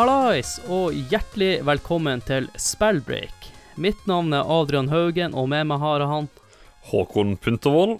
Hallais, 0.00 0.54
og 0.72 0.94
hjertelig 1.12 1.58
velkommen 1.68 2.22
til 2.24 2.46
Spellbreak. 2.56 3.50
Mitt 3.76 4.06
navn 4.08 4.32
er 4.32 4.48
Adrian 4.48 4.88
Haugen, 4.88 5.34
og 5.36 5.50
med 5.52 5.66
meg 5.68 5.82
har 5.82 6.00
han 6.08 6.30
Håkon 6.88 7.34
Puntervold. 7.36 7.98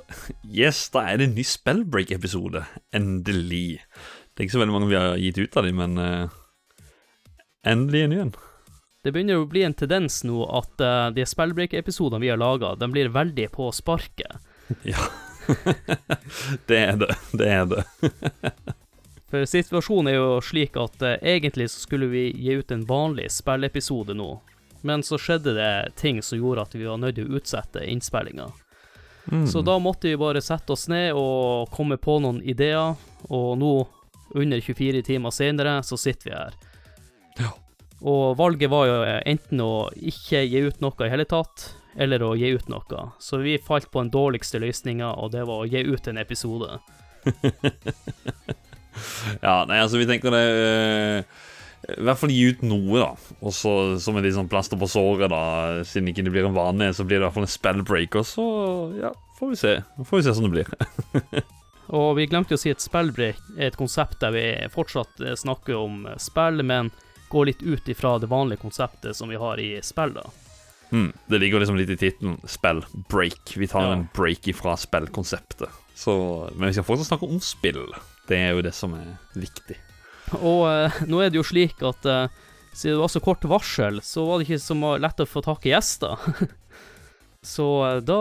Yes, 0.48 0.86
da 0.94 1.02
er 1.10 1.20
det 1.20 1.26
en 1.28 1.36
ny 1.36 1.44
Spellbreak-episode. 1.44 2.64
Endelig. 2.96 3.82
Det 4.32 4.40
er 4.40 4.48
ikke 4.48 4.56
så 4.56 4.62
veldig 4.62 4.76
mange 4.78 4.88
vi 4.88 4.96
har 4.96 5.20
gitt 5.20 5.42
ut 5.44 5.60
av 5.60 5.68
dem, 5.68 5.82
men 5.82 6.00
uh, 6.00 6.88
endelig 7.68 8.06
en 8.06 8.14
ny 8.14 8.24
en. 8.24 8.34
Det 9.04 9.12
begynner 9.12 9.44
å 9.44 9.50
bli 9.52 9.68
en 9.68 9.76
tendens 9.76 10.22
nå 10.24 10.48
at 10.56 10.80
uh, 10.80 11.12
de 11.12 11.28
Spellbreak-episodene 11.28 12.24
vi 12.24 12.32
har 12.32 12.40
laga, 12.40 12.78
de 12.80 12.88
blir 12.96 13.12
veldig 13.12 13.50
på 13.58 13.68
sparket. 13.76 14.40
Ja. 14.88 15.04
det 16.70 16.80
er 16.80 16.96
det. 17.04 17.14
Det 17.36 17.56
er 17.60 17.74
det. 17.74 17.84
For 19.30 19.46
situasjonen 19.46 20.10
er 20.10 20.16
jo 20.18 20.38
slik 20.42 20.76
at 20.80 21.02
eh, 21.06 21.20
egentlig 21.36 21.68
så 21.70 21.84
skulle 21.84 22.10
vi 22.10 22.24
gi 22.34 22.56
ut 22.58 22.72
en 22.74 22.82
vanlig 22.86 23.28
spillepisode 23.30 24.16
nå, 24.18 24.30
men 24.82 25.04
så 25.06 25.18
skjedde 25.20 25.54
det 25.54 25.92
ting 26.00 26.18
som 26.22 26.40
gjorde 26.40 26.66
at 26.66 26.74
vi 26.74 26.88
var 26.88 26.98
nødt 26.98 27.14
til 27.20 27.30
å 27.30 27.38
utsette 27.38 27.84
innspillinga. 27.86 28.48
Mm. 29.30 29.46
Så 29.46 29.62
da 29.62 29.76
måtte 29.78 30.08
vi 30.08 30.18
bare 30.18 30.42
sette 30.42 30.74
oss 30.74 30.88
ned 30.90 31.14
og 31.14 31.70
komme 31.70 32.00
på 32.00 32.18
noen 32.24 32.40
ideer, 32.42 32.96
og 33.28 33.50
nå, 33.60 33.74
under 34.34 34.60
24 34.60 35.02
timer 35.06 35.34
senere, 35.34 35.76
så 35.86 35.98
sitter 36.00 36.30
vi 36.30 36.34
her. 36.34 36.56
Ja. 37.38 37.52
Og 38.00 38.38
valget 38.38 38.72
var 38.72 38.88
jo 38.88 38.96
enten 39.28 39.60
å 39.62 39.90
ikke 39.94 40.42
gi 40.48 40.64
ut 40.64 40.80
noe 40.82 41.06
i 41.06 41.12
hele 41.12 41.28
tatt, 41.28 41.68
eller 42.00 42.22
å 42.24 42.32
gi 42.38 42.50
ut 42.56 42.70
noe. 42.72 43.04
Så 43.20 43.42
vi 43.44 43.58
falt 43.62 43.90
på 43.92 44.02
den 44.02 44.10
dårligste 44.14 44.58
løsninga, 44.62 45.12
og 45.20 45.34
det 45.36 45.44
var 45.46 45.62
å 45.62 45.68
gi 45.70 45.84
ut 45.86 46.10
en 46.10 46.18
episode. 46.18 46.80
Ja, 49.46 49.64
nei, 49.68 49.78
altså, 49.82 49.98
vi 50.00 50.06
tenker 50.08 50.32
det 50.34 50.42
uh, 50.50 51.38
I 51.94 52.02
hvert 52.06 52.20
fall 52.20 52.32
gi 52.34 52.42
ut 52.52 52.62
noe, 52.66 53.00
da. 53.00 53.36
Og 53.40 53.54
så 53.56 53.72
som 54.02 54.16
en 54.18 54.24
litt 54.26 54.36
sånn 54.36 54.50
plaster 54.50 54.78
på 54.80 54.88
såret, 54.90 55.30
da. 55.32 55.42
Siden 55.88 56.10
ikke 56.12 56.24
det 56.26 56.34
blir 56.34 56.48
en 56.50 56.56
vane, 56.56 56.90
så 56.96 57.06
blir 57.06 57.18
det 57.18 57.24
i 57.24 57.26
hvert 57.28 57.38
fall 57.38 57.48
en 57.48 57.54
spellbreak, 57.54 58.18
og 58.20 58.26
så 58.28 58.44
ja, 59.00 59.12
får 59.38 59.54
vi 59.54 59.60
se. 59.62 59.74
Får 60.04 60.20
vi 60.20 60.26
se 60.26 60.34
sånn 60.36 60.50
det 60.50 60.54
blir. 60.58 61.44
Og 61.90 62.12
vi 62.20 62.28
glemte 62.30 62.54
å 62.54 62.60
si 62.60 62.70
at 62.70 62.78
spellbreak 62.84 63.38
er 63.56 63.72
et 63.72 63.78
konsept 63.78 64.20
der 64.22 64.30
vi 64.30 64.42
fortsatt 64.70 65.24
eh, 65.26 65.34
snakker 65.34 65.74
om 65.74 66.04
spill, 66.22 66.62
men 66.62 66.92
går 67.32 67.48
litt 67.48 67.64
ut 67.66 67.88
ifra 67.90 68.12
det 68.22 68.28
vanlige 68.30 68.62
konseptet 68.62 69.16
som 69.18 69.26
vi 69.32 69.40
har 69.40 69.58
i 69.58 69.72
spill, 69.82 70.12
da. 70.14 70.22
Mm, 70.94 71.08
det 71.26 71.40
ligger 71.42 71.62
liksom 71.64 71.76
litt 71.80 71.90
i 71.90 71.96
tittelen. 71.98 72.36
Spellbreak. 72.46 73.56
Vi 73.58 73.66
tar 73.70 73.88
Ja. 73.88 73.92
en 73.96 74.06
break 74.14 74.46
ifra 74.50 74.76
spillkonseptet. 74.78 75.66
Så, 75.98 76.14
men 76.54 76.68
vi 76.70 76.76
skal 76.78 76.86
fortsatt 76.86 77.10
snakke 77.10 77.26
om 77.26 77.42
spill. 77.42 77.82
Det 78.30 78.38
er 78.38 78.54
jo 78.54 78.62
det 78.62 78.74
som 78.76 78.94
er 78.94 79.16
viktig. 79.34 79.76
Og 80.38 80.62
eh, 80.70 81.02
nå 81.10 81.18
er 81.24 81.32
det 81.32 81.40
jo 81.40 81.46
slik 81.46 81.82
at 81.82 82.06
eh, 82.06 82.28
siden 82.72 82.96
det 82.96 83.02
var 83.02 83.10
så 83.10 83.22
kort 83.24 83.44
varsel, 83.50 83.98
så 84.06 84.24
var 84.28 84.38
det 84.38 84.46
ikke 84.46 84.62
så 84.62 84.96
lett 85.02 85.22
å 85.22 85.26
få 85.26 85.42
tak 85.42 85.66
i 85.66 85.72
gjester. 85.74 86.16
så 87.54 87.68
eh, 87.88 87.98
da 88.06 88.20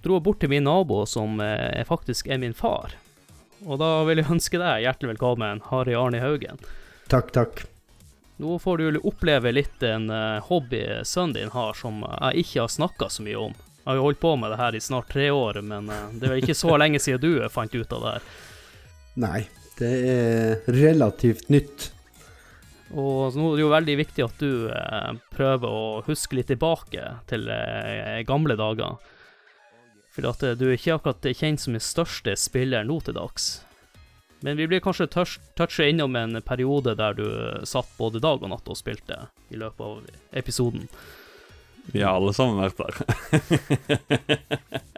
dro 0.00 0.16
jeg 0.16 0.24
bort 0.24 0.40
til 0.40 0.52
min 0.52 0.64
nabo, 0.64 1.04
som 1.06 1.40
eh, 1.44 1.84
faktisk 1.84 2.30
er 2.32 2.40
min 2.40 2.56
far. 2.56 2.96
Og 3.66 3.80
da 3.80 3.90
vil 4.08 4.22
jeg 4.22 4.32
ønske 4.32 4.60
deg 4.60 4.84
hjertelig 4.84 5.16
velkommen, 5.16 5.64
Harry 5.70 5.96
Arne 5.98 6.20
Haugen. 6.22 6.60
Takk, 7.12 7.32
takk. 7.36 7.64
Nå 8.40 8.58
får 8.60 8.78
du 8.78 8.98
oppleve 9.08 9.52
litt 9.52 9.84
en 9.84 10.10
eh, 10.12 10.40
hobby 10.48 10.82
sønnen 11.04 11.36
din 11.36 11.52
har, 11.52 11.76
som 11.76 12.02
jeg 12.04 12.44
ikke 12.44 12.64
har 12.64 12.72
snakka 12.72 13.12
så 13.12 13.24
mye 13.24 13.46
om. 13.48 13.56
Jeg 13.86 13.92
har 13.92 14.00
jo 14.00 14.08
holdt 14.08 14.20
på 14.24 14.34
med 14.40 14.50
det 14.50 14.58
her 14.58 14.74
i 14.74 14.82
snart 14.82 15.12
tre 15.12 15.30
år, 15.30 15.60
men 15.62 15.88
eh, 15.92 16.12
det 16.16 16.26
er 16.26 16.34
vel 16.34 16.44
ikke 16.44 16.58
så 16.58 16.76
lenge 16.80 17.00
siden 17.02 17.22
du 17.22 17.48
fant 17.52 17.74
ut 17.76 17.96
av 17.96 18.04
det 18.04 18.14
her. 18.16 18.28
Nei, 19.16 19.46
det 19.78 19.92
er 20.12 20.72
relativt 20.72 21.48
nytt. 21.52 21.90
Og 22.94 23.34
nå 23.34 23.48
er 23.50 23.56
det 23.56 23.64
jo 23.64 23.72
veldig 23.72 23.96
viktig 23.98 24.24
at 24.24 24.42
du 24.42 24.68
eh, 24.70 25.12
prøver 25.34 25.66
å 25.66 26.02
huske 26.06 26.38
litt 26.38 26.50
tilbake 26.52 27.02
til 27.30 27.48
eh, 27.50 28.22
gamle 28.28 28.54
dager. 28.58 29.00
For 30.14 30.28
at 30.30 30.44
eh, 30.46 30.54
du 30.58 30.68
er 30.68 30.76
ikke 30.76 30.98
akkurat 30.98 31.30
kjent 31.32 31.64
som 31.64 31.74
den 31.74 31.84
største 31.84 32.36
spiller 32.38 32.86
nå 32.86 33.00
til 33.04 33.16
dags. 33.18 33.48
Men 34.44 34.60
vi 34.60 34.68
blir 34.68 34.84
kanskje 34.84 35.08
toucha 35.10 35.88
innom 35.88 36.16
en 36.20 36.42
periode 36.44 36.94
der 37.00 37.16
du 37.16 37.26
satt 37.66 37.88
både 37.98 38.20
dag 38.22 38.44
og 38.44 38.52
natt 38.52 38.68
og 38.68 38.78
spilte 38.78 39.26
i 39.50 39.58
løpet 39.58 39.80
av 39.80 40.36
episoden. 40.36 40.86
Vi 41.90 42.04
har 42.04 42.18
alle 42.18 42.34
sammen 42.36 42.60
vært 42.60 42.78
der. 42.84 42.94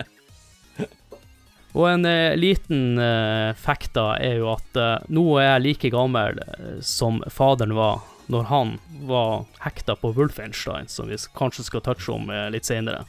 Og 1.79 1.87
en 1.87 2.07
eh, 2.11 2.35
liten 2.37 2.99
uh, 2.99 3.55
fact 3.55 3.95
da 3.95 4.17
er 4.19 4.41
jo 4.41 4.51
at 4.57 4.79
uh, 4.79 4.97
nå 5.15 5.25
er 5.39 5.53
jeg 5.53 5.65
like 5.67 5.91
gammel 5.95 6.41
som 6.83 7.21
faderen 7.31 7.77
var 7.79 8.03
når 8.29 8.49
han 8.51 8.73
var 9.09 9.47
hekta 9.63 9.95
på 9.97 10.11
Wolfenstein, 10.17 10.91
som 10.91 11.09
vi 11.09 11.17
kanskje 11.39 11.65
skal 11.69 11.85
touche 11.87 12.11
om 12.13 12.27
uh, 12.35 12.49
litt 12.53 12.67
senere. 12.69 13.07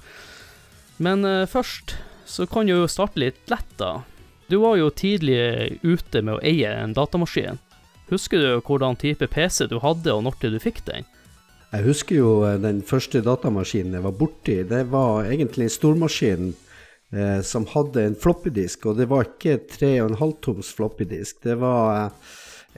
Men 1.02 1.24
først 1.48 1.96
så 2.28 2.46
kan 2.48 2.68
jo 2.68 2.84
starte 2.92 3.22
litt 3.24 3.40
lett, 3.48 3.70
da. 3.80 4.02
Du 4.52 4.58
var 4.60 4.76
jo 4.76 4.90
tidlig 4.92 5.80
ute 5.80 6.22
med 6.22 6.34
å 6.34 6.42
eie 6.44 6.74
en 6.76 6.92
datamaskin. 6.94 7.58
Husker 8.12 8.44
du 8.44 8.66
hvordan 8.68 9.00
type 9.00 9.30
PC 9.32 9.70
du 9.72 9.78
hadde, 9.80 10.12
og 10.12 10.26
når 10.28 10.36
du 10.52 10.60
fikk 10.60 10.84
den? 10.90 11.08
Jeg 11.72 11.86
husker 11.86 12.20
jo 12.20 12.32
den 12.60 12.82
første 12.84 13.24
datamaskinen 13.24 13.96
jeg 13.96 14.06
var 14.10 14.18
borti. 14.20 14.58
Det 14.68 14.84
var 14.92 15.30
egentlig 15.30 15.70
en 15.70 15.76
stormaskin 15.78 16.52
eh, 17.14 17.42
som 17.46 17.68
hadde 17.74 18.04
en 18.04 18.18
floppydisk, 18.18 18.90
og 18.90 19.00
det 19.00 19.10
var 19.12 19.28
ikke 19.28 19.60
3,5 19.76 20.34
toms 20.46 20.72
floppydisk. 20.78 21.42
Det 21.46 21.58
var 21.62 21.94
eh, 21.96 22.34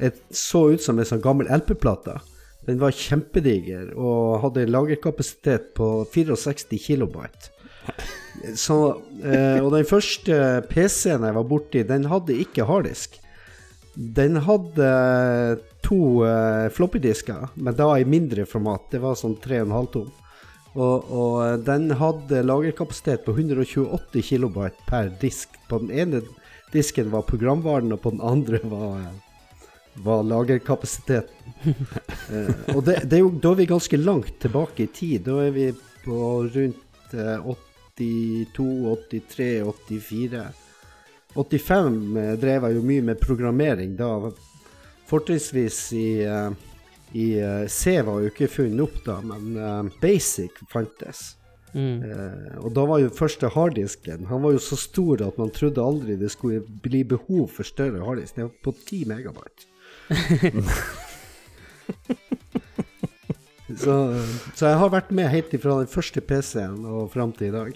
et, 0.10 0.22
så 0.30 0.70
ut 0.74 0.84
som 0.84 1.00
en 1.00 1.08
sånn 1.08 1.24
gammel 1.24 1.50
LP-plate. 1.52 2.20
Den 2.68 2.82
var 2.82 2.94
kjempediger 2.94 3.90
og 3.98 4.44
hadde 4.44 4.66
en 4.66 4.76
lagerkapasitet 4.76 5.72
på 5.78 5.94
64 6.14 6.78
kilobyte. 6.82 7.50
Så, 8.58 8.78
eh, 9.26 9.60
og 9.62 9.74
den 9.74 9.86
første 9.86 10.36
PC-en 10.70 11.26
jeg 11.28 11.36
var 11.36 11.46
borti, 11.50 11.82
den 11.86 12.08
hadde 12.10 12.38
ikke 12.42 12.66
harddisk. 12.70 13.18
Den 13.94 14.40
hadde 14.46 14.88
to 15.84 16.24
eh, 16.26 16.70
floppydisker, 16.74 17.50
men 17.56 17.76
da 17.76 17.90
i 18.00 18.08
mindre 18.08 18.46
format. 18.50 18.88
Det 18.94 19.02
var 19.04 19.18
sånn 19.20 19.36
3,5 19.42 19.90
tom. 19.94 20.10
Og, 20.72 21.10
og 21.12 21.66
den 21.68 21.90
hadde 22.00 22.46
lagerkapasitet 22.46 23.26
på 23.26 23.36
128 23.36 24.22
KB 24.24 24.62
per 24.88 25.12
disk. 25.22 25.58
På 25.68 25.82
den 25.84 25.92
ene 25.92 26.22
disken 26.72 27.12
var 27.12 27.28
programvaren, 27.28 27.92
og 27.92 28.02
på 28.04 28.14
den 28.14 28.24
andre 28.24 28.62
var, 28.64 29.10
var 30.06 30.24
lagerkapasiteten. 30.24 31.38
Eh, 32.32 32.76
og 32.78 32.86
det, 32.86 32.94
det 33.12 33.18
er 33.18 33.24
jo, 33.26 33.32
da 33.44 33.50
er 33.52 33.58
vi 33.60 33.66
ganske 33.68 33.98
langt 34.00 34.38
tilbake 34.40 34.86
i 34.86 34.92
tid. 34.94 35.26
Da 35.26 35.34
er 35.44 35.50
vi 35.52 35.66
på 36.06 36.16
rundt 36.54 37.16
eh, 37.18 37.50
82, 37.98 39.00
83, 39.10 39.48
84. 39.90 40.44
85 41.34 42.18
eh, 42.18 42.34
drev 42.40 42.68
jeg 42.68 42.78
jo 42.78 42.84
mye 42.88 43.06
med 43.10 43.20
programmering 43.20 43.98
da. 44.00 44.32
Fortrinnsvis 45.10 45.80
i, 45.98 46.06
eh, 46.24 46.71
i 47.14 47.40
eh, 47.40 47.68
C 47.68 48.02
var 48.02 48.22
jo 48.22 48.28
ikke 48.32 48.48
funnet 48.52 48.82
opp 48.86 49.06
da, 49.06 49.22
men 49.26 49.58
eh, 49.58 49.84
Basic 50.02 50.52
fantes. 50.72 51.36
Mm. 51.74 52.04
Eh, 52.04 52.58
og 52.60 52.74
da 52.76 52.86
var 52.88 53.00
jo 53.00 53.10
første 53.16 53.48
harddisken 53.48 54.26
Han 54.28 54.42
var 54.44 54.52
jo 54.52 54.60
så 54.60 54.76
stor 54.76 55.22
at 55.24 55.38
man 55.40 55.48
trodde 55.56 55.80
aldri 55.80 56.18
det 56.20 56.28
skulle 56.34 56.60
bli 56.84 57.00
behov 57.08 57.48
for 57.56 57.64
større 57.68 58.04
harddisk. 58.04 58.36
Det 58.36 58.44
var 58.48 58.56
på 58.64 58.72
10 58.76 59.06
megabyte. 59.12 59.62
så, 63.84 63.94
så 64.56 64.66
jeg 64.68 64.78
har 64.84 64.90
vært 64.92 65.12
med 65.16 65.32
helt 65.32 65.54
ifra 65.56 65.80
den 65.80 65.92
første 65.92 66.22
PC-en 66.24 66.84
og 66.84 67.12
fram 67.14 67.32
til 67.36 67.48
i 67.52 67.56
dag. 67.56 67.72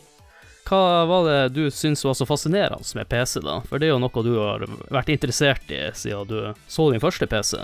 Hva 0.65 1.05
var 1.05 1.27
det 1.29 1.53
du 1.53 1.69
syns 1.69 2.01
var 2.03 2.15
så 2.17 2.25
fascinerende 2.25 2.97
med 2.97 3.09
PC, 3.09 3.39
da? 3.45 3.59
For 3.69 3.77
det 3.77 3.87
er 3.87 3.91
jo 3.93 4.01
noe 4.01 4.23
du 4.25 4.33
har 4.39 4.65
vært 4.89 5.09
interessert 5.13 5.69
i 5.69 5.93
siden 5.93 6.27
du 6.31 6.39
så 6.67 6.91
din 6.91 7.03
første 7.03 7.27
PC. 7.29 7.59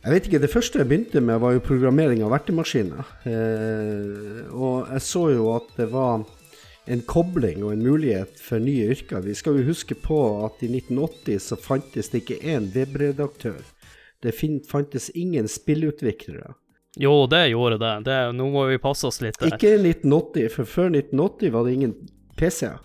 Jeg 0.00 0.12
vet 0.14 0.26
ikke, 0.26 0.38
Det 0.40 0.50
første 0.50 0.78
jeg 0.80 0.88
begynte 0.88 1.20
med, 1.20 1.40
var 1.40 1.52
jo 1.52 1.64
programmering 1.64 2.22
av 2.24 2.32
vertemaskiner, 2.32 3.04
Eh, 3.28 4.48
og 4.50 4.88
jeg 4.88 5.02
så 5.04 5.24
jo 5.34 5.50
at 5.52 5.68
det 5.76 5.90
var 5.92 6.24
en 6.90 7.02
kobling 7.02 7.62
og 7.62 7.74
en 7.74 7.82
mulighet 7.84 8.40
for 8.40 8.58
nye 8.58 8.88
yrker. 8.94 9.20
Vi 9.20 9.34
skal 9.34 9.60
jo 9.60 9.68
huske 9.68 9.94
på 9.94 10.44
at 10.46 10.62
i 10.64 10.70
1980 10.72 11.38
så 11.38 11.56
fantes 11.60 12.08
det 12.08 12.24
ikke 12.24 12.40
én 12.40 12.70
webredaktør. 12.74 13.60
Det 14.22 14.34
fantes 14.68 15.10
ingen 15.14 15.48
spillutviklere. 15.48 16.54
Jo, 16.96 17.26
det 17.26 17.50
gjorde 17.52 17.78
det. 17.78 17.94
det 18.08 18.18
nå 18.34 18.48
må 18.50 18.66
vi 18.66 18.80
passe 18.82 19.06
oss 19.06 19.20
litt 19.20 19.38
der. 19.38 19.52
Ikke 19.52 19.76
1980, 19.76 20.48
for 20.56 20.64
før 20.64 20.90
1980 20.90 21.52
var 21.54 21.64
det 21.64 21.76
ingen 21.76 21.94
PC-er. 22.40 22.80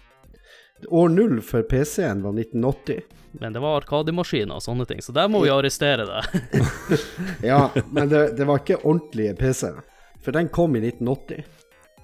År 0.92 1.10
null 1.10 1.40
for 1.42 1.64
PC-en 1.64 2.22
var 2.22 2.36
1980. 2.36 3.15
Men 3.42 3.54
det 3.56 3.60
var 3.64 3.82
arkademaskiner 3.82 4.56
og 4.58 4.64
sånne 4.64 4.86
ting, 4.90 5.02
så 5.04 5.12
der 5.16 5.28
må 5.32 5.42
vi 5.44 5.50
arrestere 5.54 6.06
deg. 6.08 6.60
Ja, 7.52 7.70
men 7.92 8.10
det, 8.10 8.22
det 8.38 8.46
var 8.48 8.62
ikke 8.62 8.78
ordentlige 8.84 9.36
PC-er. 9.40 9.82
For 10.24 10.34
den 10.36 10.48
kom 10.50 10.76
i 10.78 10.82
1980. 10.88 11.44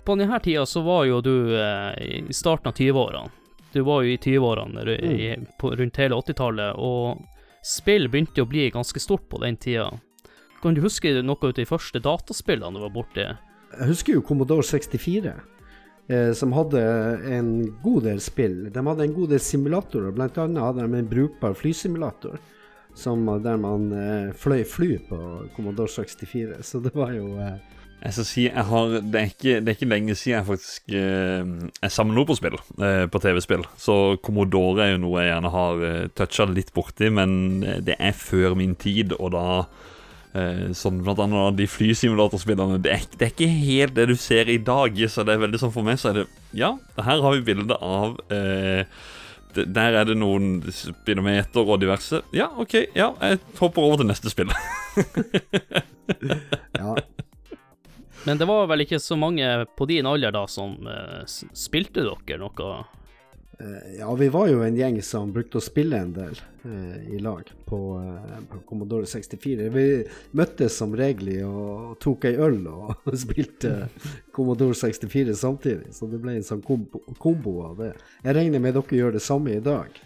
På 0.06 0.16
denne 0.18 0.39
tida 0.44 0.66
så 0.66 0.81
var 0.86 1.06
jo 1.10 1.19
du 1.25 1.33
eh, 1.57 1.94
i 2.30 2.33
starten 2.33 2.69
av 2.72 2.78
20-årene. 2.78 3.30
Du 3.72 3.80
var 3.88 4.04
jo 4.04 4.12
i 4.12 4.18
20-årene 4.19 4.83
ru- 4.86 5.75
rundt 5.80 5.98
hele 6.01 6.18
80-tallet, 6.19 6.75
og 6.75 7.22
spill 7.66 8.10
begynte 8.12 8.44
å 8.44 8.50
bli 8.50 8.66
ganske 8.74 9.00
stort 9.00 9.30
på 9.31 9.39
den 9.44 9.56
tida. 9.62 9.88
Kan 10.62 10.75
du 10.77 10.81
huske 10.84 11.13
noe 11.24 11.39
av 11.48 11.54
de 11.57 11.66
første 11.66 12.01
dataspillene 12.04 12.75
du 12.77 12.84
var 12.84 12.94
borti? 12.94 13.24
Jeg 13.72 13.88
husker 13.88 14.18
jo 14.18 14.25
Commodore 14.27 14.66
64, 14.68 15.31
eh, 16.12 16.31
som 16.38 16.54
hadde 16.54 16.81
en 17.31 17.52
god 17.84 18.04
del 18.10 18.22
spill. 18.24 18.66
De 18.74 18.86
hadde 18.88 19.08
en 19.08 19.16
god 19.16 19.34
del 19.34 19.44
simulatorer, 19.44 20.12
annet 20.12 20.63
hadde 20.63 20.88
de 20.88 21.00
en 21.00 21.12
brukbar 21.12 21.56
flysimulator. 21.58 22.40
Som, 22.94 23.24
der 23.40 23.56
man 23.56 23.86
eh, 23.96 24.34
fløy 24.36 24.66
fly 24.68 24.98
på 25.08 25.18
Commodore 25.56 25.88
64, 25.88 26.58
så 26.68 26.81
det 26.84 26.92
var 26.92 27.13
jo 27.16 27.38
eh, 27.40 27.54
Jeg 28.02 28.18
skal 28.18 28.25
si, 28.28 28.44
jeg 28.50 28.66
har, 28.68 28.96
det, 29.00 29.16
er 29.16 29.30
ikke, 29.31 29.54
det 29.62 29.72
er 29.72 29.78
ikke 29.78 29.88
lenge 29.88 30.16
siden 30.19 30.36
jeg 30.36 30.48
faktisk 30.50 30.92
eh, 31.00 31.54
Jeg 31.78 31.96
samler 31.96 32.19
noe 32.19 32.28
på 32.28 32.36
spill, 32.36 32.60
eh, 32.84 33.06
på 33.08 33.22
TV-spill. 33.24 33.63
Så 33.80 34.18
Commodore 34.25 34.84
er 34.84 34.92
jo 34.92 35.06
noe 35.06 35.24
jeg 35.24 35.31
gjerne 35.31 35.54
har 35.56 35.86
eh, 35.88 36.10
toucha 36.19 36.50
litt 36.52 36.74
borti, 36.75 37.08
men 37.16 37.63
eh, 37.63 37.80
det 37.80 37.96
er 37.96 38.12
før 38.18 38.60
min 38.60 38.75
tid, 38.75 39.16
og 39.16 39.31
da 39.38 39.46
eh, 39.62 39.90
Sånn 40.31 41.01
blant 41.04 41.19
annet 41.19 41.57
de 41.60 41.66
flysimulatorspillene 41.68 42.78
det 42.80 42.92
er, 42.94 43.07
det 43.19 43.25
er 43.25 43.31
ikke 43.33 43.50
helt 43.51 43.95
det 43.98 44.06
du 44.07 44.13
ser 44.16 44.48
i 44.48 44.56
dag, 44.63 44.95
så 45.12 45.25
det 45.28 45.33
er 45.36 45.42
veldig 45.42 45.60
sånn 45.60 45.74
for 45.75 45.83
meg 45.83 46.00
så 46.00 46.13
er 46.13 46.22
det 46.22 46.28
Ja, 46.56 46.69
her 46.95 47.19
har 47.25 47.36
vi 47.36 47.44
bilde 47.50 47.75
av 47.83 48.16
eh, 48.31 48.86
Der 49.60 49.98
er 50.00 50.07
det 50.07 50.16
noen 50.16 50.62
speedometer 50.72 51.68
og 51.68 51.81
diverse. 51.83 52.22
Ja, 52.31 52.48
OK, 52.63 52.78
ja, 52.95 53.10
jeg 53.19 53.42
hopper 53.60 53.83
over 53.89 54.00
til 54.04 54.12
neste 54.12 54.31
spill. 54.31 54.54
Ja. 56.81 56.95
Men 58.25 58.39
det 58.39 58.45
var 58.50 58.66
vel 58.68 58.84
ikke 58.84 59.00
så 59.00 59.16
mange 59.19 59.45
på 59.77 59.86
din 59.89 60.07
alder 60.10 60.34
da 60.36 60.42
som 60.50 60.74
eh, 60.88 61.22
spilte 61.27 62.04
dere 62.04 62.39
noe? 62.42 62.74
Eh, 63.62 64.00
Ja, 64.00 64.10
vi 64.18 64.30
var 64.34 64.50
jo 64.50 64.63
en 64.66 64.78
gjeng 64.78 64.98
som 65.06 65.31
brukte 65.34 65.60
å 65.60 65.63
spille 65.63 66.00
en 66.02 66.13
del 66.16 66.36
eh, 66.66 67.13
i 67.13 67.22
lag 67.22 67.46
på, 67.69 67.80
eh, 68.02 68.38
på 68.50 68.62
Commodore 68.69 69.06
64. 69.06 69.69
Vi 69.72 69.88
møttes 70.38 70.78
som 70.81 70.96
regel 70.98 71.34
og 71.46 71.98
tok 72.02 72.25
ei 72.31 72.36
øl 72.42 72.63
og 72.72 73.10
spilte 73.25 73.90
Commodore 74.34 74.78
64 74.78 75.38
samtidig, 75.38 75.94
så 75.94 76.10
det 76.10 76.22
ble 76.24 76.40
en 76.40 76.48
sånn 76.48 76.63
kombo, 76.66 77.04
kombo 77.22 77.60
av 77.69 77.84
det. 77.84 77.92
Jeg 78.25 78.40
regner 78.40 78.63
med 78.63 78.80
dere 78.80 79.04
gjør 79.04 79.19
det 79.19 79.25
samme 79.25 79.54
i 79.58 79.63
dag. 79.63 80.02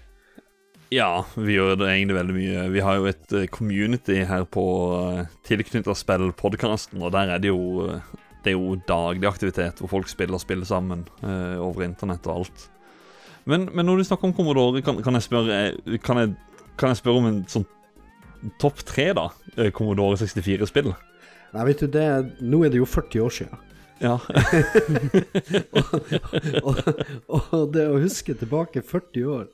Ja, 0.93 1.25
vi 1.35 1.55
gjør 1.55 1.79
det 1.79 1.87
egentlig 1.89 2.15
veldig 2.19 2.35
mye. 2.35 2.67
Vi 2.75 2.83
har 2.85 2.99
jo 2.99 3.07
et 3.09 3.33
eh, 3.33 3.47
community 3.49 4.19
her 4.29 4.45
på 4.45 4.65
uh, 4.93 5.23
tilknytta 5.47 5.95
spill-podkasten, 5.97 7.01
og 7.01 7.13
der 7.15 7.33
er 7.33 7.41
det 7.41 7.49
jo 7.49 7.87
eh, 7.89 8.13
Det 8.45 8.53
er 8.53 8.59
jo 8.59 8.75
daglig 8.85 9.25
aktivitet 9.25 9.79
hvor 9.81 9.89
folk 9.89 10.09
spiller 10.11 10.37
spill 10.37 10.61
sammen 10.65 11.07
eh, 11.25 11.57
over 11.57 11.81
internett 11.87 12.27
og 12.29 12.43
alt. 12.43 12.67
Men, 13.45 13.67
men 13.73 13.85
når 13.85 14.01
du 14.01 14.07
snakker 14.09 14.29
om 14.29 14.33
Commodore, 14.33 14.81
kan, 14.85 14.97
kan, 15.05 15.17
jeg 15.17 15.27
spørre, 15.27 15.59
eh, 15.69 15.99
kan, 16.01 16.21
jeg, 16.21 16.33
kan 16.79 16.93
jeg 16.93 17.01
spørre 17.01 17.21
om 17.21 17.29
en 17.29 17.43
sånn 17.49 17.67
topp 18.61 18.81
tre, 18.85 19.11
da? 19.17 19.29
eh, 19.57 19.71
Commodore 19.75 20.17
64-spill? 20.21 20.93
Nei, 21.55 21.67
vet 21.69 21.85
du, 21.85 21.89
det, 21.93 22.07
nå 22.43 22.63
er 22.65 22.73
det 22.73 22.81
jo 22.81 22.89
40 22.89 23.25
år 23.25 23.35
siden. 23.37 23.61
Ja. 24.03 24.17
og, 26.65 26.81
og 27.31 27.61
det 27.71 27.85
å 27.87 28.01
huske 28.01 28.35
tilbake 28.35 28.83
40 28.83 29.29
år 29.37 29.45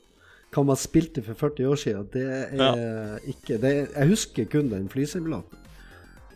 hva 0.52 0.64
man 0.68 0.76
spilte 0.76 1.22
for 1.24 1.38
40 1.38 1.68
år 1.70 1.78
siden, 1.80 2.08
det 2.12 2.24
er 2.28 3.22
ikke 3.30 3.56
det, 3.62 3.70
Jeg 3.94 4.08
husker 4.10 4.48
kun 4.52 4.68
den 4.68 4.90
flysimulatoren. 4.92 5.60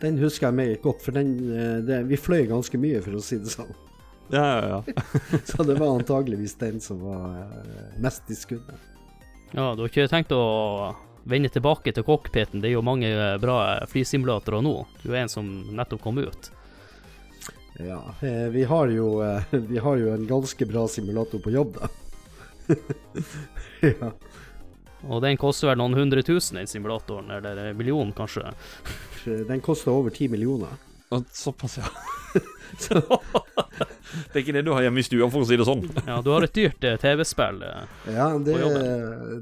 Den 0.01 0.17
husker 0.21 0.47
jeg 0.47 0.57
meget 0.57 0.81
godt, 0.81 1.03
for 1.05 1.11
den, 1.11 1.35
eh, 1.53 1.77
det, 1.85 1.99
vi 2.09 2.17
fløy 2.21 2.47
ganske 2.49 2.77
mye, 2.81 3.01
for 3.01 3.17
å 3.17 3.21
si 3.21 3.37
det 3.41 3.53
sånn. 3.53 3.69
Ja, 4.29 4.45
ja, 4.45 4.67
ja. 4.67 5.03
Så 5.45 5.63
det 5.63 5.75
var 5.79 5.95
antageligvis 5.95 6.55
den 6.59 6.81
som 6.81 7.01
var 7.05 7.41
eh, 7.41 7.99
mest 8.03 8.31
i 8.31 8.35
skuddet. 8.35 8.75
Ja, 9.51 9.75
du 9.75 9.85
har 9.85 9.87
ikke 9.87 10.09
tenkt 10.11 10.33
å 10.35 10.43
vende 11.27 11.49
tilbake 11.49 11.91
til 11.91 12.03
cockpiten? 12.03 12.61
Det 12.61 12.71
er 12.71 12.77
jo 12.77 12.85
mange 12.85 13.09
eh, 13.11 13.37
bra 13.41 13.59
flysimulatorer 13.89 14.63
nå. 14.63 14.75
Du 15.03 15.11
er 15.11 15.25
en 15.25 15.31
som 15.31 15.47
nettopp 15.75 16.03
kom 16.03 16.19
ut. 16.19 16.51
Ja, 17.77 18.01
eh, 18.21 18.47
vi 18.53 18.63
har, 18.63 18.87
jo, 18.87 19.21
eh, 19.23 19.43
vi 19.51 19.77
har 19.83 19.97
jo 19.97 20.13
en 20.13 20.27
ganske 20.27 20.65
bra 20.65 20.87
simulator 20.87 21.43
på 21.43 21.53
jobb, 21.53 21.77
da. 21.77 21.89
ja. 23.81 24.11
Og 25.07 25.21
den 25.23 25.37
koster 25.39 25.69
vel 25.69 25.79
noen 25.79 25.95
hundre 25.95 26.23
tusen, 26.25 26.57
den 26.57 26.67
simulatoren, 26.67 27.29
eller 27.31 27.69
en 27.69 27.77
million 27.77 28.11
kanskje. 28.17 28.49
Den 29.23 29.61
koster 29.61 29.93
over 29.93 30.11
ti 30.11 30.27
millioner. 30.31 30.73
Såpass, 31.31 31.77
ja. 31.77 31.91
det 34.31 34.35
er 34.35 34.43
ikke 34.43 34.55
det 34.55 34.63
du 34.65 34.71
har 34.73 34.85
hjemme 34.85 35.01
i 35.01 35.05
stua, 35.05 35.27
for 35.31 35.43
å 35.43 35.47
si 35.47 35.57
det 35.59 35.67
sånn. 35.67 35.83
Ja, 36.07 36.19
du 36.23 36.31
har 36.33 36.45
et 36.45 36.55
dyrt 36.55 36.85
eh, 36.87 36.97
TV-spill. 37.01 37.61
eh. 37.65 37.97
Ja, 38.15 38.29
det, 38.41 38.55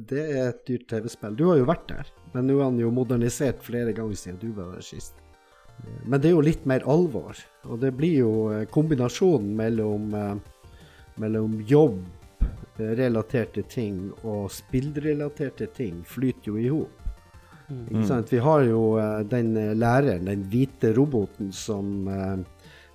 det 0.10 0.26
er 0.26 0.50
et 0.50 0.64
dyrt 0.68 0.88
TV-spill. 0.92 1.38
Du 1.38 1.46
har 1.52 1.62
jo 1.62 1.68
vært 1.70 1.88
der, 1.92 2.10
men 2.34 2.50
nå 2.50 2.60
er 2.60 2.68
han 2.70 2.82
jo 2.82 2.92
modernisert 2.96 3.64
flere 3.66 3.96
ganger 3.96 4.20
siden 4.20 4.42
du 4.42 4.52
var 4.58 4.74
der 4.76 4.86
sist. 4.86 5.22
Men 6.08 6.22
det 6.24 6.32
er 6.32 6.38
jo 6.38 6.44
litt 6.46 6.66
mer 6.70 6.86
alvor, 6.90 7.38
og 7.68 7.80
det 7.84 7.94
blir 7.98 8.20
jo 8.24 8.34
eh, 8.56 8.68
kombinasjonen 8.72 9.56
mellom, 9.58 10.14
mellom 11.22 11.58
jobb, 11.68 12.00
relaterte 12.76 13.62
ting 13.72 14.10
og 14.28 14.50
spillrelaterte 14.52 15.70
ting 15.72 16.02
flyter 16.04 16.50
jo 16.52 16.58
i 16.60 16.68
hop. 16.68 17.04
Ikke 17.66 18.04
sant? 18.06 18.30
Vi 18.30 18.42
har 18.44 18.66
jo 18.68 18.82
den 19.32 19.56
læreren, 19.80 20.28
den 20.28 20.44
hvite 20.52 20.92
roboten 20.94 21.54
som, 21.56 22.08
eh, 22.12 22.44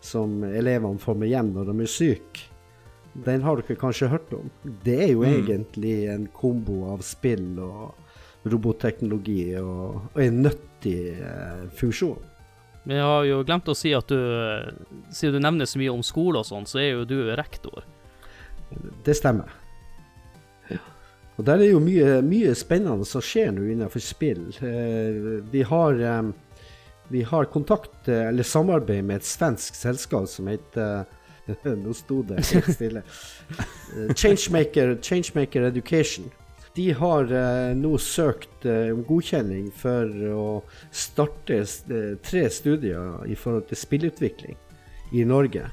som 0.00 0.43
elevene 0.44 1.00
får 1.00 1.19
med 1.20 1.31
hjem 1.32 1.52
når 1.55 1.70
de 1.70 1.85
er 1.85 1.91
syke. 1.91 2.47
Den 3.26 3.43
har 3.43 3.58
dere 3.58 3.76
kanskje 3.79 4.11
hørt 4.12 4.32
om. 4.37 4.50
Det 4.85 4.97
er 5.02 5.12
jo 5.12 5.25
egentlig 5.26 5.97
en 6.12 6.29
kombo 6.32 6.85
av 6.93 7.02
spill 7.05 7.58
og 7.61 8.49
robotteknologi 8.50 9.56
og, 9.61 10.12
og 10.14 10.20
en 10.23 10.43
nyttig 10.47 10.99
eh, 11.19 11.64
funksjon. 11.76 12.20
Men 12.87 12.97
jeg 12.97 13.08
har 13.11 13.25
jo 13.29 13.41
glemt 13.44 13.69
å 13.69 13.76
si 13.76 13.91
at 13.93 14.08
du, 14.08 14.20
siden 15.12 15.37
du 15.37 15.44
nevner 15.44 15.69
så 15.69 15.81
mye 15.82 15.93
om 15.93 16.05
skole 16.06 16.41
og 16.41 16.49
sånn, 16.49 16.69
så 16.70 16.81
er 16.81 16.94
jo 16.94 17.08
du 17.08 17.19
rektor. 17.37 17.82
Det 19.05 19.17
stemmer. 19.19 19.50
Og 21.41 21.46
der 21.49 21.62
er 21.64 21.70
jo 21.70 21.81
mye, 21.81 22.19
mye 22.20 22.53
spennende 22.58 23.06
som 23.08 23.23
skjer 23.25 23.55
nå 23.56 23.64
innenfor 23.73 24.03
spill. 24.05 24.43
Eh, 24.61 25.38
vi, 25.49 25.62
har, 25.64 25.96
eh, 25.96 26.32
vi 27.10 27.22
har 27.22 27.44
kontakt, 27.44 28.08
eh, 28.08 28.29
eller 28.29 28.43
samarbeid 28.43 29.05
med 29.05 29.17
et 29.17 29.26
svensk 29.26 29.74
selskap 29.74 30.29
som 30.29 30.46
heter 30.50 31.05
Nå 31.82 31.90
sto 31.98 32.20
det 32.22 32.44
helt 32.46 32.69
stille. 32.76 33.02
Eh, 33.96 34.12
Changemaker, 34.14 34.94
Changemaker 35.02 35.67
Education. 35.67 36.29
De 36.76 36.93
har 36.94 37.32
eh, 37.34 37.72
nå 37.74 37.96
søkt 37.98 38.67
om 38.70 39.02
godkjenning 39.08 39.72
for 39.74 40.12
å 40.31 40.46
starte 40.94 41.64
tre 42.22 42.44
studier 42.55 43.26
i 43.26 43.34
forhold 43.34 43.67
til 43.72 43.81
spillutvikling 43.81 44.58
i 45.19 45.24
Norge. 45.26 45.64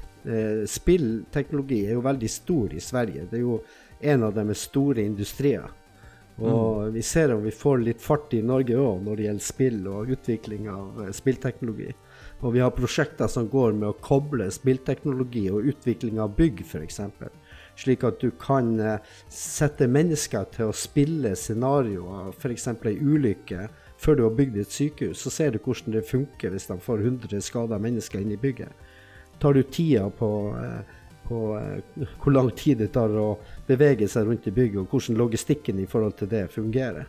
Spillteknologi 0.66 1.84
er 1.86 1.94
jo 1.94 2.02
veldig 2.02 2.30
stor 2.32 2.74
i 2.74 2.82
Sverige. 2.82 3.28
Det 3.30 3.38
er 3.38 3.44
jo 3.44 3.60
en 4.00 4.26
av 4.26 4.34
deres 4.34 4.66
store 4.66 5.06
industrier. 5.06 5.70
Og 6.38 6.92
vi 6.94 7.02
ser 7.02 7.32
om 7.34 7.42
vi 7.42 7.50
får 7.50 7.80
litt 7.82 8.02
fart 8.02 8.34
i 8.36 8.44
Norge 8.46 8.76
òg 8.78 9.02
når 9.02 9.16
det 9.16 9.24
gjelder 9.26 9.46
spill 9.48 9.80
og 9.90 10.12
utvikling 10.14 10.68
av 10.70 11.00
eh, 11.02 11.14
spillteknologi. 11.14 11.90
Og 12.46 12.54
vi 12.54 12.62
har 12.62 12.74
prosjekter 12.76 13.26
som 13.30 13.48
går 13.50 13.74
med 13.74 13.88
å 13.88 13.96
koble 13.98 14.46
spillteknologi 14.54 15.48
og 15.50 15.66
utvikling 15.72 16.20
av 16.22 16.36
bygg 16.38 16.62
f.eks. 16.62 17.00
Slik 17.78 18.04
at 18.06 18.22
du 18.22 18.30
kan 18.38 18.76
eh, 18.78 19.02
sette 19.32 19.88
mennesker 19.90 20.46
til 20.54 20.70
å 20.70 20.76
spille 20.76 21.34
scenarioer, 21.38 22.30
f.eks. 22.38 22.68
ei 22.86 22.94
ulykke, 23.02 23.66
før 23.98 24.18
du 24.18 24.24
har 24.28 24.38
bygd 24.38 24.60
et 24.62 24.74
sykehus. 24.74 25.18
Så 25.18 25.34
ser 25.34 25.54
du 25.54 25.58
hvordan 25.58 25.96
det 25.96 26.06
funker 26.06 26.54
hvis 26.54 26.70
de 26.70 26.78
får 26.82 27.02
100 27.02 27.42
skada 27.42 27.80
mennesker 27.82 28.22
inn 28.22 28.34
i 28.34 28.38
bygget. 28.38 28.86
Tar 29.42 29.54
du 29.54 29.62
tida 29.62 30.06
på, 30.10 30.30
eh, 30.58 30.97
på 31.28 31.42
eh, 31.58 32.08
hvor 32.22 32.34
lang 32.34 32.50
tid 32.56 32.80
det 32.82 32.92
tar 32.96 33.12
å 33.12 33.36
bevege 33.68 34.08
seg 34.08 34.28
rundt 34.28 34.48
i 34.48 34.54
bygget, 34.54 34.80
og 34.82 34.92
hvordan 34.92 35.20
logistikken 35.20 35.80
i 35.82 35.88
forhold 35.88 36.16
til 36.18 36.30
det 36.32 36.48
fungerer. 36.54 37.08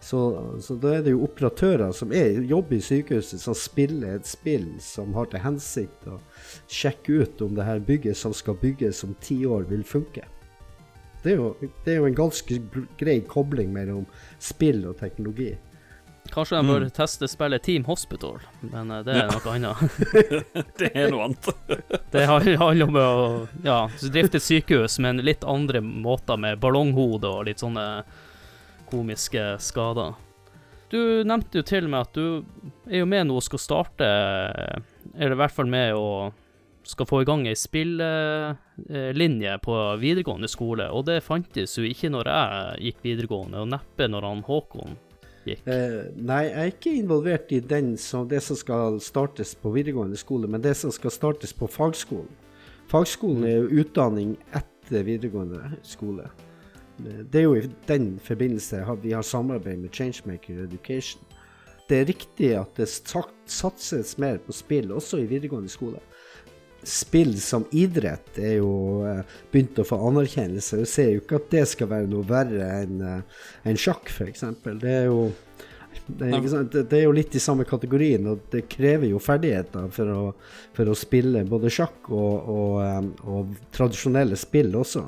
Så, 0.00 0.20
så 0.60 0.76
da 0.78 0.92
er 0.94 1.02
det 1.02 1.14
jo 1.14 1.24
operatører 1.26 1.90
som 1.96 2.12
er, 2.14 2.42
jobber 2.46 2.76
i 2.76 2.84
sykehuset, 2.84 3.40
som 3.42 3.56
spiller 3.58 4.18
et 4.18 4.28
spill 4.28 4.68
som 4.82 5.16
har 5.16 5.30
til 5.32 5.42
hensikt 5.42 6.06
å 6.12 6.18
sjekke 6.70 7.22
ut 7.22 7.42
om 7.42 7.56
det 7.56 7.66
her 7.66 7.82
bygget 7.82 8.18
som 8.20 8.34
skal 8.36 8.58
bygges 8.60 9.02
om 9.06 9.16
ti 9.24 9.40
år, 9.48 9.66
vil 9.70 9.82
funke. 9.88 10.26
Det 11.24 11.32
er 11.32 11.40
jo, 11.40 11.48
det 11.82 11.94
er 11.94 11.96
jo 11.98 12.06
en 12.06 12.18
ganske 12.20 12.60
grei 13.00 13.16
kobling 13.26 13.72
mellom 13.74 14.04
spill 14.38 14.84
og 14.86 15.00
teknologi. 15.00 15.56
Kanskje 16.32 16.60
de 16.60 16.68
bør 16.68 16.86
teste 16.94 17.28
spillet 17.30 17.64
Team 17.66 17.84
Hospital, 17.88 18.38
men 18.60 18.90
eh, 18.92 19.02
det 19.06 19.16
er 19.22 19.32
noe 19.32 19.54
annet. 19.54 19.98
Det 20.80 20.90
er 20.92 21.10
noe 21.12 21.26
annet. 21.28 21.48
Det 22.12 22.26
handler 22.28 22.84
om 22.86 23.00
å 23.00 23.08
ja, 23.64 23.80
drifte 24.02 24.40
et 24.40 24.46
sykehus, 24.46 24.98
men 25.02 25.22
litt 25.24 25.44
andre 25.46 25.82
måter 25.84 26.40
med 26.40 26.60
ballonghode 26.62 27.30
og 27.30 27.46
litt 27.48 27.62
sånne 27.64 27.86
komiske 28.90 29.56
skader. 29.62 30.14
Du 30.92 31.00
nevnte 31.26 31.58
jo 31.60 31.66
til 31.66 31.88
meg 31.90 32.06
at 32.06 32.14
du 32.14 32.44
er 32.86 33.00
jo 33.00 33.06
med 33.10 33.26
nå 33.26 33.40
og 33.40 33.44
skal 33.44 33.62
starte, 33.62 34.06
eller 35.16 35.34
i 35.34 35.40
hvert 35.40 35.54
fall 35.56 35.70
med 35.70 35.96
å 35.98 36.32
skal 36.86 37.08
få 37.08 37.22
i 37.22 37.26
gang 37.26 37.46
ei 37.50 37.56
spillelinje 37.58 39.56
på 39.64 39.74
videregående 39.98 40.46
skole, 40.50 40.86
og 40.94 41.08
det 41.08 41.24
fantes 41.26 41.74
jo 41.78 41.84
ikke 41.86 42.12
når 42.14 42.30
jeg 42.30 42.84
gikk 42.86 43.02
videregående, 43.08 43.64
og 43.64 43.72
neppe 43.74 44.06
når 44.10 44.22
han 44.28 44.44
Håkon 44.46 44.94
gikk? 45.46 45.62
Eh, 45.70 46.00
nei, 46.16 46.42
jeg 46.48 46.56
er 46.62 46.72
ikke 46.72 46.94
involvert 46.98 47.52
i 47.54 47.60
den 47.60 47.94
som, 48.00 48.26
det 48.28 48.42
som 48.44 48.58
skal 48.58 48.98
startes 49.04 49.54
på 49.58 49.72
videregående 49.74 50.18
skole, 50.20 50.50
men 50.50 50.64
det 50.64 50.74
som 50.78 50.92
skal 50.94 51.14
startes 51.14 51.54
på 51.56 51.68
fagskolen. 51.70 52.30
Fagskolen 52.90 53.46
er 53.46 53.56
jo 53.56 53.82
utdanning 53.82 54.36
etter 54.54 55.06
videregående 55.06 55.78
skole. 55.86 56.28
Det 56.98 57.40
er 57.40 57.44
jo 57.44 57.56
i 57.58 57.66
den 57.88 58.14
forbindelse 58.22 58.84
vi 59.02 59.12
har 59.12 59.26
samarbeid 59.26 59.82
med 59.82 59.92
Changemaker 59.92 60.62
Education. 60.64 61.22
Det 61.88 61.98
er 62.00 62.08
riktig 62.08 62.52
at 62.58 62.78
det 62.78 62.88
satses 62.88 64.16
mer 64.18 64.38
på 64.42 64.54
spill 64.54 64.94
også 64.94 65.20
i 65.22 65.28
videregående 65.30 65.70
skole 65.70 66.00
spill 66.86 67.34
som 67.42 67.66
idrett 67.76 68.38
er 68.38 68.58
jo 68.60 68.70
uh, 69.04 69.22
begynt 69.52 69.80
å 69.82 69.86
få 69.86 69.98
anerkjennelse. 70.08 70.82
Jeg 70.84 70.92
ser 70.92 71.10
jo 71.12 71.24
ikke 71.24 71.40
at 71.40 71.50
det 71.54 71.64
skal 71.70 71.90
være 71.90 72.10
noe 72.10 72.26
verre 72.28 72.70
enn 72.82 73.02
uh, 73.02 73.42
en 73.66 73.80
sjakk, 73.80 74.12
f.eks. 74.12 74.46
Det 74.66 74.94
er 75.02 75.10
jo 75.10 75.28
det 76.06 76.28
er, 76.30 76.66
det 76.70 76.92
er, 76.94 77.04
jo 77.08 77.14
litt 77.16 77.34
i 77.34 77.42
samme 77.42 77.64
kategorien, 77.66 78.28
og 78.30 78.44
det 78.52 78.66
krever 78.70 79.08
jo 79.10 79.18
ferdigheter 79.18 79.88
for 79.90 80.12
å, 80.12 80.20
for 80.76 80.92
å 80.92 80.94
spille 80.94 81.42
både 81.48 81.72
sjakk 81.72 82.10
og, 82.14 82.50
og, 82.52 82.74
um, 82.84 83.08
og 83.26 83.56
tradisjonelle 83.74 84.38
spill 84.38 84.70
også. 84.78 85.02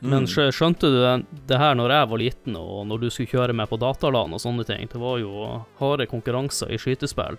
Mm. 0.00 0.12
Men 0.12 0.28
skjønte 0.28 0.88
du 0.88 0.98
det, 1.00 1.14
det, 1.48 1.56
her 1.60 1.74
når 1.76 1.92
jeg 1.94 2.10
var 2.12 2.22
liten, 2.22 2.56
og 2.56 2.86
når 2.88 3.02
du 3.02 3.10
skulle 3.12 3.32
kjøre 3.32 3.56
meg 3.56 3.68
på 3.68 3.80
dataland 3.80 4.36
og 4.36 4.40
sånne 4.40 4.64
ting? 4.68 4.88
Det 4.88 5.00
var 5.00 5.18
jo 5.20 5.48
harde 5.80 6.08
konkurranser 6.08 6.72
i 6.72 6.80
skytespill. 6.80 7.36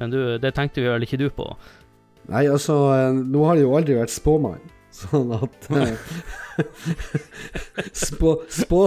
Men 0.00 0.12
du, 0.12 0.20
det 0.40 0.52
tenkte 0.56 0.84
vel 0.84 1.04
ikke 1.04 1.20
du 1.20 1.28
på? 1.32 1.46
Nei, 2.30 2.44
altså, 2.46 2.76
eh, 2.94 3.08
nå 3.26 3.42
har 3.48 3.58
jeg 3.58 3.66
jo 3.66 3.74
aldri 3.74 3.96
vært 3.98 4.12
spåmann, 4.14 4.62
sånn 5.00 5.32
at 5.34 5.66
eh, 5.74 6.12
spå, 8.06 8.36
spå, 8.50 8.80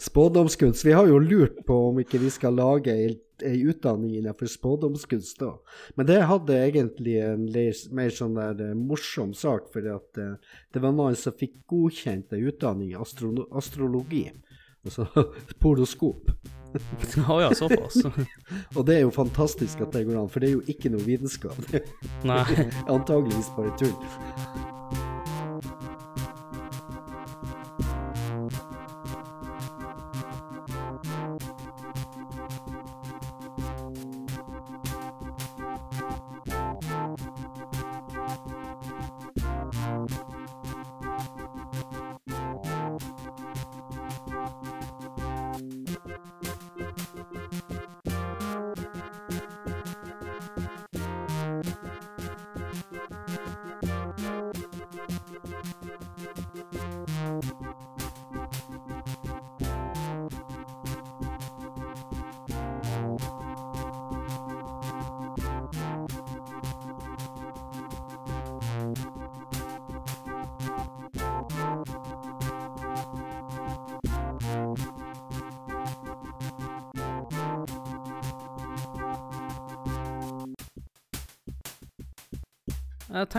Spådomskunst 0.00 0.84
Vi 0.86 0.94
har 0.96 1.08
jo 1.10 1.20
lurt 1.20 1.62
på 1.68 1.76
om 1.90 2.00
ikke 2.00 2.20
vi 2.22 2.30
skal 2.32 2.56
lage 2.56 2.94
ei, 2.94 3.10
ei 3.44 3.58
utdanning 3.68 4.14
innenfor 4.16 4.48
spådomskunst 4.48 5.42
da. 5.42 5.52
Men 5.98 6.08
det 6.08 6.22
hadde 6.30 6.60
egentlig 6.62 7.18
en 7.24 7.44
mer 7.50 8.14
sånn 8.16 8.38
der 8.38 8.70
uh, 8.70 8.72
morsom 8.78 9.34
sak, 9.36 9.68
for 9.74 9.84
uh, 9.84 10.56
det 10.72 10.84
var 10.84 10.96
noen 10.96 11.18
som 11.20 11.36
fikk 11.36 11.58
godkjent 11.68 12.32
ei 12.36 12.46
utdanning 12.48 12.94
i 12.94 13.00
astro 13.00 13.34
astrologi. 13.56 14.28
Altså 14.86 15.08
poroskop. 15.62 16.30
Ja 17.16 17.40
ja, 17.40 17.50
såpass. 17.54 17.98
og 18.74 18.86
det 18.86 18.98
er 18.98 19.04
jo 19.06 19.10
fantastisk 19.14 19.80
at 19.86 19.92
det 19.96 20.06
går 20.08 20.20
an, 20.22 20.30
for 20.32 20.40
det 20.44 20.50
er 20.50 20.56
jo 20.58 20.64
ikke 20.70 20.92
noe 20.92 21.04
vitenskap. 21.06 21.58
Nei. 22.26 22.42
Antageligvis 22.94 23.52
bare 23.56 23.74
tull. 23.80 23.94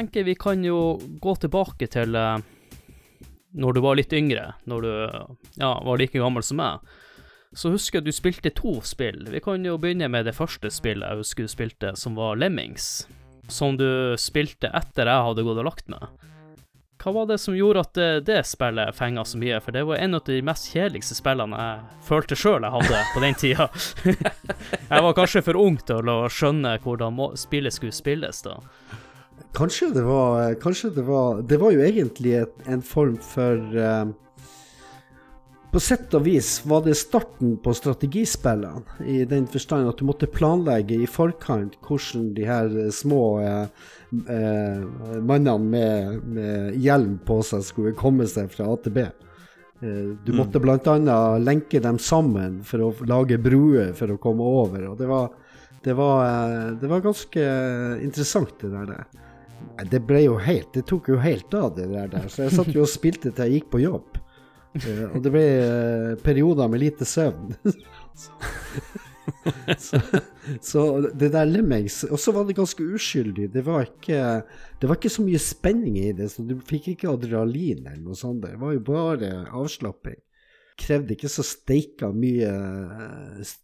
Tenker 0.08 0.24
vi 0.24 0.36
kan 0.36 0.64
jo 0.64 1.00
gå 1.20 1.36
tilbake 1.36 1.88
til 1.92 2.16
uh, 2.16 2.40
når 3.52 3.74
du 3.74 3.82
var 3.82 3.98
litt 3.98 4.14
yngre, 4.14 4.54
når 4.64 4.82
du 4.82 4.92
ja, 5.60 5.74
var 5.84 5.98
like 6.00 6.18
gammel 6.18 6.44
som 6.44 6.58
meg. 6.62 6.80
Så 7.56 7.72
husker 7.72 8.00
jeg 8.00 8.08
du 8.08 8.16
spilte 8.16 8.52
to 8.56 8.80
spill. 8.84 9.26
Vi 9.32 9.42
kan 9.44 9.66
jo 9.66 9.78
begynne 9.78 10.08
med 10.08 10.28
det 10.28 10.36
første 10.36 10.70
spillet 10.72 11.08
jeg 11.08 11.20
husker 11.24 11.44
du 11.44 11.52
spilte, 11.52 11.96
som 11.96 12.16
var 12.16 12.38
Lemmings. 12.38 13.08
Som 13.50 13.78
du 13.80 14.16
spilte 14.20 14.72
etter 14.76 15.08
jeg 15.08 15.28
hadde 15.28 15.44
gått 15.44 15.60
og 15.60 15.68
lagt 15.68 15.88
meg. 15.92 16.08
Hva 17.04 17.14
var 17.14 17.28
det 17.30 17.38
som 17.40 17.56
gjorde 17.56 17.84
at 17.84 17.94
det, 17.96 18.10
det 18.28 18.40
spillet 18.48 18.96
fenga 18.96 19.24
så 19.26 19.40
mye? 19.40 19.60
For 19.64 19.76
det 19.76 19.86
var 19.88 20.00
en 20.00 20.18
av 20.18 20.24
de 20.28 20.40
mest 20.44 20.70
kjedeligste 20.72 21.18
spillene 21.18 21.60
jeg 21.60 22.08
følte 22.08 22.38
sjøl 22.40 22.64
jeg 22.64 22.76
hadde 22.78 23.04
på 23.14 23.26
den 23.26 23.38
tida. 23.42 23.68
jeg 24.94 25.04
var 25.08 25.18
kanskje 25.18 25.44
for 25.50 25.60
ung 25.60 25.80
til 25.88 26.12
å 26.12 26.18
skjønne 26.32 26.78
hvordan 26.84 27.22
spillet 27.40 27.76
skulle 27.76 27.96
spilles 27.96 28.44
da. 28.48 28.58
Kanskje 29.58 29.90
det 29.90 30.02
var 30.02 30.54
Kanskje 30.54 30.90
det 30.90 31.02
var 31.02 31.42
Det 31.42 31.58
var 31.58 31.74
jo 31.74 31.84
egentlig 31.84 32.34
et, 32.44 32.56
en 32.66 32.82
form 32.82 33.18
for 33.22 33.58
uh, 33.78 34.10
På 35.74 35.82
sett 35.84 36.14
og 36.18 36.26
vis 36.28 36.62
var 36.66 36.86
det 36.86 36.96
starten 36.98 37.58
på 37.64 37.74
strategispillene, 37.76 38.86
i 39.04 39.26
den 39.28 39.48
forstand 39.52 39.90
at 39.90 40.00
du 40.00 40.06
måtte 40.08 40.30
planlegge 40.32 40.96
i 40.96 41.10
forkant 41.10 41.76
hvordan 41.84 42.30
de 42.38 42.46
her 42.48 42.78
små 42.96 43.24
uh, 43.44 43.68
uh, 44.16 44.86
mannene 45.20 45.58
med, 45.60 46.24
med, 46.24 46.78
hjelm 46.80 47.18
på 47.28 47.42
seg 47.46 47.66
skulle 47.68 47.98
komme 48.00 48.30
seg 48.32 48.48
fra 48.54 48.70
A 48.72 48.80
til 48.80 48.96
B. 48.96 49.06
Du 49.78 50.32
mm. 50.32 50.38
måtte 50.40 50.64
bl.a. 50.64 51.20
lenke 51.38 51.84
dem 51.84 52.00
sammen 52.02 52.64
for 52.66 52.88
å 52.88 52.90
lage 53.06 53.38
bruer 53.38 53.92
for 53.94 54.16
å 54.16 54.18
komme 54.18 54.48
over. 54.64 54.88
og 54.94 54.98
det 54.98 55.12
var, 55.12 55.28
det 55.84 55.94
var, 56.00 56.24
det 56.80 56.90
var 56.90 57.06
ganske 57.06 57.44
interessant, 58.08 58.56
det 58.64 58.72
der. 58.72 59.06
Det 59.86 60.00
ble 60.08 60.24
jo 60.24 60.38
helt 60.42 60.72
Det 60.74 60.86
tok 60.90 61.12
jo 61.12 61.20
helt 61.22 61.54
av, 61.54 61.76
det 61.78 61.90
der. 61.92 62.30
Så 62.32 62.48
jeg 62.48 62.56
satt 62.56 62.74
jo 62.74 62.86
og 62.86 62.92
spilte 62.92 63.32
til 63.32 63.46
jeg 63.46 63.62
gikk 63.62 63.70
på 63.76 63.84
jobb. 63.84 64.18
Uh, 64.78 65.16
og 65.16 65.22
det 65.26 65.32
ble 65.34 65.44
uh, 65.44 66.16
perioder 66.22 66.70
med 66.70 66.84
lite 66.84 67.06
søvn. 67.08 67.56
så, 69.88 70.02
så, 70.62 70.84
det 71.14 71.32
der 71.34 71.50
Lemmings 71.50 72.04
Og 72.08 72.20
så 72.22 72.34
var 72.36 72.48
det 72.48 72.58
ganske 72.58 72.84
uskyldig. 72.84 73.50
Det 73.54 73.64
var, 73.66 73.88
ikke, 73.88 74.20
det 74.82 74.90
var 74.90 74.96
ikke 75.00 75.14
så 75.14 75.26
mye 75.26 75.42
spenning 75.42 75.96
i 76.02 76.12
det, 76.18 76.30
så 76.34 76.46
du 76.46 76.58
fikk 76.68 76.92
ikke 76.94 77.14
adrenalin 77.14 77.86
eller 77.86 78.04
noe 78.06 78.18
sånt. 78.18 78.46
Det 78.46 78.58
var 78.62 78.76
jo 78.76 78.84
bare 78.88 79.32
avslapping. 79.48 80.20
Krevde 80.78 81.16
ikke 81.16 81.32
så 81.32 81.44
steika 81.46 82.12
mye 82.14 82.52
uh, 82.52 83.56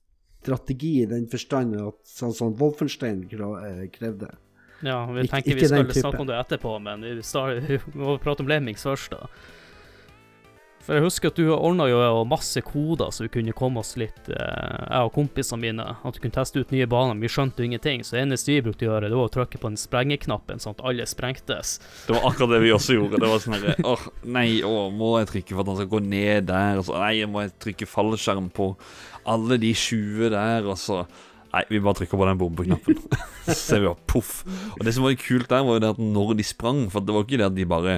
strategi 0.43 1.03
i 1.03 1.10
den 1.10 1.27
forstand 1.32 1.77
at 1.79 2.00
sånn 2.10 2.34
som 2.36 2.55
Wolfenstein 2.60 3.24
krevde. 3.29 4.34
Ja, 4.83 5.05
vi 5.07 5.27
tenker 5.31 5.55
vi 5.55 5.67
skal 5.67 5.91
snakke 5.95 6.23
om 6.23 6.27
det 6.29 6.39
etterpå, 6.39 6.77
men 6.83 7.05
vi, 7.07 7.19
vi 7.19 7.81
må 7.99 8.17
prate 8.21 8.43
om 8.43 8.49
Lemmings 8.51 8.83
først, 8.83 9.15
da. 9.15 9.29
For 10.83 10.97
jeg 10.97 11.05
husker 11.05 11.31
at 11.31 11.37
du 11.39 11.47
ordna 11.53 11.85
jo 11.87 11.99
masse 12.27 12.59
koder 12.65 13.11
så 13.15 13.23
vi 13.23 13.31
kunne 13.31 13.53
komme 13.55 13.79
oss 13.79 13.93
litt, 13.99 14.25
eh, 14.27 14.81
jeg 14.83 15.07
og 15.07 15.13
kompisene 15.15 15.61
mine. 15.61 15.85
At 16.03 16.17
vi 16.17 16.25
kunne 16.25 16.35
teste 16.35 16.59
ut 16.59 16.73
nye 16.75 16.87
baner. 16.91 17.15
Vi 17.23 17.31
skjønte 17.31 17.63
jo 17.63 17.69
ingenting, 17.69 18.03
så 18.03 18.17
det 18.17 18.25
eneste 18.25 18.51
vi 18.51 18.65
brukte 18.65 18.89
å 18.89 18.89
gjøre, 18.89 19.11
det 19.11 19.19
var 19.19 19.29
å 19.29 19.33
trykke 19.37 19.61
på 19.61 19.71
den 19.71 19.79
sprengeknappen 19.79 20.59
sånn 20.59 20.75
at 20.75 20.83
alle 20.91 21.07
sprengtes. 21.07 21.77
Det 22.09 22.17
var 22.17 22.27
akkurat 22.27 22.57
det 22.57 22.61
vi 22.65 22.73
også 22.75 22.97
gjorde. 22.97 23.21
Det 23.23 23.31
var 23.31 23.43
sånn 23.45 23.55
herre 23.55 23.77
Åh, 23.93 24.07
nei, 24.35 24.47
å, 24.67 24.73
må 24.91 25.15
jeg 25.21 25.31
trykke 25.31 25.55
for 25.55 25.63
at 25.63 25.71
han 25.71 25.79
skal 25.79 25.91
gå 25.95 26.03
ned 26.09 26.49
der? 26.51 26.81
Og 26.81 26.89
så 26.89 26.99
nei, 26.99 27.13
må 27.31 27.45
jeg 27.45 27.55
trykke 27.63 27.91
fallskjerm 27.93 28.51
på 28.51 28.73
alle 29.31 29.61
de 29.63 29.71
20 29.71 30.33
der, 30.35 30.67
og 30.67 30.75
så 30.83 31.05
Nei, 31.53 31.63
vi 31.69 31.81
bare 31.86 32.00
trykker 32.00 32.17
på 32.17 32.27
den 32.27 32.39
bombeknappen. 32.41 32.98
Så 33.45 33.57
ser 33.60 33.83
vi 33.83 33.89
bare 33.91 34.10
poff. 34.10 34.41
Og 34.74 34.86
det 34.86 34.95
som 34.95 35.05
var 35.05 35.17
kult 35.22 35.51
der, 35.51 35.65
var 35.65 35.77
jo 35.77 35.83
det 35.83 35.91
at 35.93 36.01
når 36.01 36.33
de 36.39 36.45
sprang 36.48 36.86
For 36.89 37.03
det 37.03 37.13
var 37.13 37.25
ikke 37.27 37.39
det 37.41 37.50
at 37.51 37.57
de 37.57 37.67
bare 37.69 37.98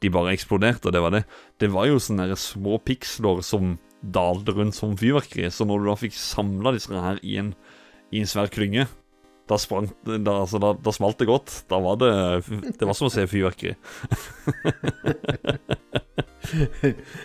De 0.00 0.12
bare 0.12 0.32
eksploderte, 0.36 0.88
og 0.88 0.94
det 0.94 1.02
var 1.04 1.12
det. 1.12 1.24
Det 1.60 1.68
var 1.72 1.88
jo 1.88 2.00
sånne 2.00 2.28
små 2.40 2.78
piksler 2.84 3.42
som 3.44 3.76
dalte 4.00 4.52
rundt 4.56 4.76
som 4.76 4.92
fyrverkeri. 4.96 5.48
Så 5.50 5.64
når 5.68 5.82
du 5.82 5.90
da 5.90 5.96
fikk 5.98 6.16
samla 6.16 6.72
disse 6.76 6.92
her 6.92 7.20
i 7.24 7.38
en, 7.40 7.54
i 8.12 8.20
en 8.20 8.28
svær 8.28 8.52
klynge 8.52 8.86
da, 9.46 9.58
sprang, 9.62 9.86
da, 10.02 10.40
altså, 10.42 10.58
da, 10.58 10.72
da, 10.74 10.92
smalt 10.94 11.20
det 11.20 11.28
godt. 11.28 11.52
Da 11.70 11.78
var 11.82 11.98
det 12.00 12.10
Det 12.78 12.86
var 12.86 12.96
som 12.98 13.06
å 13.06 13.12
se 13.14 13.26
fyrverkeri. 13.30 13.76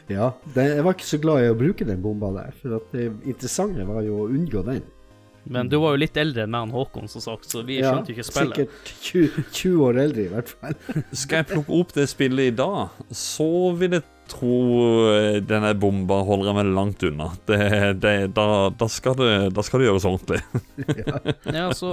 ja. 0.15 0.27
Jeg 0.53 0.85
var 0.85 0.93
ikke 0.93 1.09
så 1.09 1.21
glad 1.21 1.41
i 1.41 1.49
å 1.51 1.57
bruke 1.57 1.87
den 1.87 2.03
bomba 2.03 2.29
der. 2.35 2.51
For 2.61 2.77
det 2.93 3.07
interessante 3.25 3.87
var 3.89 4.05
jo 4.05 4.21
å 4.21 4.29
unngå 4.29 4.61
den. 4.69 4.83
Men 5.43 5.69
du 5.69 5.77
var 5.81 5.95
jo 5.95 6.01
litt 6.03 6.17
eldre 6.21 6.45
enn 6.45 6.53
meg 6.53 6.69
og 6.69 6.83
Håkon, 6.83 7.09
som 7.09 7.23
sagt, 7.23 7.49
så 7.49 7.63
vi 7.65 7.79
Ja, 7.79 7.95
skjønte 7.95 8.13
ikke 8.13 8.25
spillet. 8.27 8.59
Sikkert 8.61 8.91
20, 9.07 9.45
20 9.57 9.85
år 9.87 10.01
eldre, 10.05 10.25
i 10.25 10.31
hvert 10.31 10.51
fall. 10.53 10.75
Skal 11.23 11.41
jeg 11.41 11.49
plukke 11.55 11.77
opp 11.81 11.93
det 11.97 12.07
spillet 12.11 12.51
i 12.51 12.55
dag, 12.55 13.05
så 13.15 13.51
vil 13.79 13.97
jeg 13.97 14.05
tro 14.31 14.57
eh, 15.11 15.39
denne 15.43 15.73
bomba 15.75 16.21
holder 16.27 16.51
jeg 16.51 16.57
meg 16.59 16.73
langt 16.77 17.05
unna. 17.07 17.29
Det, 17.49 17.59
det, 18.03 18.15
da, 18.37 18.47
da, 18.69 18.87
skal 18.91 19.17
det, 19.19 19.31
da 19.57 19.65
skal 19.65 19.81
det 19.81 19.89
gjøres 19.89 20.07
ordentlig. 20.07 20.41
Ja, 21.57 21.67
så 21.75 21.91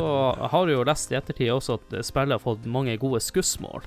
har 0.53 0.67
du 0.67 0.75
jo 0.77 0.87
lest 0.87 1.13
i 1.13 1.19
ettertid 1.19 1.51
også 1.51 1.79
at 1.81 1.99
spillet 2.07 2.37
har 2.37 2.45
fått 2.45 2.69
mange 2.69 2.95
gode 3.01 3.21
skussmål. 3.25 3.87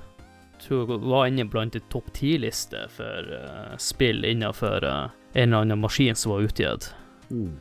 Jeg 0.58 0.66
tror 0.66 0.92
jeg 0.92 1.02
var 1.10 1.26
inne 1.30 1.48
blant 1.50 1.74
en 1.78 1.88
topp 1.90 2.12
ti-liste 2.14 2.84
for 2.94 3.32
uh, 3.34 3.72
spill 3.82 4.22
innenfor 4.28 4.84
uh, 4.86 5.08
en 5.32 5.48
eller 5.48 5.64
annen 5.64 5.82
maskin 5.82 6.18
som 6.18 6.36
var 6.36 6.46
utgitt. 6.46 6.92
Mm. 7.32 7.56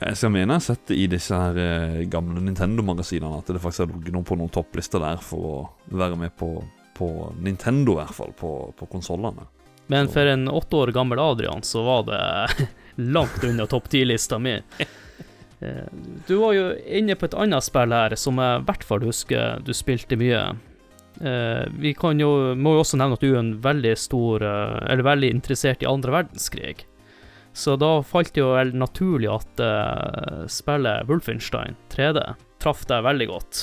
Jeg 0.00 0.16
skal 0.18 0.32
mene 0.34 0.56
jeg 0.56 0.58
har 0.60 0.64
sett 0.66 0.86
det 0.90 0.96
i 0.98 1.06
disse 1.08 1.36
her 1.38 1.58
eh, 1.60 2.00
gamle 2.10 2.40
Nintendo-magasinene 2.42 3.38
at 3.38 3.52
det 3.54 3.60
faktisk 3.62 3.84
har 3.84 3.92
ligget 3.92 4.16
noe 4.16 4.26
på 4.26 4.36
noen 4.40 4.50
topplister 4.52 5.00
der 5.00 5.20
for 5.22 5.46
å 5.50 5.54
være 5.94 6.18
med 6.18 6.34
på, 6.36 6.48
på 6.98 7.10
Nintendo, 7.40 7.94
i 7.94 8.00
hvert 8.02 8.16
fall, 8.16 8.32
på, 8.36 8.50
på 8.76 8.88
konsollene. 8.90 9.46
Men 9.92 10.08
for 10.08 10.26
en 10.26 10.48
åtte 10.48 10.76
år 10.80 10.92
gammel 10.96 11.20
Adrian 11.22 11.62
så 11.64 11.82
var 11.86 12.04
det 12.08 12.68
langt 13.14 13.42
unna 13.44 13.66
topp 13.70 13.88
ti-lista 13.94 14.38
mi. 14.42 14.58
Eh, 15.62 15.86
Du 16.26 16.34
var 16.40 16.50
jo 16.56 16.64
inne 16.98 17.14
på 17.14 17.28
et 17.28 17.34
annet 17.38 17.62
spill 17.62 17.92
her 17.94 18.16
som 18.18 18.40
jeg 18.42 18.56
i 18.58 18.64
hvert 18.66 18.82
fall 18.84 19.04
husker 19.06 19.60
du 19.64 19.70
spilte 19.72 20.16
mye. 20.18 20.40
Eh, 21.22 21.62
Vi 21.78 21.92
kan 21.94 22.18
jo, 22.20 22.32
må 22.58 22.72
jo 22.74 22.80
også 22.82 22.98
nevne 22.98 23.14
at 23.14 23.22
du 23.22 23.28
er 23.30 23.38
en 23.38 23.52
veldig 23.62 23.92
stor 23.96 24.42
eh, 24.44 24.74
Eller 24.90 25.06
veldig 25.06 25.30
interessert 25.30 25.84
i 25.86 25.88
andre 25.88 26.16
verdenskrig. 26.16 26.82
Så 27.54 27.76
da 27.78 28.00
falt 28.02 28.34
det 28.34 28.42
jo 28.42 28.50
vel 28.56 28.72
naturlig 28.74 29.30
at 29.30 29.62
uh, 29.62 30.44
spillet 30.50 31.06
Wolfenstein 31.06 31.78
3D 31.94 32.24
traff 32.62 32.82
deg 32.90 33.04
veldig 33.06 33.28
godt. 33.30 33.60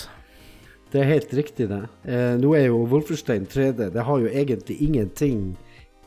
Det 0.91 0.99
er 1.01 1.07
helt 1.07 1.33
riktig, 1.33 1.69
det. 1.71 1.83
Eh, 2.03 2.33
nå 2.39 2.51
er 2.57 2.65
jo 2.67 2.81
Wolfenstein 2.91 3.45
3D 3.47 3.91
Det 3.93 4.03
har 4.03 4.19
jo 4.19 4.27
egentlig 4.27 4.75
ingenting 4.83 5.53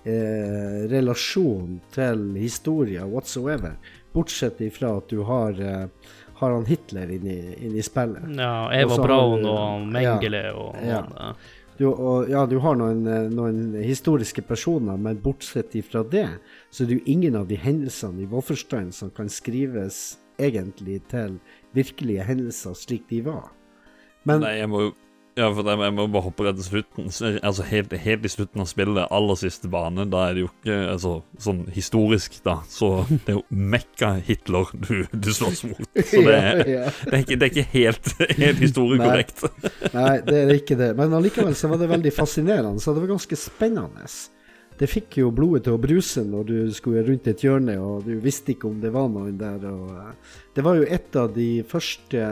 eh, 0.04 0.84
relasjon 0.92 1.78
til 1.94 2.26
historie 2.36 3.04
whatsoever, 3.08 3.78
bortsett 4.12 4.60
ifra 4.64 4.92
at 4.98 5.08
du 5.08 5.22
har, 5.24 5.56
eh, 5.56 6.12
har 6.40 6.52
han 6.52 6.68
Hitler 6.68 7.14
inni, 7.16 7.38
inni 7.64 7.84
spillet. 7.84 8.28
Ja, 8.36 8.68
Eva 8.76 9.00
Braun 9.00 9.48
og 9.48 9.88
Mengele 9.88 10.46
og 10.52 10.76
Ja. 10.84 11.04
Du, 11.78 11.88
og, 11.90 12.28
ja, 12.30 12.44
du 12.46 12.58
har 12.62 12.76
noen, 12.78 13.02
eh, 13.10 13.30
noen 13.34 13.74
historiske 13.82 14.44
personer, 14.46 14.98
men 15.00 15.18
bortsett 15.22 15.74
ifra 15.74 16.04
det, 16.06 16.28
så 16.70 16.84
er 16.84 16.90
det 16.90 16.98
jo 17.00 17.06
ingen 17.16 17.38
av 17.38 17.48
de 17.50 17.58
hendelsene 17.58 18.22
i 18.22 18.28
Wolfenstein 18.30 18.92
som 18.94 19.10
kan 19.14 19.30
skrives 19.32 20.20
egentlig 20.38 21.00
til 21.10 21.40
virkelige 21.74 22.26
hendelser 22.26 22.76
slik 22.78 23.08
de 23.10 23.24
var. 23.26 23.50
Men 24.24 24.44
Nei, 24.44 24.54
jeg 24.60 24.70
må 24.70 24.86
jo 24.86 24.92
ja, 25.34 25.48
for 25.50 25.66
jeg, 25.66 25.94
må 25.96 26.04
bare 26.14 26.24
hoppe 26.28 26.44
rett 26.46 26.58
til 26.60 26.66
slutten. 26.68 27.08
Altså 27.42 27.64
helt, 27.66 27.94
helt 28.04 28.26
i 28.26 28.30
slutten 28.30 28.62
av 28.62 28.68
spillet, 28.70 29.08
aller 29.10 29.38
siste 29.40 29.70
bane, 29.70 30.06
da 30.10 30.28
er 30.28 30.36
det 30.36 30.44
jo 30.44 30.50
ikke 30.52 30.76
altså, 30.92 31.14
sånn 31.42 31.64
historisk, 31.74 32.36
da. 32.46 32.60
Så 32.70 32.90
det 33.10 33.32
er 33.32 33.38
jo 33.40 33.42
Mekka-Hitler 33.74 34.70
du, 34.78 34.92
du 35.10 35.32
slåss 35.34 35.64
mot. 35.72 35.82
Så 35.98 36.22
det 36.22 36.36
er, 36.38 36.62
ja, 36.76 36.84
ja. 36.84 36.94
det 37.02 37.10
er, 37.10 37.24
ikke, 37.24 37.40
det 37.40 37.48
er 37.48 37.52
ikke 37.52 37.66
helt, 37.72 38.14
helt 38.44 38.62
historiekorrekt. 38.62 39.44
Nei, 39.96 40.14
det 40.28 40.38
er 40.44 40.54
ikke 40.54 40.78
det. 40.78 40.92
Men 41.00 41.18
allikevel 41.18 41.58
så 41.58 41.72
var 41.72 41.82
det 41.82 41.90
veldig 41.90 42.14
fascinerende, 42.14 42.82
så 42.82 42.94
det 42.94 43.02
var 43.02 43.16
ganske 43.16 43.40
spennende. 43.40 44.06
Det 44.78 44.90
fikk 44.90 45.20
jo 45.20 45.30
blodet 45.34 45.66
til 45.66 45.76
å 45.76 45.82
bruse 45.82 46.22
når 46.26 46.46
du 46.48 46.56
skulle 46.74 47.02
rundt 47.06 47.26
et 47.30 47.42
hjørne, 47.42 47.74
og 47.82 48.06
du 48.06 48.16
visste 48.22 48.54
ikke 48.54 48.70
om 48.70 48.80
det 48.82 48.90
var 48.94 49.10
noen 49.10 49.34
der. 49.38 49.66
Og, 49.70 49.90
eh, 49.98 50.38
det 50.54 50.64
var 50.66 50.78
jo 50.78 50.86
et 50.86 51.18
av 51.18 51.34
de 51.34 51.48
første 51.66 52.22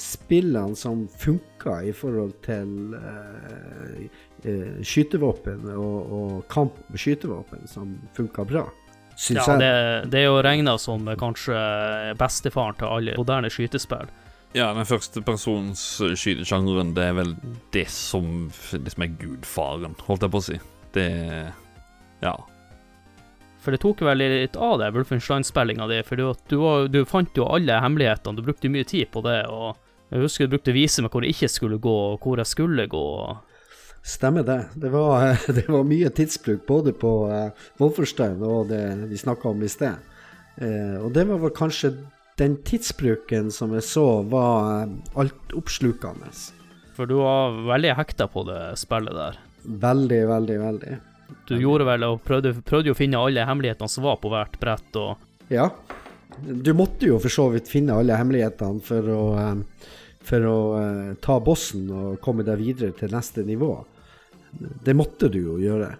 spillene 0.00 0.76
som 0.78 1.06
funka 1.18 1.80
i 1.88 1.92
forhold 1.96 2.34
til 2.46 2.94
eh, 2.98 4.04
eh, 4.44 4.78
skytevåpen 4.86 5.66
og, 5.74 6.12
og 6.18 6.36
kamp 6.52 6.78
med 6.88 7.02
skytevåpen, 7.02 7.66
som 7.70 7.96
funka 8.16 8.44
bra. 8.48 8.64
Syns 9.18 9.42
Ja, 9.42 9.56
jeg. 9.56 9.60
det, 9.60 10.10
det 10.12 10.20
er 10.22 10.28
jo 10.28 10.40
regna 10.46 10.76
som 10.78 11.08
kanskje 11.18 11.58
bestefaren 12.20 12.78
til 12.78 12.86
alle 12.86 13.16
moderne 13.18 13.50
skytespill. 13.50 14.10
Ja, 14.56 14.70
den 14.72 14.86
førstepersons 14.88 15.80
skytesjangeren, 16.16 16.94
det 16.96 17.08
er 17.10 17.16
vel 17.18 17.34
det 17.74 17.88
som, 17.92 18.46
det 18.72 18.94
som 18.94 19.04
er 19.04 19.16
gudfaren, 19.20 19.98
holdt 20.06 20.24
jeg 20.24 20.32
på 20.32 20.40
å 20.40 20.46
si. 20.46 20.60
Det 20.94 21.08
Ja. 22.22 22.36
For 23.58 23.74
det 23.74 23.82
tok 23.82 24.00
vel 24.06 24.22
litt 24.22 24.54
av 24.56 24.78
det, 24.80 24.92
Wolfenstein-spillinga 24.94 25.88
di, 25.90 25.98
for 26.06 26.16
du, 26.16 26.30
du, 26.48 26.56
du 26.88 27.02
fant 27.10 27.36
jo 27.36 27.44
alle 27.50 27.80
hemmelighetene, 27.82 28.38
du 28.38 28.46
brukte 28.46 28.70
mye 28.72 28.86
tid 28.86 29.10
på 29.12 29.20
det, 29.26 29.42
og 29.50 29.76
jeg 30.08 30.24
husker 30.24 30.46
du 30.46 30.54
brukte 30.56 30.72
å 30.72 30.76
vise 30.76 31.04
meg 31.04 31.12
hvor 31.12 31.24
jeg 31.26 31.36
ikke 31.36 31.52
skulle 31.52 31.78
gå, 31.82 31.94
og 32.14 32.24
hvor 32.24 32.40
jeg 32.40 32.48
skulle 32.48 32.86
gå. 32.90 33.06
Stemmer 34.08 34.46
det. 34.46 34.60
Det 34.74 34.92
var, 34.92 35.34
det 35.56 35.66
var 35.68 35.88
mye 35.88 36.10
tidsbruk 36.14 36.64
både 36.68 36.94
på 36.96 37.12
uh, 37.28 37.66
Wolferstein 37.80 38.40
og 38.44 38.70
det 38.72 38.84
vi 39.10 39.20
snakka 39.20 39.52
om 39.52 39.64
i 39.64 39.72
sted. 39.72 39.98
Uh, 40.58 41.04
og 41.04 41.12
det 41.14 41.26
var 41.28 41.42
vel 41.42 41.52
kanskje 41.54 41.92
den 42.38 42.56
tidsbruken 42.64 43.50
som 43.52 43.74
jeg 43.76 43.84
så 43.84 44.06
var 44.30 44.86
uh, 44.86 44.96
altoppslukende. 45.18 46.32
For 46.96 47.10
du 47.10 47.18
var 47.20 47.60
veldig 47.68 47.92
hekta 47.98 48.26
på 48.32 48.46
det 48.48 48.62
spillet 48.80 49.14
der. 49.14 49.38
Veldig, 49.68 50.22
veldig, 50.32 50.58
veldig. 50.62 50.96
Du 51.48 51.58
gjorde 51.60 51.84
vel 51.84 52.06
og 52.06 52.22
prøvde, 52.24 52.54
prøvde 52.64 52.94
å 52.94 52.96
finne 52.96 53.20
alle 53.20 53.44
hemmelighetene 53.44 53.92
som 53.92 54.06
var 54.08 54.16
på 54.22 54.32
hvert 54.32 54.56
brett, 54.60 54.96
og 54.96 55.52
Ja. 55.52 55.68
Du 56.42 56.72
måtte 56.72 57.08
jo 57.08 57.18
for 57.22 57.32
så 57.32 57.48
vidt 57.52 57.70
finne 57.70 57.96
alle 57.98 58.16
hemmelighetene 58.18 58.82
for 58.84 59.12
å, 59.12 59.22
eh, 59.40 59.94
for 60.28 60.48
å 60.48 60.58
eh, 60.78 61.14
ta 61.24 61.38
bossen 61.42 61.88
og 61.90 62.18
komme 62.24 62.46
deg 62.46 62.60
videre 62.60 62.96
til 62.96 63.12
neste 63.14 63.44
nivå. 63.46 63.72
Det 64.84 64.94
måtte 64.96 65.30
du 65.32 65.40
jo 65.40 65.56
gjøre. 65.62 65.90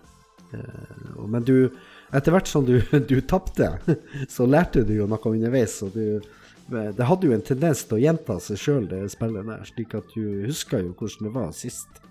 Eh, 0.54 1.24
men 1.26 1.46
du, 1.46 1.70
etter 2.14 2.34
hvert 2.34 2.50
som 2.50 2.66
du, 2.68 2.78
du 3.10 3.20
tapte, 3.20 3.74
så 4.34 4.46
lærte 4.46 4.86
du 4.86 4.94
jo 4.98 5.08
noe 5.10 5.34
underveis. 5.34 5.80
Og 5.86 5.96
du, 5.96 6.20
det 6.68 7.10
hadde 7.10 7.30
jo 7.30 7.34
en 7.36 7.44
tendens 7.44 7.84
til 7.84 7.98
å 7.98 8.04
gjenta 8.06 8.38
seg 8.44 8.62
sjøl, 8.62 8.88
det 8.90 9.04
spillet 9.14 9.48
der. 9.48 9.66
Slik 9.68 9.98
at 9.98 10.14
du 10.14 10.46
husker 10.46 10.84
jo 10.84 10.94
hvordan 10.94 11.30
det 11.30 11.34
var 11.34 11.52
sist 11.56 12.02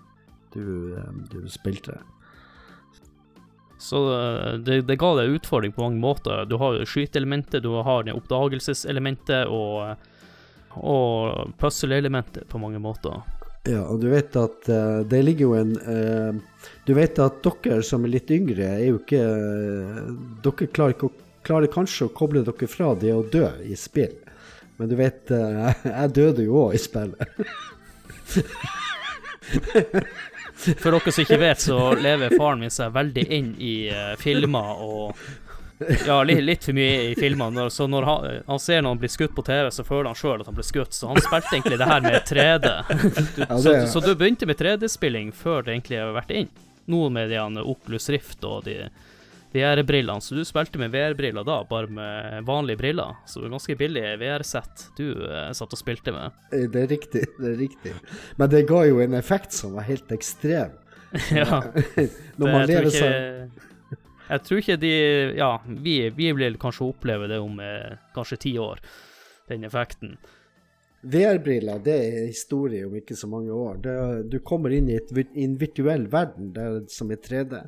du, 0.54 0.96
du 1.32 1.42
spilte. 1.52 1.98
Så 3.78 3.98
eh, 4.14 4.54
det, 4.66 4.80
det 4.88 4.96
ga 4.98 5.12
deg 5.20 5.36
utfordring 5.38 5.72
på 5.76 5.82
mange 5.84 6.00
måter. 6.02 6.42
Du 6.50 6.56
har 6.58 6.80
skyteelementet, 6.88 7.62
du 7.62 7.70
har 7.86 8.08
oppdagelseselementet 8.14 9.46
og, 9.54 9.94
og 10.82 11.52
puzzle-elementet 11.62 12.48
på 12.50 12.58
mange 12.62 12.80
måter. 12.82 13.20
Ja, 13.68 13.82
og 13.90 14.00
du 14.02 14.06
vet 14.10 14.36
at 14.38 14.68
uh, 14.72 15.00
det 15.04 15.18
ligger 15.26 15.44
jo 15.48 15.54
en 15.58 15.72
uh, 15.82 16.32
Du 16.86 16.92
vet 16.96 17.18
at 17.20 17.42
dere 17.44 17.82
som 17.84 18.04
er 18.06 18.12
litt 18.14 18.30
yngre, 18.32 18.64
er 18.78 18.84
jo 18.86 19.00
ikke 19.02 19.18
uh, 19.20 19.98
Dere 20.46 20.68
klarer, 20.72 20.94
ikke, 20.94 21.10
å- 21.10 21.42
klarer 21.44 21.68
kanskje 21.74 22.06
å 22.06 22.12
koble 22.16 22.40
dere 22.46 22.68
fra 22.70 22.94
det 22.96 23.10
å 23.12 23.26
dø 23.28 23.44
i 23.66 23.76
spill. 23.76 24.14
Men 24.78 24.88
du 24.88 24.94
vet, 24.96 25.28
eh, 25.34 25.74
jeg 25.90 26.12
døde 26.16 26.44
jo 26.46 26.54
òg 26.68 26.74
i 26.78 26.80
spillet. 26.80 27.18
For 30.58 30.90
dere 30.90 31.12
som 31.12 31.24
ikke 31.24 31.38
vet, 31.40 31.60
så 31.62 31.78
lever 31.94 32.34
faren 32.38 32.62
min 32.62 32.72
seg 32.72 32.94
veldig 32.94 33.24
inn 33.34 33.52
i 33.62 33.76
uh, 33.92 34.14
filmer 34.18 34.82
og 34.82 35.20
Ja, 36.06 36.16
litt, 36.26 36.40
litt 36.42 36.64
for 36.66 36.74
mye 36.74 37.10
i 37.10 37.14
filmer. 37.14 37.68
Så 37.70 37.86
når 37.86 38.06
han, 38.08 38.24
han 38.48 38.58
ser 38.58 38.82
noen 38.82 38.98
bli 38.98 39.10
skutt 39.12 39.36
på 39.36 39.44
TV, 39.46 39.68
så 39.70 39.84
føler 39.86 40.10
han 40.10 40.18
sjøl 40.18 40.42
at 40.42 40.48
han 40.50 40.56
blir 40.56 40.66
skutt. 40.66 40.96
Så 40.96 41.12
han 41.12 41.20
spilte 41.22 41.54
egentlig 41.54 41.78
det 41.78 41.86
her 41.86 42.02
med 42.02 42.18
3D. 42.26 42.72
Du, 43.36 43.44
Ja, 43.44 43.60
så, 43.62 43.76
så 43.86 44.02
du 44.02 44.10
begynte 44.18 44.48
med 44.50 44.58
3D-spilling 44.58 45.30
før 45.30 45.62
det 45.62 45.76
egentlig 45.76 46.00
har 46.02 46.16
vært 46.16 46.34
inn. 46.34 46.50
Noe 46.90 47.12
med 47.14 47.30
de 47.30 47.62
Oculus 47.62 48.08
Rift 48.10 48.42
og 48.48 48.66
de 48.66 48.88
VR-brillene. 49.52 50.20
Så 50.20 50.36
du 50.36 50.42
spilte 50.44 50.80
med 50.80 50.92
VR-briller 50.92 51.46
da, 51.46 51.60
bare 51.68 51.88
med 51.92 52.44
vanlige 52.48 52.80
briller. 52.80 53.16
Så 53.26 53.40
det 53.42 53.52
ganske 53.52 53.76
billig 53.80 54.04
VR-sett 54.20 54.88
du 54.98 55.06
eh, 55.28 55.48
satt 55.56 55.72
og 55.72 55.80
spilte 55.80 56.12
med. 56.14 56.36
Eh, 56.52 56.66
Det 56.68 56.82
er 56.84 56.92
riktig, 56.92 57.24
det 57.40 57.54
er 57.54 57.58
riktig. 57.62 57.94
Men 58.36 58.52
det 58.52 58.66
ga 58.68 58.84
jo 58.88 59.00
en 59.04 59.16
effekt 59.18 59.56
som 59.56 59.78
var 59.78 59.88
helt 59.88 60.12
ekstrem. 60.12 60.76
ja. 61.32 61.62
Når 62.36 62.52
man 62.52 62.68
lever 62.68 62.92
sånn 62.92 63.66
jeg 64.28 64.42
tror 64.44 64.58
ikke 64.60 64.74
de 64.76 64.88
Ja, 65.38 65.54
vi, 65.64 65.94
vi 66.12 66.26
vil 66.36 66.58
kanskje 66.60 66.90
oppleve 66.90 67.30
det 67.30 67.38
om 67.40 67.60
eh, 67.64 67.94
kanskje 68.12 68.42
ti 68.42 68.58
år, 68.60 68.82
den 69.48 69.64
effekten. 69.64 70.18
VR-briller 71.08 71.78
det 71.80 71.94
er 71.94 72.26
historie 72.26 72.84
om 72.84 72.96
ikke 72.98 73.16
så 73.16 73.28
mange 73.30 73.54
år. 73.54 73.78
Det, 73.84 73.94
du 74.32 74.38
kommer 74.44 74.74
inn 74.74 74.90
i 74.90 74.98
et, 74.98 75.12
i 75.16 75.46
en 75.46 75.54
virtuell 75.60 76.08
verden 76.12 76.50
der, 76.56 76.80
som 76.92 77.12
er 77.14 77.22
3D. 77.24 77.62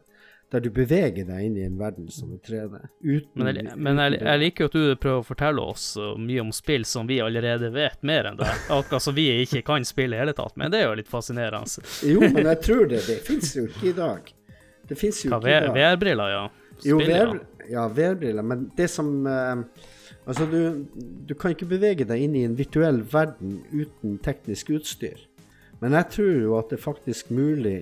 Der 0.50 0.62
du 0.64 0.66
beveger 0.74 1.28
deg 1.28 1.44
inn 1.46 1.58
i 1.60 1.62
en 1.62 1.76
verden 1.78 2.08
som 2.10 2.32
er 2.34 2.40
3D. 2.42 2.80
Uten, 3.04 3.28
Men, 3.38 3.50
jeg, 3.54 3.76
men 3.78 4.00
jeg, 4.02 4.16
jeg 4.18 4.40
liker 4.42 4.64
jo 4.64 4.70
at 4.70 4.74
du 4.74 4.96
prøver 4.98 5.20
å 5.22 5.26
fortelle 5.28 5.62
oss 5.62 5.84
mye 6.18 6.42
om 6.42 6.50
spill 6.54 6.86
som 6.90 7.06
vi 7.06 7.20
allerede 7.22 7.70
vet 7.74 8.02
mer 8.02 8.32
enn 8.32 8.40
det. 8.40 8.48
Akkurat 8.66 9.04
som 9.04 9.14
vi 9.14 9.28
ikke 9.44 9.62
kan 9.68 9.86
spille 9.86 10.18
i 10.18 10.22
hele 10.24 10.34
tatt. 10.34 10.56
Men 10.58 10.74
det 10.74 10.82
er 10.82 10.88
jo 10.88 10.98
litt 10.98 11.12
fascinerende. 11.12 11.86
Jo, 12.08 12.24
men 12.24 12.50
jeg 12.50 12.62
tror 12.66 12.90
det. 12.90 13.04
Det 13.06 13.20
fins 13.28 13.54
jo 13.60 13.68
ikke 13.68 13.92
i 13.92 13.94
dag. 14.00 14.34
Det 14.90 14.98
fins 14.98 15.22
jo 15.22 15.30
Hva, 15.30 15.38
ikke 15.38 15.54
i 15.54 15.62
dag. 15.68 15.78
VR-briller, 15.78 16.34
ja. 16.34 16.44
Jo, 16.82 16.98
Spill, 16.98 17.14
ja. 17.14 17.22
VR, 17.30 17.64
ja, 17.70 17.86
VR-briller. 18.00 18.50
Men 18.50 18.66
det 18.74 18.90
som, 18.90 19.14
uh, 19.30 19.86
Altså, 20.28 20.44
du, 20.46 20.86
du 21.26 21.34
kan 21.34 21.54
ikke 21.54 21.66
bevege 21.70 22.04
deg 22.06 22.22
inn 22.22 22.36
i 22.38 22.44
en 22.46 22.56
virtuell 22.58 23.00
verden 23.12 23.60
uten 23.72 24.18
teknisk 24.22 24.68
utstyr. 24.76 25.18
Men 25.80 25.96
jeg 25.96 26.10
tror 26.14 26.34
jo 26.42 26.56
at 26.58 26.68
det 26.70 26.76
er 26.78 26.84
faktisk 26.84 27.32
mulig 27.34 27.78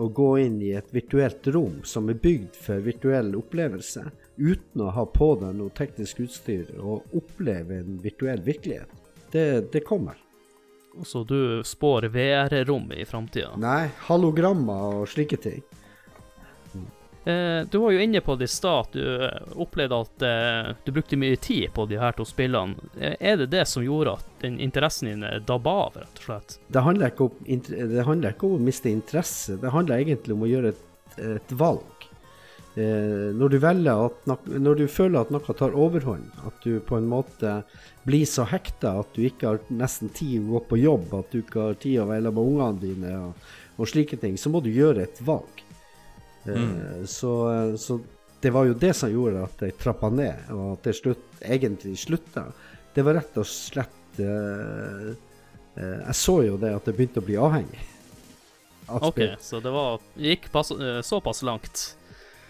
å 0.00 0.08
gå 0.08 0.30
inn 0.38 0.60
i 0.62 0.72
et 0.78 0.88
virtuelt 0.94 1.46
rom 1.52 1.80
som 1.84 2.08
er 2.08 2.18
bygd 2.22 2.56
for 2.56 2.80
virtuell 2.84 3.34
opplevelse, 3.36 4.06
uten 4.40 4.84
å 4.86 4.90
ha 4.96 5.04
på 5.06 5.34
deg 5.42 5.58
noe 5.58 5.74
teknisk 5.76 6.22
utstyr 6.24 6.72
og 6.80 7.12
oppleve 7.16 7.82
en 7.82 8.00
virtuell 8.02 8.40
virkelighet. 8.46 8.92
Det, 9.30 9.72
det 9.72 9.84
kommer. 9.86 10.16
Så 11.06 11.22
du 11.24 11.62
spår 11.64 12.08
VR-rom 12.10 12.90
i 12.92 13.04
framtida. 13.04 13.52
Nei, 13.60 13.90
halogrammer 14.08 15.02
og 15.02 15.12
slike 15.12 15.38
ting. 15.40 15.60
Eh, 17.24 17.66
du 17.70 17.78
var 17.78 17.90
jo 17.90 18.00
inne 18.00 18.20
på 18.20 18.36
det 18.36 18.44
i 18.44 18.48
stad 18.48 18.86
du 18.92 19.24
eh, 19.24 19.28
opplevde 19.60 19.96
at 20.00 20.22
eh, 20.24 20.76
du 20.84 20.92
brukte 20.92 21.18
mye 21.20 21.36
tid 21.36 21.68
på 21.76 21.84
de 21.86 21.98
her 22.00 22.16
to 22.16 22.24
spillene. 22.24 22.80
Er 22.96 23.36
det 23.42 23.50
det 23.52 23.66
som 23.68 23.84
gjorde 23.84 24.16
at 24.16 24.46
interessen 24.48 25.10
din 25.10 25.26
dabba 25.46 25.74
av, 25.84 25.98
rett 26.00 26.22
og 26.22 26.28
slett? 26.30 26.58
Det 26.68 26.84
handler, 26.86 27.12
ikke 27.12 27.28
om, 27.28 27.60
det 27.68 28.06
handler 28.08 28.32
ikke 28.32 28.48
om 28.48 28.56
å 28.56 28.68
miste 28.70 28.92
interesse, 28.92 29.58
det 29.60 29.72
handler 29.74 30.00
egentlig 30.00 30.36
om 30.36 30.46
å 30.46 30.50
gjøre 30.50 30.72
et, 30.72 30.84
et 31.36 31.56
valg. 31.60 31.96
Når, 32.80 33.50
du 33.50 33.64
at 33.66 34.28
når 34.46 34.76
du 34.78 34.84
føler 34.88 35.18
at 35.18 35.32
noe 35.34 35.54
tar 35.58 35.74
overhånd, 35.76 36.28
at 36.46 36.62
du 36.64 36.78
på 36.86 36.96
en 36.96 37.08
måte 37.10 37.56
blir 38.06 38.22
så 38.30 38.46
hekta 38.48 38.94
at 39.02 39.10
du 39.12 39.24
ikke 39.26 39.48
har 39.48 39.58
nesten 39.74 40.08
tid 40.14 40.38
å 40.38 40.54
gå 40.54 40.60
på 40.70 40.78
jobb, 40.78 41.10
at 41.18 41.34
du 41.34 41.42
ikke 41.42 41.64
har 41.66 41.80
tid 41.82 41.98
å 42.00 42.06
være 42.08 42.30
med 42.30 42.40
ungene 42.40 42.80
dine 42.80 43.16
og, 43.26 43.50
og 43.76 43.90
slike 43.90 44.20
ting, 44.22 44.38
så 44.38 44.54
må 44.54 44.62
du 44.64 44.70
gjøre 44.70 45.02
et 45.02 45.20
valg. 45.26 45.64
Eh, 46.44 47.04
så, 47.04 47.32
så 47.78 48.00
det 48.40 48.50
var 48.50 48.64
jo 48.64 48.74
det 48.74 48.94
som 48.96 49.12
gjorde 49.12 49.44
at 49.44 49.64
jeg 49.66 49.76
trappa 49.80 50.10
ned, 50.12 50.50
og 50.54 50.78
det 50.84 50.96
slutt, 50.96 51.26
egentlig 51.44 51.98
slutta. 52.00 52.46
Det 52.94 53.04
var 53.06 53.20
rett 53.20 53.36
og 53.38 53.46
slett 53.46 54.18
uh, 54.18 55.10
uh, 55.76 55.98
Jeg 56.00 56.16
så 56.18 56.40
jo 56.42 56.56
det 56.58 56.72
at 56.74 56.88
det 56.88 56.94
begynte 56.96 57.22
å 57.22 57.26
bli 57.26 57.36
avhengig. 57.38 57.82
At 58.88 59.04
OK, 59.06 59.20
spill. 59.20 59.34
så 59.44 59.60
det 59.62 59.70
var 59.70 60.00
gikk 60.18 60.48
pass, 60.50 60.72
såpass 61.06 61.44
langt. 61.46 61.82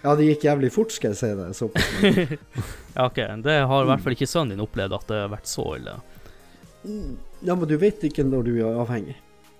Ja, 0.00 0.14
det 0.16 0.30
gikk 0.30 0.46
jævlig 0.46 0.70
fort, 0.72 0.94
skal 0.94 1.12
jeg 1.12 1.18
si 1.20 1.32
det. 1.36 1.50
Såpass. 1.58 1.90
Ja, 2.94 3.04
OK. 3.06 3.18
Det 3.44 3.56
har 3.70 3.84
i 3.84 3.88
hvert 3.90 4.02
fall 4.02 4.14
ikke 4.16 4.26
sønnen 4.26 4.56
din 4.56 4.62
opplevd 4.64 4.96
at 4.96 5.10
det 5.10 5.18
har 5.20 5.28
vært 5.30 5.50
så 5.50 5.66
ille. 5.76 5.92
Ja, 7.44 7.54
men 7.54 7.66
du 7.68 7.76
vet 7.78 8.02
ikke 8.08 8.24
når 8.26 8.46
du 8.48 8.54
er 8.56 8.80
avhengig. 8.80 9.18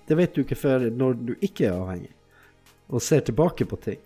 Det 0.09 0.17
vet 0.17 0.33
du 0.35 0.41
ikke 0.41 0.57
før 0.59 0.87
når 0.89 1.19
du 1.19 1.35
ikke 1.37 1.69
er 1.69 1.77
avhengig, 1.77 2.09
og 2.89 3.03
ser 3.05 3.21
tilbake 3.27 3.67
på 3.69 3.77
ting. 3.85 4.01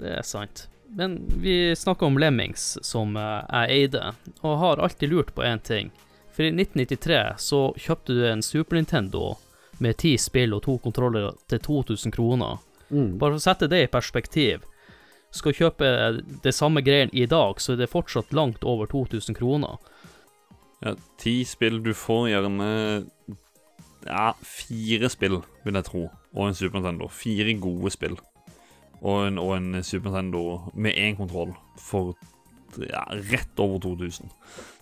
Det 0.00 0.14
er 0.18 0.26
sant. 0.26 0.66
Men 0.96 1.18
vi 1.38 1.76
snakker 1.76 2.06
om 2.06 2.18
Lemmings, 2.18 2.78
som 2.82 3.16
eh, 3.16 3.44
jeg 3.46 3.76
eide, 3.76 4.14
og 4.40 4.58
har 4.58 4.82
alltid 4.82 5.12
lurt 5.12 5.34
på 5.36 5.44
én 5.46 5.62
ting. 5.62 5.92
For 6.34 6.46
i 6.46 6.50
1993 6.50 7.20
så 7.42 7.60
kjøpte 7.78 8.16
du 8.16 8.24
en 8.26 8.42
Super 8.42 8.78
Nintendo 8.78 9.36
med 9.78 10.00
ti 10.02 10.16
spill 10.18 10.54
og 10.56 10.64
to 10.66 10.78
kontroller 10.82 11.36
til 11.50 11.62
2000 11.62 12.14
kroner. 12.16 12.58
Mm. 12.90 13.18
Bare 13.20 13.36
for 13.36 13.38
å 13.38 13.44
sette 13.44 13.68
det 13.70 13.84
i 13.84 13.92
perspektiv. 13.92 14.66
Skal 15.30 15.54
kjøpe 15.54 15.90
det 16.42 16.54
samme 16.56 16.82
greien 16.82 17.12
i 17.14 17.26
dag, 17.30 17.60
så 17.62 17.74
er 17.74 17.84
det 17.84 17.92
fortsatt 17.92 18.34
langt 18.34 18.66
over 18.66 18.90
2000 18.90 19.38
kroner. 19.38 19.78
Ja, 20.82 20.96
ti 21.20 21.42
spill. 21.46 21.78
Du 21.84 21.92
får 21.94 22.32
gjerne 22.32 22.70
ja, 24.08 24.32
fire 24.42 25.10
spill, 25.12 25.38
vil 25.62 25.78
jeg 25.78 25.86
tro, 25.86 26.08
og 26.34 26.48
en 26.48 26.56
Super 26.58 26.80
Nintendo. 26.80 27.06
Fire 27.12 27.54
gode 27.62 27.94
spill. 27.94 28.18
Og 29.00 29.26
en, 29.28 29.38
og 29.40 29.54
en 29.56 29.82
Super 29.86 30.10
Nintendo 30.12 30.72
med 30.74 30.98
én 31.00 31.16
kontroll 31.16 31.54
for 31.80 32.14
ja, 32.78 33.02
rett 33.10 33.58
over 33.58 33.80
2000. 33.82 34.28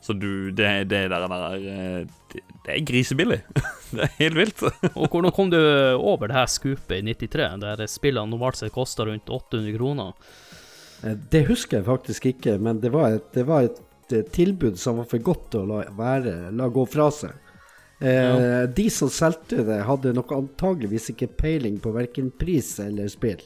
Så 0.01 0.13
du, 0.13 0.51
det, 0.51 0.67
det 0.91 1.05
der, 1.09 1.25
der 1.31 1.55
eh, 1.55 2.03
det, 2.33 2.43
det 2.67 2.75
er 2.75 2.85
grisebillig. 2.87 3.39
det 3.95 4.05
er 4.05 4.15
helt 4.19 4.39
vilt. 4.39 4.63
Og 4.95 5.07
hvordan 5.09 5.33
kom 5.35 5.51
du 5.53 5.59
over 5.97 6.29
det 6.29 6.37
her 6.37 6.51
skupet 6.51 6.99
i 6.99 7.03
93, 7.15 7.61
der 7.63 7.85
spillene 7.89 8.31
normalt 8.31 8.59
sett 8.61 8.75
kosta 8.75 9.07
rundt 9.09 9.31
800 9.31 9.77
kroner? 9.79 10.13
Eh, 11.05 11.17
Det 11.31 11.47
husker 11.49 11.79
jeg 11.81 11.89
faktisk 11.89 12.27
ikke, 12.35 12.59
men 12.59 12.83
det 12.83 12.93
var 12.95 13.17
et, 13.17 13.31
det 13.35 13.47
var 13.49 13.69
et 13.71 13.81
eh, 14.13 14.27
tilbud 14.35 14.79
som 14.81 15.01
var 15.01 15.09
for 15.11 15.23
godt 15.31 15.51
til 15.55 15.65
å 15.65 15.71
la, 15.77 15.85
være, 15.97 16.37
la 16.59 16.69
gå 16.75 16.85
fra 16.91 17.09
seg. 17.15 17.33
Eh, 17.99 18.67
De 18.75 18.91
som 18.95 19.11
solgte 19.11 19.65
det, 19.67 19.81
hadde 19.89 20.13
nok 20.15 20.37
antageligvis 20.37 21.13
ikke 21.15 21.33
peiling 21.41 21.81
på 21.83 21.95
verken 21.97 22.31
pris 22.39 22.77
eller 22.85 23.09
spill. 23.11 23.41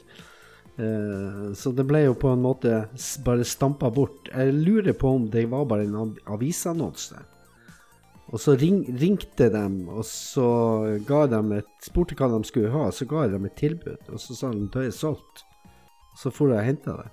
Eh, 0.79 1.53
så 1.53 1.71
det 1.75 1.85
ble 1.85 2.05
jo 2.07 2.15
på 2.17 2.31
en 2.33 2.41
måte 2.41 2.87
bare 3.25 3.45
stampa 3.45 3.91
bort. 3.93 4.29
Jeg 4.33 4.53
lurer 4.57 4.93
på 4.97 5.11
om 5.19 5.29
det 5.29 5.45
var 5.51 5.65
bare 5.69 5.85
en 5.85 5.95
av- 5.95 6.17
avisannonse. 6.33 7.19
Og 8.33 8.39
så 8.41 8.55
ring, 8.57 8.79
ringte 8.97 9.49
de, 9.53 9.63
og 9.93 10.01
så 10.09 10.45
ga 11.05 11.27
de 11.29 11.41
et, 11.59 11.67
spurte 11.85 12.15
hva 12.17 12.31
de 12.33 12.39
skulle 12.47 12.71
ha, 12.73 12.87
så 12.89 13.05
ga 13.05 13.27
dem 13.29 13.45
et 13.45 13.55
tilbud. 13.59 13.99
Og 14.09 14.17
så 14.19 14.33
sa 14.33 14.49
de 14.51 14.65
det 14.73 14.87
er 14.87 14.95
solgt. 14.95 15.43
Så 16.17 16.31
for 16.33 16.49
jeg 16.49 16.57
og 16.63 16.65
henta 16.65 16.95
det. 16.97 17.11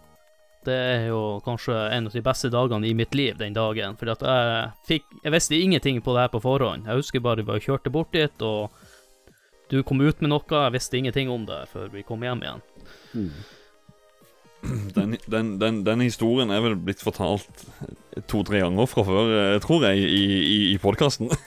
Det 0.65 0.77
er 0.77 1.07
jo 1.09 1.41
kanskje 1.45 1.73
en 1.97 2.07
av 2.07 2.13
de 2.13 2.21
beste 2.21 2.51
dagene 2.53 2.89
i 2.89 2.95
mitt 2.97 3.15
liv 3.17 3.37
den 3.41 3.55
dagen. 3.57 3.97
For 3.97 4.11
at 4.13 4.21
jeg 4.21 4.73
fikk 4.89 5.05
Jeg 5.25 5.33
visste 5.33 5.57
ingenting 5.57 6.01
på 6.05 6.13
det 6.15 6.21
her 6.27 6.33
på 6.33 6.41
forhånd. 6.41 6.85
Jeg 6.87 6.97
husker 7.01 7.21
bare 7.21 7.45
vi 7.45 7.61
kjørte 7.61 7.93
bort 7.93 8.13
dit, 8.13 8.43
og 8.43 8.71
du 9.71 9.83
kom 9.83 10.01
ut 10.01 10.21
med 10.21 10.31
noe. 10.31 10.45
Jeg 10.49 10.73
visste 10.73 10.97
ingenting 10.99 11.31
om 11.33 11.47
det 11.47 11.67
før 11.73 11.89
vi 11.93 12.03
kom 12.03 12.21
hjem 12.21 12.43
igjen. 12.45 12.61
Den, 14.95 15.17
den, 15.25 15.55
den, 15.59 15.83
den 15.87 16.03
historien 16.05 16.51
er 16.53 16.61
vel 16.61 16.77
blitt 16.77 17.01
fortalt 17.01 17.65
to-tre 18.29 18.61
ganger 18.61 18.89
fra 18.91 19.05
før, 19.07 19.31
eh, 19.39 19.59
tror 19.65 19.87
jeg, 19.89 20.03
i, 20.05 20.25
i, 20.39 20.59
i 20.75 20.81
podkasten. 20.83 21.33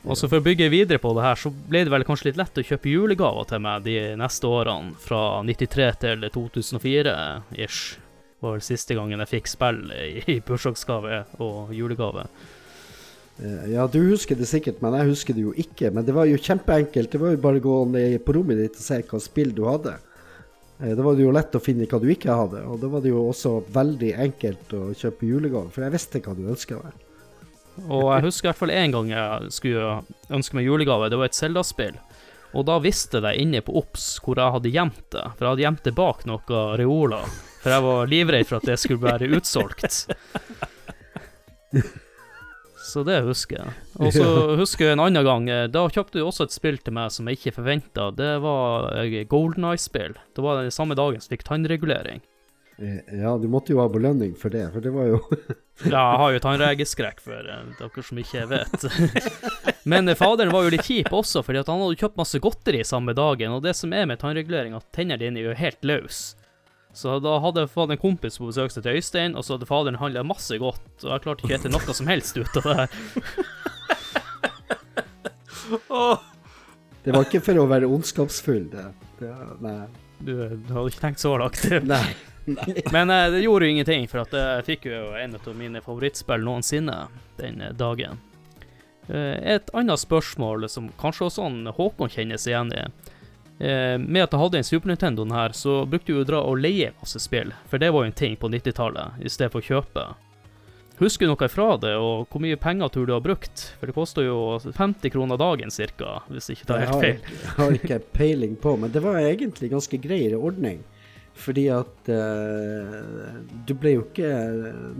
Og 0.00 0.16
så 0.16 0.30
For 0.30 0.40
å 0.40 0.44
bygge 0.44 0.70
videre 0.72 1.00
på 1.02 1.10
det 1.16 1.24
her, 1.26 1.36
så 1.36 1.50
ble 1.52 1.82
det 1.84 1.92
vel 1.92 2.06
kanskje 2.08 2.30
litt 2.30 2.38
lett 2.40 2.60
å 2.62 2.64
kjøpe 2.64 2.88
julegaver 2.88 3.50
til 3.50 3.60
meg 3.66 3.82
de 3.84 3.96
neste 4.16 4.48
årene, 4.48 4.94
fra 5.02 5.42
93 5.44 5.90
til 6.06 6.24
2004-ish. 6.32 7.82
var 8.40 8.56
vel 8.56 8.64
siste 8.64 8.96
gangen 8.96 9.20
jeg 9.20 9.32
fikk 9.34 9.50
spill 9.50 9.82
i 9.92 10.38
bursdagsgave 10.46 11.24
og 11.44 11.74
julegave. 11.76 12.24
Eh, 13.40 13.72
Ja, 13.72 13.86
du 13.86 13.98
husker 14.10 14.36
det 14.36 14.48
sikkert, 14.50 14.80
men 14.82 14.94
jeg 14.98 15.08
husker 15.10 15.34
det 15.34 15.42
jo 15.46 15.52
ikke. 15.56 15.90
Men 15.94 16.04
det 16.04 16.14
var 16.14 16.26
jo 16.28 16.36
kjempeenkelt. 16.36 17.10
Det 17.10 17.20
var 17.20 17.30
jo 17.34 17.42
bare 17.42 17.60
å 17.60 17.64
gå 17.66 17.76
ned 17.90 18.18
på 18.24 18.34
rommet 18.36 18.58
ditt 18.60 18.76
og 18.76 18.84
se 18.84 19.00
hva 19.02 19.20
spill 19.20 19.52
du 19.56 19.64
hadde. 19.68 19.96
Eh, 20.82 20.94
Da 20.94 21.02
var 21.02 21.14
det 21.16 21.22
jo 21.24 21.32
lett 21.32 21.52
å 21.56 21.60
finne 21.62 21.86
hva 21.86 22.00
du 22.00 22.08
ikke 22.12 22.32
hadde, 22.36 22.64
og 22.66 22.80
da 22.80 22.88
var 22.88 23.00
det 23.04 23.10
jo 23.12 23.26
også 23.30 23.62
veldig 23.72 24.14
enkelt 24.16 24.72
å 24.76 24.94
kjøpe 24.96 25.26
julegave, 25.28 25.70
for 25.70 25.82
jeg 25.84 25.92
visste 25.92 26.20
hva 26.24 26.34
du 26.36 26.46
ønska 26.48 26.80
deg. 26.82 26.92
Og 27.88 28.10
jeg 28.12 28.22
husker 28.26 28.46
i 28.46 28.50
hvert 28.50 28.58
fall 28.60 28.70
en 28.70 28.90
gang 28.92 29.08
jeg 29.08 29.52
skulle 29.52 30.02
ønske 30.28 30.54
meg 30.58 30.66
julegave. 30.66 31.08
Det 31.08 31.16
var 31.16 31.24
et 31.30 31.38
Zelda-spill. 31.38 31.96
Og 32.52 32.64
da 32.66 32.78
visste 32.82 33.20
jeg 33.22 33.40
inne 33.44 33.60
på 33.62 33.76
Ops 33.78 34.18
hvor 34.24 34.36
jeg 34.36 34.52
hadde 34.52 34.72
gjemt 34.74 35.04
det. 35.14 35.22
For 35.38 35.44
jeg 35.46 35.50
hadde 35.54 35.62
gjemt 35.64 35.84
det 35.86 35.94
bak 35.94 36.24
noen 36.26 36.76
reoler. 36.80 37.24
For 37.62 37.70
jeg 37.70 37.82
var 37.86 38.06
livredd 38.10 38.46
for 38.48 38.56
at 38.58 38.66
det 38.68 38.76
skulle 38.82 39.00
være 39.06 39.30
utsolgt. 39.38 40.08
Så 42.90 43.04
det 43.06 43.20
husker 43.26 43.60
jeg. 43.60 43.74
Og 44.02 44.10
så 44.16 44.26
husker 44.58 44.88
jeg 44.88 44.96
en 44.98 45.04
annen 45.04 45.26
gang. 45.26 45.46
eh, 45.52 45.66
Da 45.70 45.84
kjøpte 45.88 46.18
du 46.18 46.24
også 46.26 46.48
et 46.48 46.54
spill 46.56 46.78
til 46.82 46.96
meg 46.96 47.12
som 47.14 47.28
jeg 47.30 47.38
ikke 47.38 47.54
forventa. 47.60 48.08
Det 48.18 48.32
var 48.42 48.90
eh, 49.04 49.20
Golden 49.30 49.68
Eye-spill. 49.70 50.16
Det 50.34 50.42
var 50.44 50.62
den 50.64 50.74
samme 50.74 50.98
dagen 50.98 51.22
som 51.22 51.30
fikk 51.36 51.46
tannregulering. 51.46 52.20
Eh, 52.80 53.00
Ja, 53.20 53.36
du 53.38 53.46
måtte 53.52 53.74
jo 53.74 53.80
ha 53.82 53.88
belønning 53.92 54.34
for 54.40 54.48
det, 54.50 54.66
for 54.72 54.80
det 54.80 54.90
var 54.94 55.10
jo 55.12 55.18
Ja, 55.84 56.00
jeg 56.12 56.18
har 56.20 56.32
jo 56.34 56.40
tannregeskrekk, 56.44 57.20
for 57.24 57.46
dere 57.46 58.02
som 58.04 58.18
ikke 58.20 58.42
vet. 58.50 58.82
Men 59.90 60.10
faderen 60.18 60.52
var 60.52 60.66
jo 60.66 60.72
litt 60.74 60.84
kjip 60.84 61.08
også, 61.16 61.40
fordi 61.46 61.62
han 61.64 61.80
hadde 61.84 61.96
kjøpt 62.02 62.18
masse 62.20 62.40
godteri 62.42 62.82
samme 62.84 63.14
dagen. 63.16 63.54
Og 63.56 63.62
det 63.64 63.72
som 63.78 63.92
er 63.96 64.04
med 64.10 64.20
tannregulering, 64.20 64.74
at 64.76 64.90
tennene 64.96 65.20
dine 65.22 65.40
er 65.40 65.48
jo 65.52 65.56
helt 65.56 65.86
løse. 65.88 66.36
Så 66.96 67.18
da 67.22 67.36
hadde 67.42 67.62
jeg 67.64 67.70
fått 67.70 67.92
en 67.94 68.00
kompis 68.02 68.38
på 68.40 68.48
besøk 68.48 68.72
til 68.74 68.88
Øystein, 68.90 69.36
og 69.38 69.44
så 69.46 69.54
hadde 69.54 69.68
faderen 69.68 70.00
handla 70.00 70.24
masse 70.26 70.56
godt. 70.58 70.82
Og 71.04 71.12
jeg 71.12 71.24
klarte 71.26 71.46
ikke 71.46 71.54
å 71.54 71.58
ete 71.60 71.72
noe 71.72 71.94
som 71.96 72.10
helst 72.10 72.40
ut 72.40 72.58
av 72.60 72.66
det 72.66 72.78
her. 72.80 72.94
Det 77.02 77.12
var 77.14 77.24
ikke 77.24 77.40
for 77.40 77.56
å 77.62 77.66
være 77.70 77.88
ondskapsfull, 77.88 78.66
det. 78.72 78.88
det 79.20 79.30
nei. 79.64 79.76
Du, 80.20 80.34
du 80.36 80.72
hadde 80.74 80.90
ikke 80.90 81.04
tenkt 81.06 81.22
så 81.22 81.32
langt. 81.40 81.62
nei. 81.88 82.02
nei. 82.44 82.74
Men 82.92 83.12
eh, 83.14 83.28
det 83.32 83.44
gjorde 83.46 83.68
jo 83.68 83.76
ingenting, 83.76 84.04
for 84.10 84.26
at 84.26 84.34
jeg 84.36 84.66
fikk 84.66 84.90
jo 84.90 84.98
en 85.16 85.38
av 85.38 85.48
mine 85.56 85.80
favorittspill 85.84 86.44
noensinne 86.44 86.98
den 87.40 87.62
eh, 87.64 87.72
dagen. 87.78 88.20
Eh, 89.08 89.38
Et 89.56 89.72
annet 89.72 90.02
spørsmål 90.02 90.68
som 90.68 90.90
kanskje 91.00 91.30
også 91.30 91.48
Håkon 91.78 92.12
kjenner 92.12 92.40
seg 92.40 92.52
igjen 92.52 92.74
i. 92.76 92.84
Eh, 93.60 93.98
Med 94.00 94.24
at 94.24 94.32
jeg 94.32 94.40
hadde 94.40 94.58
en 94.58 94.64
Super 94.64 94.88
Nintendoen 94.88 95.34
her, 95.36 95.52
så 95.52 95.82
brukte 95.86 96.14
vi 96.14 96.22
å 96.22 96.26
dra 96.26 96.40
og 96.48 96.58
leie 96.62 96.94
masse 97.00 97.20
spill, 97.20 97.52
for 97.68 97.78
det 97.82 97.92
var 97.92 98.06
jo 98.06 98.10
en 98.10 98.16
ting 98.16 98.36
på 98.40 98.48
90-tallet, 98.48 99.20
i 99.20 99.28
stedet 99.28 99.52
for 99.52 99.60
å 99.60 99.68
kjøpe. 99.68 100.06
Husker 101.00 101.24
du 101.24 101.32
noe 101.32 101.48
fra 101.48 101.66
det, 101.80 101.94
og 101.96 102.26
hvor 102.28 102.42
mye 102.44 102.58
penger 102.60 102.90
tror 102.92 103.06
du 103.08 103.12
har 103.14 103.22
brukt? 103.24 103.62
For 103.80 103.88
det 103.88 103.96
koster 103.96 104.26
jo 104.26 104.40
50 104.60 105.12
kroner 105.12 105.40
dagen 105.40 105.72
cirka, 105.72 106.18
hvis 106.28 106.50
ikke 106.52 106.76
er 106.76 106.86
helt 106.90 107.04
feil. 107.04 107.20
jeg 107.24 107.52
har 107.56 107.76
ikke 107.78 107.98
peiling 108.16 108.56
på, 108.60 108.74
men 108.80 108.92
det 108.92 109.00
var 109.04 109.16
egentlig 109.20 109.70
ganske 109.72 110.00
grei 110.00 110.26
ordning. 110.36 110.82
Fordi 111.40 111.66
at 111.72 112.08
eh, 112.12 112.96
du 113.64 113.70
ble 113.78 113.92
jo 113.94 114.02
ikke 114.02 114.28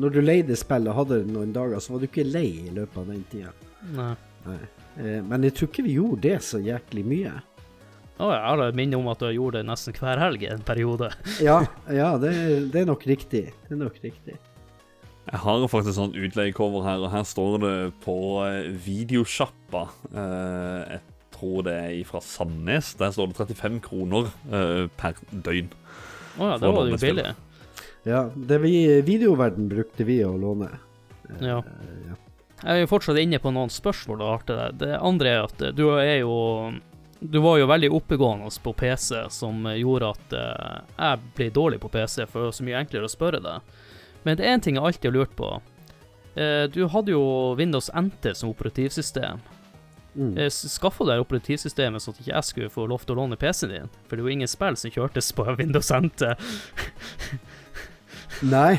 Når 0.01 0.13
du 0.15 0.21
leide 0.23 0.57
spillet 0.57 0.89
og 0.89 1.01
hadde 1.03 1.19
det 1.21 1.35
noen 1.35 1.51
dager, 1.53 1.83
så 1.83 1.93
var 1.93 2.01
du 2.01 2.07
ikke 2.09 2.25
lei 2.25 2.47
i 2.71 2.73
løpet 2.73 2.97
av 3.03 3.11
den 3.11 3.25
tida. 3.29 3.53
Nei. 3.99 4.15
Eh, 4.97 5.19
men 5.27 5.45
jeg 5.45 5.57
tror 5.59 5.69
ikke 5.69 5.85
vi 5.85 5.99
gjorde 5.99 6.23
det 6.25 6.39
så 6.47 6.63
jæklig 6.65 7.05
mye. 7.13 7.35
Å, 8.21 8.29
jeg 8.35 8.43
har 8.45 8.77
minne 8.77 8.99
om 9.01 9.09
at 9.09 9.23
du 9.23 9.31
gjorde 9.33 9.63
det 9.63 9.69
nesten 9.71 9.97
hver 9.97 10.21
helg 10.21 10.45
en 10.51 10.65
periode. 10.67 11.09
Ja, 11.49 11.63
ja 11.89 12.13
det, 12.21 12.33
det 12.75 12.83
er 12.83 12.89
nok 12.91 13.07
riktig. 13.09 13.47
Det 13.67 13.73
er 13.77 13.81
nok 13.81 13.97
riktig. 14.05 14.37
Jeg 15.31 15.41
har 15.45 15.65
faktisk 15.71 15.95
sånn 15.97 16.17
utleiecover 16.19 16.85
her, 16.85 17.05
og 17.07 17.13
her 17.15 17.25
står 17.29 17.59
det 17.63 17.75
på 18.05 18.17
eh, 18.43 18.71
videosjappa 18.83 19.83
eh, 20.11 20.97
Jeg 20.97 21.03
tror 21.37 21.67
det 21.69 21.77
er 21.77 22.01
fra 22.09 22.23
Sandnes. 22.25 22.95
Der 23.01 23.13
står 23.15 23.31
det 23.31 23.39
35 23.55 23.79
kroner 23.85 24.33
eh, 24.51 24.89
per 25.01 25.21
døgn. 25.31 25.71
Å 26.41 26.51
ja, 26.51 26.57
For 26.57 26.65
det 26.65 26.73
var 26.77 26.91
jo 26.91 27.01
billig. 27.05 27.29
Ja, 28.09 28.25
det 28.35 28.59
vi 28.65 28.75
videoverden 29.05 29.69
brukte 29.71 30.07
vi 30.09 30.21
å 30.27 30.35
låne. 30.41 30.73
Eh, 31.29 31.47
Ja. 31.47 31.61
ja. 32.09 32.19
Jeg 32.61 32.75
er 32.75 32.83
jo 32.83 32.91
fortsatt 32.91 33.17
inne 33.17 33.39
på 33.41 33.53
noen 33.57 33.71
spørsmål. 33.73 34.21
Deg. 34.45 34.81
Det 34.83 34.91
andre 35.01 35.31
er 35.33 35.47
at 35.47 35.63
du 35.79 35.87
er 35.95 36.19
jo 36.21 36.35
Du 37.21 37.39
var 37.45 37.59
jo 37.61 37.69
veldig 37.69 37.91
oppegående 37.93 38.49
på 38.65 38.73
PC, 38.73 39.27
som 39.31 39.67
gjorde 39.77 40.09
at 40.15 40.33
eh, 40.33 40.77
jeg 40.97 41.21
ble 41.37 41.49
dårlig 41.53 41.81
på 41.83 41.91
PC, 41.93 42.25
for 42.25 42.41
det 42.41 42.49
var 42.49 42.57
så 42.57 42.67
mye 42.69 42.81
enklere 42.81 43.09
å 43.09 43.13
spørre 43.13 43.43
deg. 43.45 43.75
Men 44.25 44.39
det 44.39 44.47
er 44.47 44.57
én 44.57 44.65
ting 44.65 44.79
jeg 44.79 44.87
alltid 44.89 45.11
har 45.11 45.17
lurt 45.19 45.35
på. 45.37 45.51
Eh, 46.35 46.65
du 46.73 46.87
hadde 46.89 47.13
jo 47.13 47.23
Windows 47.59 47.91
NT 47.93 48.33
som 48.35 48.53
operativsystem. 48.55 49.43
Mm. 50.15 50.33
Eh, 50.39 50.49
Skaffa 50.51 51.05
du 51.05 51.13
deg 51.13 51.23
operativsystemet 51.23 52.03
sånn 52.03 52.17
at 52.17 52.23
ikke 52.23 52.33
jeg 52.33 52.49
skulle 52.49 52.73
få 52.73 52.87
lov 52.91 53.05
til 53.05 53.15
å 53.15 53.21
låne 53.21 53.39
PC-en 53.41 53.75
din? 53.75 53.93
For 54.09 54.17
det 54.17 54.25
er 54.25 54.27
jo 54.27 54.37
ingen 54.39 54.51
spill 54.51 54.79
som 54.81 54.95
kjørtes 54.95 55.33
på 55.37 55.47
Windows 55.61 55.93
NT. 55.93 56.33
Nei. 58.41 58.79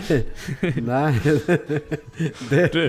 Nei. 0.82 1.12
det, 2.50 2.62
Du, 2.74 2.82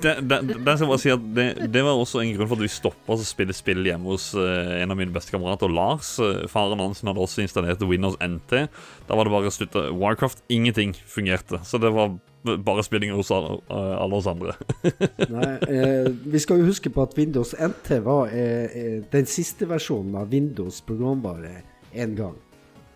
det, 0.00 0.14
det, 0.24 0.38
det 0.64 0.76
skal 0.76 0.88
bare 0.88 1.00
si 1.02 1.12
at 1.12 1.24
det, 1.36 1.48
det 1.72 1.82
var 1.84 2.00
også 2.00 2.22
en 2.22 2.32
grunn 2.36 2.48
for 2.48 2.58
at 2.58 2.64
vi 2.64 2.72
stoppa 2.72 3.16
å 3.16 3.24
spille 3.24 3.56
spill 3.56 3.84
hjemme 3.84 4.14
hos 4.14 4.30
uh, 4.38 4.76
en 4.80 4.94
av 4.94 5.00
mine 5.00 5.14
beste 5.14 5.34
kamerater, 5.34 5.72
Lars. 5.72 6.14
Eh, 6.22 6.44
faren 6.50 6.82
hans 6.82 7.04
hadde 7.04 7.20
også 7.20 7.44
installert 7.44 7.82
Windows 7.84 8.16
NT. 8.22 8.66
Da 9.08 9.18
var 9.18 9.28
det 9.28 9.34
bare 9.34 9.50
å 9.50 9.54
slutte. 9.54 9.88
Warcraft, 9.92 10.44
ingenting 10.52 10.94
fungerte. 11.08 11.60
Så 11.68 11.80
det 11.82 11.92
var 11.94 12.16
bare 12.44 12.82
spilling 12.82 13.12
hos 13.12 13.30
alle, 13.30 13.60
eh, 13.70 14.02
alle 14.02 14.14
oss 14.14 14.26
andre. 14.26 14.54
nei 15.34 15.50
eh, 15.68 16.08
vi 16.08 16.40
skal 16.42 16.60
jo 16.60 16.68
huske 16.68 16.92
på 16.92 17.04
at 17.04 17.16
Windows 17.18 17.54
NT 17.56 18.00
var 18.04 18.32
eh, 18.32 18.64
eh, 18.68 18.98
den 19.12 19.28
siste 19.30 19.68
versjonen 19.70 20.16
av 20.20 20.32
Windows 20.32 20.82
programvare 20.84 21.62
en 21.92 22.16
gang. 22.18 22.36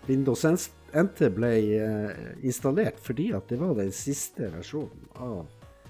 Windows 0.08 0.44
NT 0.92 1.28
ble 1.36 1.52
eh, 1.76 2.24
installert 2.46 3.00
fordi 3.04 3.30
at 3.36 3.48
det 3.50 3.58
var 3.60 3.74
den 3.78 3.92
siste 3.94 4.48
versjonen 4.52 5.08
av 5.16 5.46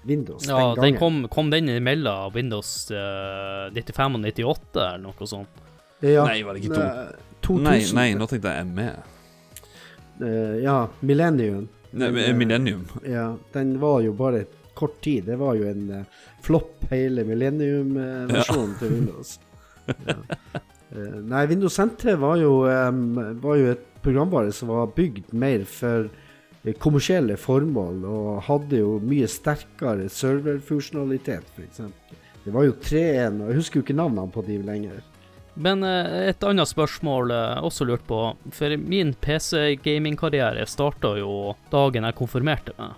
Windows 0.07 0.47
Ja, 0.47 0.73
den 0.75 0.83
den 0.83 0.83
gangen. 0.83 0.99
kom, 0.99 1.27
kom 1.31 1.49
den 1.51 1.69
imellom 1.69 2.33
Windows 2.33 2.91
eh, 2.91 3.71
95 3.75 4.15
og 4.15 4.21
98 4.27 4.83
eller 4.83 5.03
noe 5.03 5.27
sånt? 5.27 5.65
Ja, 5.99 6.23
Nei, 6.23 6.43
var 6.47 6.55
det 6.55 6.63
ikke 6.63 6.77
to? 6.79 7.25
2000. 7.49 7.65
Nei, 7.65 7.79
nei, 7.95 8.07
nå 8.19 8.27
tenkte 8.29 8.53
jeg 8.55 8.67
ME. 8.71 8.87
Uh, 10.19 10.55
ja, 10.63 10.77
Millennium. 11.03 11.67
Nei, 11.91 12.07
eh, 12.23 12.31
Millennium. 12.35 12.85
Ja, 13.07 13.33
den 13.53 13.73
var 13.81 13.99
jo 14.05 14.13
bare 14.15 14.45
kort 14.79 15.01
tid. 15.03 15.25
Det 15.27 15.35
var 15.39 15.59
jo 15.59 15.67
en 15.67 15.85
uh, 15.91 16.23
flopp, 16.45 16.87
hele 16.91 17.25
Millennium-versjonen 17.27 18.75
til 18.79 18.95
Windows. 18.95 19.37
Ja. 20.07 20.19
Eh, 20.89 21.19
nei, 21.21 21.43
Windows 21.45 21.79
NT 21.79 22.15
var 22.17 22.39
jo, 22.41 22.63
um, 22.65 23.17
var 23.43 23.59
jo 23.59 23.73
et 23.75 23.83
programvare 24.03 24.51
som 24.55 24.71
var 24.73 24.91
bygd 24.95 25.33
mer 25.33 25.65
for 25.69 26.09
eh, 26.63 26.73
kommersielle 26.81 27.37
formål, 27.39 28.01
og 28.05 28.41
hadde 28.47 28.81
jo 28.81 28.97
mye 29.03 29.29
sterkere 29.29 30.09
serverfunksjonalitet, 30.13 31.53
f.eks. 31.55 31.83
Det 32.45 32.55
var 32.55 32.65
jo 32.65 32.75
3.1, 32.79 33.41
og 33.43 33.51
jeg 33.51 33.59
husker 33.59 33.79
jo 33.79 33.85
ikke 33.87 33.99
navnene 33.99 34.31
på 34.33 34.45
de 34.47 34.59
lenger. 34.63 35.01
Men 35.59 35.83
eh, 35.83 36.29
et 36.31 36.43
annet 36.47 36.69
spørsmål 36.69 37.33
eh, 37.35 37.43
jeg 37.55 37.67
også 37.67 37.87
lurt 37.89 38.05
på. 38.07 38.21
For 38.55 38.75
min 38.79 39.13
PC-gamingkarriere 39.19 40.65
starta 40.69 41.15
jo 41.19 41.55
dagen 41.73 42.07
jeg 42.07 42.17
konfirmerte 42.19 42.75
meg. 42.79 42.95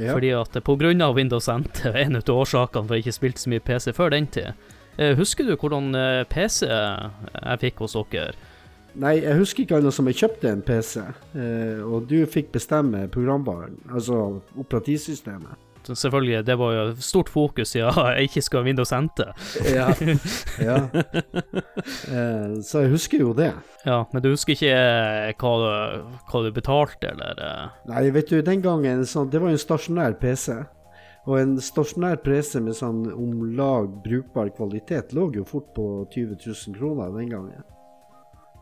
Ja. 0.00 0.14
Fordi 0.14 0.30
at 0.32 0.56
av 0.56 1.14
Windows 1.14 1.48
NT 1.48 1.84
er 1.90 1.96
en 2.04 2.16
av 2.16 2.30
årsakene 2.30 2.86
for 2.86 2.96
jeg 2.96 3.04
ikke 3.04 3.18
spilte 3.18 3.42
så 3.42 3.50
mye 3.52 3.64
PC 3.64 3.92
før 3.92 4.10
den 4.14 4.26
tid. 4.26 4.54
Eh, 4.96 5.14
Husker 5.18 5.46
du 5.46 5.56
hvordan 5.56 5.94
eh, 5.94 6.24
PC 6.30 6.66
jeg 6.66 7.60
fikk 7.62 7.84
hos 7.84 7.96
dere? 8.10 8.34
Nei, 8.98 9.20
jeg 9.22 9.38
husker 9.38 9.64
ikke 9.64 9.78
annet 9.78 9.94
som 9.94 10.08
jeg 10.10 10.18
kjøpte 10.18 10.50
en 10.50 10.62
PC, 10.66 11.02
eh, 11.38 11.82
og 11.84 12.08
du 12.10 12.18
fikk 12.26 12.50
bestemme 12.56 13.06
programvaren, 13.12 13.78
altså 13.94 14.40
operativsystemet. 14.58 15.66
Så 15.86 15.94
Selvfølgelig, 15.94 16.46
det 16.46 16.58
var 16.58 16.72
jo 16.72 16.82
stort 17.00 17.28
fokus 17.28 17.68
siden 17.68 17.92
jeg 18.16 18.28
ikke 18.28 18.42
skulle 18.42 18.62
ha 18.62 18.66
Windows 18.66 18.92
NT. 18.92 19.20
Ja. 19.72 19.86
ja. 20.60 20.76
Eh, 22.10 22.58
så 22.62 22.84
jeg 22.84 22.90
husker 22.90 23.20
jo 23.20 23.32
det. 23.32 23.52
Ja, 23.86 24.02
men 24.12 24.20
du 24.22 24.28
husker 24.28 24.52
ikke 24.52 24.74
eh, 24.76 25.30
hva 25.40 25.52
du, 25.56 26.10
hva 26.28 26.42
du 26.44 26.50
betalte, 26.52 27.14
eller 27.14 27.38
eh? 27.40 27.78
Nei, 27.88 28.02
vet 28.12 28.28
du, 28.28 28.42
den 28.44 28.60
gangen 28.60 29.06
sånn, 29.08 29.30
Det 29.32 29.40
var 29.40 29.48
jo 29.48 29.56
en 29.56 29.62
stasjonær 29.62 30.18
PC. 30.20 30.58
Og 31.24 31.38
en 31.40 31.56
stasjonær 31.64 32.20
PC 32.24 32.60
med 32.64 32.76
sånn 32.76 33.06
om 33.12 33.46
lag 33.56 33.88
brukbar 34.04 34.52
kvalitet 34.56 35.14
lå 35.16 35.30
jo 35.38 35.46
fort 35.48 35.72
på 35.76 35.86
20 36.12 36.36
000 36.44 36.76
kroner 36.76 37.12
den 37.16 37.32
gangen. 37.32 37.64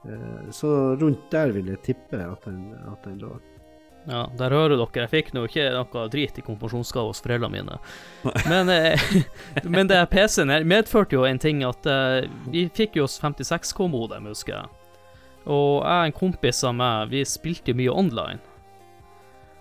Eh, 0.05 0.51
så 0.55 0.97
rundt 0.97 1.31
der 1.31 1.53
vil 1.55 1.71
jeg 1.73 1.83
tippe 1.85 2.21
at 2.23 2.45
den, 2.47 2.73
at 2.89 3.05
den 3.07 3.19
lå. 3.23 3.37
Ja, 4.09 4.25
der 4.39 4.55
hører 4.55 4.79
dere. 4.79 5.05
Jeg 5.05 5.11
fikk 5.13 5.35
nå 5.37 5.45
ikke 5.49 5.69
noe 5.75 6.07
drit 6.13 6.39
i 6.41 6.45
konfirmasjonsgave 6.45 7.11
hos 7.11 7.21
foreldrene 7.25 7.59
mine. 7.59 7.79
Men, 8.49 8.71
eh, 8.73 9.09
men 9.75 9.91
det 9.91 10.01
PC-en 10.13 10.53
her 10.55 10.65
medførte 10.69 11.19
jo 11.19 11.27
en 11.29 11.41
ting 11.43 11.65
at 11.67 11.89
eh, 11.89 12.29
vi 12.49 12.69
fikk 12.73 12.97
jo 13.01 13.09
oss 13.09 13.19
56K-modem, 13.21 14.31
husker 14.33 14.57
jeg. 14.57 14.75
Og 15.49 15.81
jeg 15.81 15.89
og 15.89 16.07
en 16.07 16.17
kompis 16.17 16.63
av 16.69 16.77
meg, 16.77 17.11
vi 17.13 17.25
spilte 17.29 17.73
jo 17.73 17.81
mye 17.81 17.97
online. 18.05 18.41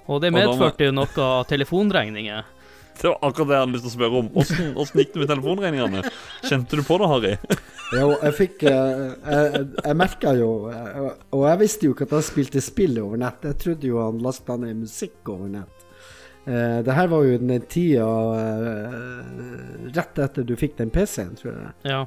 Og 0.08 0.22
det 0.24 0.32
medførte 0.32 0.88
jo 0.88 0.94
noe 0.96 1.28
telefonregninger. 1.50 2.54
Det 2.98 3.10
var 3.12 3.18
akkurat 3.22 3.50
det 3.50 3.58
jeg 3.58 3.64
hadde 3.66 3.76
lyst 3.76 3.84
til 3.86 3.92
å 3.92 3.96
spørre 3.98 4.22
om. 4.22 4.30
Åssen 4.82 5.02
gikk 5.02 5.12
det 5.14 5.22
med 5.22 5.32
telefonregningene? 5.34 6.14
Kjente 6.48 6.80
du 6.80 6.84
på 6.88 6.98
det, 7.02 7.10
Harry? 7.12 7.34
Ja, 7.96 8.04
og 8.04 8.20
jeg 8.20 8.36
fikk 8.36 8.64
eh, 8.68 9.04
Jeg, 9.32 9.68
jeg 9.80 9.96
merka 9.96 10.34
jo 10.36 10.50
eh, 10.68 10.98
Og 11.32 11.46
jeg 11.48 11.60
visste 11.62 11.88
jo 11.88 11.96
ikke 11.96 12.08
at 12.10 12.18
han 12.18 12.26
spilte 12.26 12.64
spill 12.64 13.00
over 13.00 13.20
nett. 13.22 13.46
Jeg 13.48 13.60
trodde 13.64 13.88
jo 13.88 14.02
han 14.02 14.20
lasta 14.24 14.58
ned 14.60 14.82
musikk 14.84 15.32
over 15.32 15.48
nett. 15.54 15.86
Eh, 16.48 16.80
det 16.84 16.98
her 16.98 17.10
var 17.12 17.24
jo 17.24 17.40
den 17.40 17.66
tida 17.72 18.08
rett 19.96 20.22
etter 20.24 20.48
du 20.48 20.56
fikk 20.60 20.78
den 20.82 20.92
PC-en, 20.92 21.36
tror 21.40 21.54
jeg. 21.54 21.74
Ja. 21.88 22.04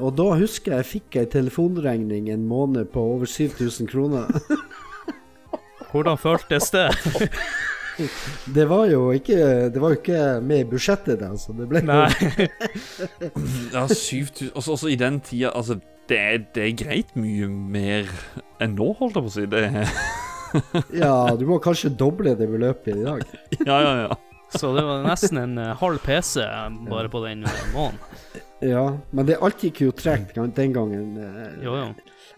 Og 0.00 0.14
da 0.16 0.30
husker 0.40 0.72
jeg 0.72 0.80
jeg 0.80 0.88
fikk 0.88 1.18
ei 1.20 1.26
telefonregning 1.28 2.30
en 2.32 2.46
måned 2.48 2.88
på 2.94 3.02
over 3.14 3.28
7000 3.28 3.90
kroner. 3.92 4.30
Hvordan 5.90 6.16
føltes 6.20 6.70
det? 6.72 6.88
det 8.56 8.66
var 8.70 8.86
jo 8.90 9.10
ikke 9.16 9.36
Det 9.74 9.80
var 9.82 9.94
jo 9.94 9.98
ikke 10.00 10.20
med 10.44 10.64
i 10.64 10.68
budsjettet, 10.70 11.20
det, 11.20 11.28
altså. 11.30 11.54
Det 11.56 11.68
ble 11.70 11.82
Nei. 11.86 12.08
Ja, 13.74 13.86
7000 13.86 14.50
Også, 14.54 14.72
også 14.76 14.90
i 14.92 14.98
den 15.00 15.20
tida 15.24 15.52
Altså, 15.54 15.78
det 16.10 16.18
er, 16.18 16.38
det 16.54 16.64
er 16.66 16.72
greit 16.80 17.12
mye 17.18 17.46
mer 17.48 18.08
enn 18.60 18.74
nå, 18.76 18.90
holdt 18.98 19.14
jeg 19.16 19.24
på 19.24 19.30
å 19.30 19.34
si. 19.36 19.44
Det 19.46 19.62
Ja, 21.02 21.12
du 21.38 21.44
må 21.46 21.60
kanskje 21.62 21.92
doble 21.94 22.34
det 22.34 22.48
beløpet 22.50 22.96
i 22.96 23.04
dag. 23.06 23.22
Ja, 23.62 23.76
ja, 23.78 23.92
ja. 24.08 24.16
Så 24.50 24.72
det 24.74 24.82
var 24.82 25.04
nesten 25.06 25.38
en 25.38 25.52
eh, 25.62 25.76
halv 25.78 26.00
PC 26.02 26.42
bare 26.90 27.10
på 27.12 27.20
den 27.22 27.44
eh, 27.46 27.60
måneden. 27.70 28.40
Ja, 28.66 28.82
men 29.14 29.28
det 29.28 29.38
alt 29.38 29.62
gikk 29.62 29.84
jo 29.84 29.92
tregt 29.94 30.34
den 30.34 30.74
gangen. 30.74 31.12
eh. 31.22 31.52
Jo, 31.62 31.76
jo. 31.78 31.86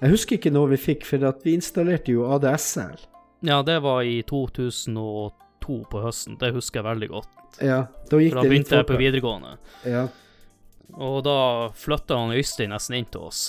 Jeg 0.03 0.13
husker 0.13 0.37
ikke 0.37 0.53
når 0.53 0.75
vi 0.75 0.81
fikk, 0.83 1.07
for 1.09 1.25
at 1.31 1.41
vi 1.47 1.57
installerte 1.57 2.13
jo 2.13 2.29
ADSL. 2.37 3.01
Ja, 3.49 3.63
det 3.67 3.81
var 3.83 4.05
i 4.07 4.21
2002 4.29 5.33
på 5.63 6.03
høsten. 6.05 6.37
Det 6.41 6.53
husker 6.57 6.81
jeg 6.83 6.89
veldig 6.91 7.09
godt. 7.13 7.31
Ja, 7.63 7.83
da 8.11 8.19
gikk 8.21 8.33
For 8.33 8.41
da 8.41 8.45
det 8.47 8.53
begynte 8.53 8.79
jeg 8.81 8.89
på 8.89 8.99
videregående. 9.01 9.57
Ja. 9.89 10.07
Og 10.93 11.23
da 11.25 11.37
flytta 11.79 12.19
han 12.21 12.35
Øystein 12.37 12.73
nesten 12.75 12.99
inn 12.99 13.09
til 13.13 13.29
oss. 13.29 13.43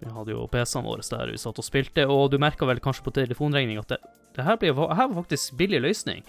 Vi 0.00 0.10
hadde 0.12 0.34
jo 0.34 0.44
PC-ene 0.52 0.86
våre 0.86 1.04
der 1.08 1.32
vi 1.32 1.40
satt 1.40 1.58
og 1.62 1.64
spilte, 1.66 2.04
og 2.10 2.30
du 2.32 2.38
merka 2.42 2.66
vel 2.68 2.82
kanskje 2.84 3.06
på 3.06 3.14
telefonregning 3.16 3.78
at 3.80 3.94
det, 3.94 3.98
det 4.36 4.44
her, 4.44 4.58
ble, 4.60 4.72
her 4.74 5.08
var 5.08 5.16
faktisk 5.22 5.54
billig 5.56 5.80
løsning. 5.86 6.24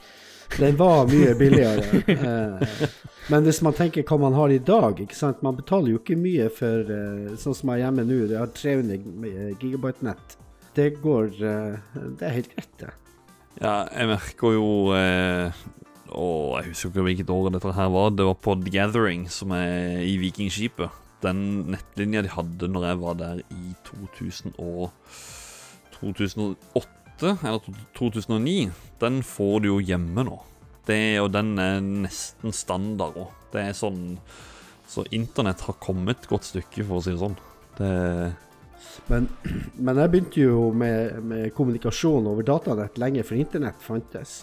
Den 0.55 0.77
var 0.79 1.09
mye 1.09 1.33
billigere. 1.41 1.83
eh, 2.07 2.85
men 3.27 3.43
hvis 3.43 3.59
man 3.65 3.75
tenker 3.75 4.05
hva 4.07 4.17
man 4.21 4.37
har 4.37 4.53
i 4.55 4.61
dag, 4.63 5.01
ikke 5.03 5.17
sant? 5.17 5.41
man 5.43 5.57
betaler 5.57 5.91
jo 5.91 5.99
ikke 5.99 6.15
mye 6.21 6.47
for 6.53 6.93
eh, 6.95 7.33
sånn 7.41 7.57
som 7.57 7.73
jeg 7.73 7.81
er 7.81 7.85
hjemme 7.87 8.05
nå. 8.07 8.21
Jeg 8.31 8.39
har 8.39 8.53
300 8.55 9.57
gigabyte 9.59 10.07
nett. 10.07 10.37
Det 10.77 10.91
går 11.03 11.33
eh, 11.41 11.99
Det 12.19 12.29
er 12.29 12.35
helt 12.37 12.53
greit, 12.55 12.73
det. 12.79 12.93
Ja, 13.57 13.87
jeg 13.89 14.11
merker 14.11 14.53
jo 14.53 14.67
eh, 14.93 15.63
Og 16.13 16.59
jeg 16.59 16.71
husker 16.71 16.91
ikke 16.91 17.07
hvilket 17.07 17.33
år 17.33 17.49
dette 17.55 17.73
her 17.73 17.89
var. 17.93 18.11
Det 18.13 18.27
var 18.27 18.37
på 18.41 18.55
The 18.61 18.73
Gathering, 18.73 19.25
som 19.33 19.51
er 19.55 20.03
i 20.05 20.17
Vikingskipet. 20.21 20.93
Den 21.25 21.71
nettlinja 21.73 22.21
de 22.21 22.29
hadde 22.29 22.69
når 22.69 22.91
jeg 22.91 23.01
var 23.01 23.17
der 23.17 23.41
i 23.49 23.73
2000 23.89 24.53
og 24.61 24.91
2008 25.97 26.97
2008 27.17 27.47
eller 27.47 27.59
2009, 27.95 28.71
den 29.01 29.23
får 29.23 29.59
du 29.61 29.67
jo 29.71 29.79
hjemme 29.81 30.23
nå. 30.23 30.37
Det, 30.87 31.19
og 31.19 31.31
den 31.33 31.57
er 31.59 31.81
nesten 31.81 32.53
standard 32.53 33.17
òg. 33.17 33.31
Det 33.51 33.63
er 33.63 33.73
sånn 33.75 34.17
Så 34.87 35.03
internett 35.11 35.59
har 35.67 35.75
kommet 35.83 36.21
et 36.21 36.29
godt 36.29 36.45
stykke, 36.47 36.85
for 36.87 36.97
å 36.97 37.03
si 37.03 37.11
det 37.11 37.19
sånn. 37.19 37.33
Det 37.75 37.89
Men, 39.07 39.29
men 39.85 40.01
jeg 40.03 40.13
begynte 40.13 40.43
jo 40.43 40.69
med, 40.73 41.17
med 41.23 41.49
kommunikasjon 41.57 42.29
over 42.29 42.45
datanett 42.47 42.99
lenge 43.01 43.25
før 43.27 43.41
internett 43.43 43.83
fantes. 43.83 44.39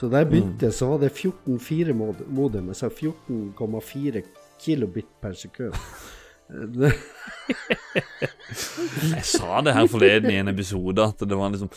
Så 0.00 0.10
da 0.10 0.22
jeg 0.22 0.32
begynte, 0.32 0.72
så 0.74 0.90
var 0.90 1.04
det 1.04 1.12
14.4-modem, 1.14 2.72
altså 2.74 2.90
14,4 2.90 4.24
kilobit 4.64 5.10
per 5.22 5.38
sekund. 5.38 5.78
Jeg 9.14 9.24
sa 9.24 9.62
det 9.64 9.72
her 9.72 9.86
forleden 9.88 10.28
i 10.28 10.36
en 10.42 10.50
episode, 10.52 11.00
at 11.00 11.22
det 11.24 11.38
var 11.38 11.48
liksom 11.54 11.70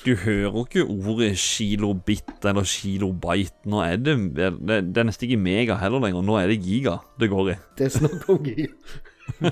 Du 0.00 0.14
hører 0.16 0.56
ikke 0.62 0.84
ordet 0.88 1.36
kilobit 1.38 2.46
eller 2.48 2.64
kilobyte. 2.64 3.68
Nå 3.68 3.82
er 3.84 4.00
det 4.00 4.16
Det, 4.36 4.48
det 4.94 4.96
er 5.02 5.04
nesten 5.04 5.28
ikke 5.28 5.42
mega 5.44 5.76
heller 5.76 6.00
lenger. 6.00 6.24
Nå 6.24 6.38
er 6.40 6.48
det 6.48 6.62
giga 6.64 6.98
det 7.20 7.30
går 7.30 7.52
i. 7.52 7.58
det 7.78 7.84
er 7.84 7.94
snakk 7.98 8.28
om 8.32 8.44
giga. 8.44 8.72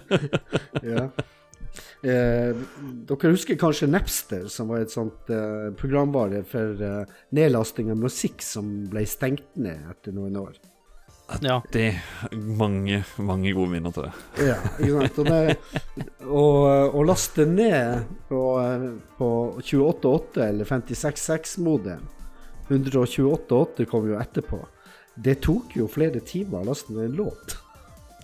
ja. 0.94 1.06
Eh, 2.02 2.50
dere 3.06 3.30
husker 3.30 3.58
kanskje 3.58 3.86
Napster, 3.90 4.48
som 4.50 4.72
var 4.72 4.82
et 4.82 4.90
sånt 4.90 5.30
eh, 5.30 5.70
programvare 5.78 6.42
for 6.48 6.82
eh, 6.82 7.16
nedlasting 7.36 7.92
av 7.94 8.00
musikk 8.02 8.42
som 8.42 8.72
ble 8.90 9.04
stengt 9.06 9.46
ned 9.54 9.86
etter 9.92 10.16
noen 10.16 10.40
år. 10.40 10.58
Ja. 11.40 11.60
Det 11.72 11.84
er 11.94 12.32
mange, 12.34 12.98
mange 13.22 13.52
gode 13.56 13.70
minner 13.72 13.94
til 13.94 14.08
det. 14.08 14.48
Ja, 14.50 14.58
ikke 14.82 15.06
sant. 15.06 15.20
Og, 15.22 15.30
det, 15.30 16.02
og, 16.26 16.58
og 16.98 17.06
laste 17.08 17.46
ned 17.48 18.10
på, 18.28 18.42
på 19.16 19.30
28.8 19.62 20.44
eller 20.50 20.68
56.6-modem 20.68 22.02
128.8 22.68 23.86
kom 23.88 24.10
jo 24.10 24.18
etterpå. 24.20 24.60
Det 25.14 25.38
tok 25.44 25.76
jo 25.76 25.88
flere 25.92 26.22
timer 26.24 26.62
å 26.62 26.72
laste 26.72 26.94
ned 26.94 27.10
en 27.10 27.20
låt. 27.22 27.56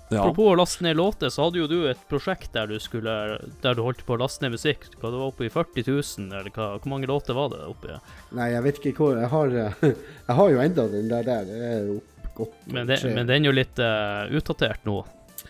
Ja. 0.08 0.22
Apropos 0.22 0.54
å 0.54 0.56
laste 0.56 0.84
ned 0.86 0.96
låter, 0.96 1.28
så 1.28 1.44
hadde 1.46 1.60
jo 1.60 1.66
du 1.68 1.78
et 1.90 2.00
prosjekt 2.08 2.54
der 2.54 2.70
du 2.70 2.78
skulle 2.80 3.12
Der 3.60 3.76
du 3.76 3.82
holdt 3.84 4.04
på 4.08 4.16
å 4.16 4.20
laste 4.22 4.44
ned 4.44 4.54
musikk. 4.56 4.88
Hva 5.00 5.10
det 5.12 5.20
var 5.20 5.32
oppe 5.34 5.44
i 5.44 5.52
40 5.52 5.84
000, 5.84 6.30
eller 6.32 6.54
hva, 6.54 6.70
hvor 6.78 6.92
mange 6.94 7.10
låter 7.10 7.36
var 7.36 7.52
det 7.52 7.60
oppi? 7.68 7.98
Nei, 8.38 8.52
jeg 8.54 8.64
vet 8.64 8.80
ikke 8.80 8.94
hvor 9.02 9.20
Jeg 9.20 9.28
har, 9.34 9.52
jeg 10.30 10.38
har 10.40 10.54
jo 10.54 10.64
enda 10.64 10.88
den 10.94 11.12
der 11.12 11.28
der. 11.28 11.44
Det 11.50 11.60
er 11.74 11.84
jo 11.90 12.00
godt 12.38 12.72
Men, 12.72 12.88
det, 12.88 12.98
men 13.04 13.28
den 13.28 13.44
er 13.44 13.50
jo 13.50 13.54
litt 13.58 13.84
uh, 13.84 14.24
utdatert 14.32 14.88
nå. 14.88 14.96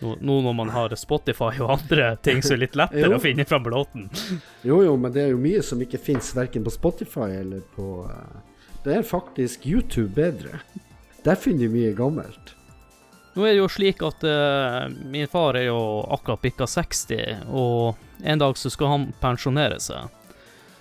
nå. 0.01 0.13
Nå 0.19 0.37
når 0.49 0.59
man 0.59 0.75
har 0.75 0.95
Spotify 0.99 1.53
og 1.61 1.73
andre 1.77 2.11
ting 2.27 2.43
som 2.43 2.57
er 2.57 2.65
litt 2.65 2.77
lettere 2.79 3.15
å 3.15 3.23
finne 3.23 3.47
fram 3.47 3.71
låten. 3.71 4.11
Jo, 4.67 4.83
jo, 4.83 4.99
men 4.99 5.15
det 5.15 5.23
er 5.23 5.33
jo 5.33 5.41
mye 5.41 5.63
som 5.63 5.79
ikke 5.79 6.01
fins 6.03 6.33
verken 6.35 6.67
på 6.67 6.75
Spotify 6.75 7.31
eller 7.39 7.63
på 7.77 8.03
uh, 8.11 8.39
Det 8.83 8.99
er 8.99 9.07
faktisk 9.07 9.67
YouTube 9.69 10.11
bedre. 10.19 10.59
Der 11.23 11.39
finner 11.39 11.67
du 11.67 11.79
mye 11.79 11.95
gammelt. 11.95 12.58
Nå 13.35 13.45
er 13.45 13.53
det 13.53 13.61
jo 13.61 13.69
slik 13.71 14.01
at 14.05 14.23
uh, 14.25 14.89
min 15.11 15.29
far 15.29 15.57
er 15.59 15.69
jo 15.69 15.79
akkurat 16.11 16.41
bikka 16.41 16.67
60, 16.67 17.45
og 17.53 17.99
en 18.25 18.41
dag 18.41 18.57
så 18.57 18.71
skal 18.73 18.93
han 18.93 19.09
pensjonere 19.21 19.77
seg. 19.83 20.09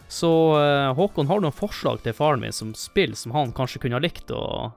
Så 0.09 0.31
uh, 0.57 0.95
Håkon, 0.97 1.29
har 1.29 1.41
du 1.41 1.49
noen 1.49 1.57
forslag 1.57 2.01
til 2.05 2.17
faren 2.17 2.41
min 2.43 2.55
som 2.57 2.73
spill 2.79 3.13
som 3.19 3.37
han 3.37 3.53
kanskje 3.57 3.83
kunne 3.85 3.99
ha 3.99 4.05
likt, 4.05 4.33
og 4.33 4.73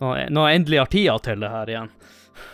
når 0.00 0.30
jeg 0.30 0.60
endelig 0.60 0.80
har 0.80 0.90
tida 0.92 1.18
til 1.22 1.42
det 1.42 1.52
her 1.52 1.74
igjen? 1.74 1.92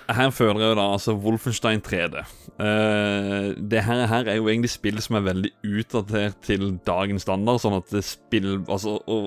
Her 0.08 0.30
føler 0.32 0.62
jeg 0.62 0.72
jo 0.72 0.76
da 0.78 0.84
altså 0.96 1.14
Wolfenstein 1.20 1.82
3D. 1.84 2.24
Uh, 2.58 3.52
det 3.56 3.84
her, 3.86 4.04
her 4.10 4.28
er 4.32 4.38
jo 4.38 4.48
egentlig 4.48 4.72
spill 4.72 5.00
som 5.04 5.18
er 5.18 5.28
veldig 5.28 5.52
utdatert 5.62 6.40
til 6.44 6.74
dagens 6.88 7.26
standard, 7.26 7.60
sånn 7.62 7.78
at 7.78 7.92
spill 8.04 8.56
Altså 8.62 8.96
å 8.98 9.26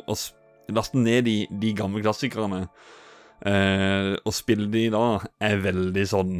laste 0.73 0.99
ned 0.99 1.27
de, 1.29 1.37
de 1.61 1.73
gamle 1.77 2.01
klassikerne 2.03 2.65
eh, 3.45 4.13
og 4.23 4.33
spille 4.35 4.69
de 4.73 4.87
da, 4.93 5.19
er 5.43 5.59
veldig 5.63 6.05
sånn 6.09 6.35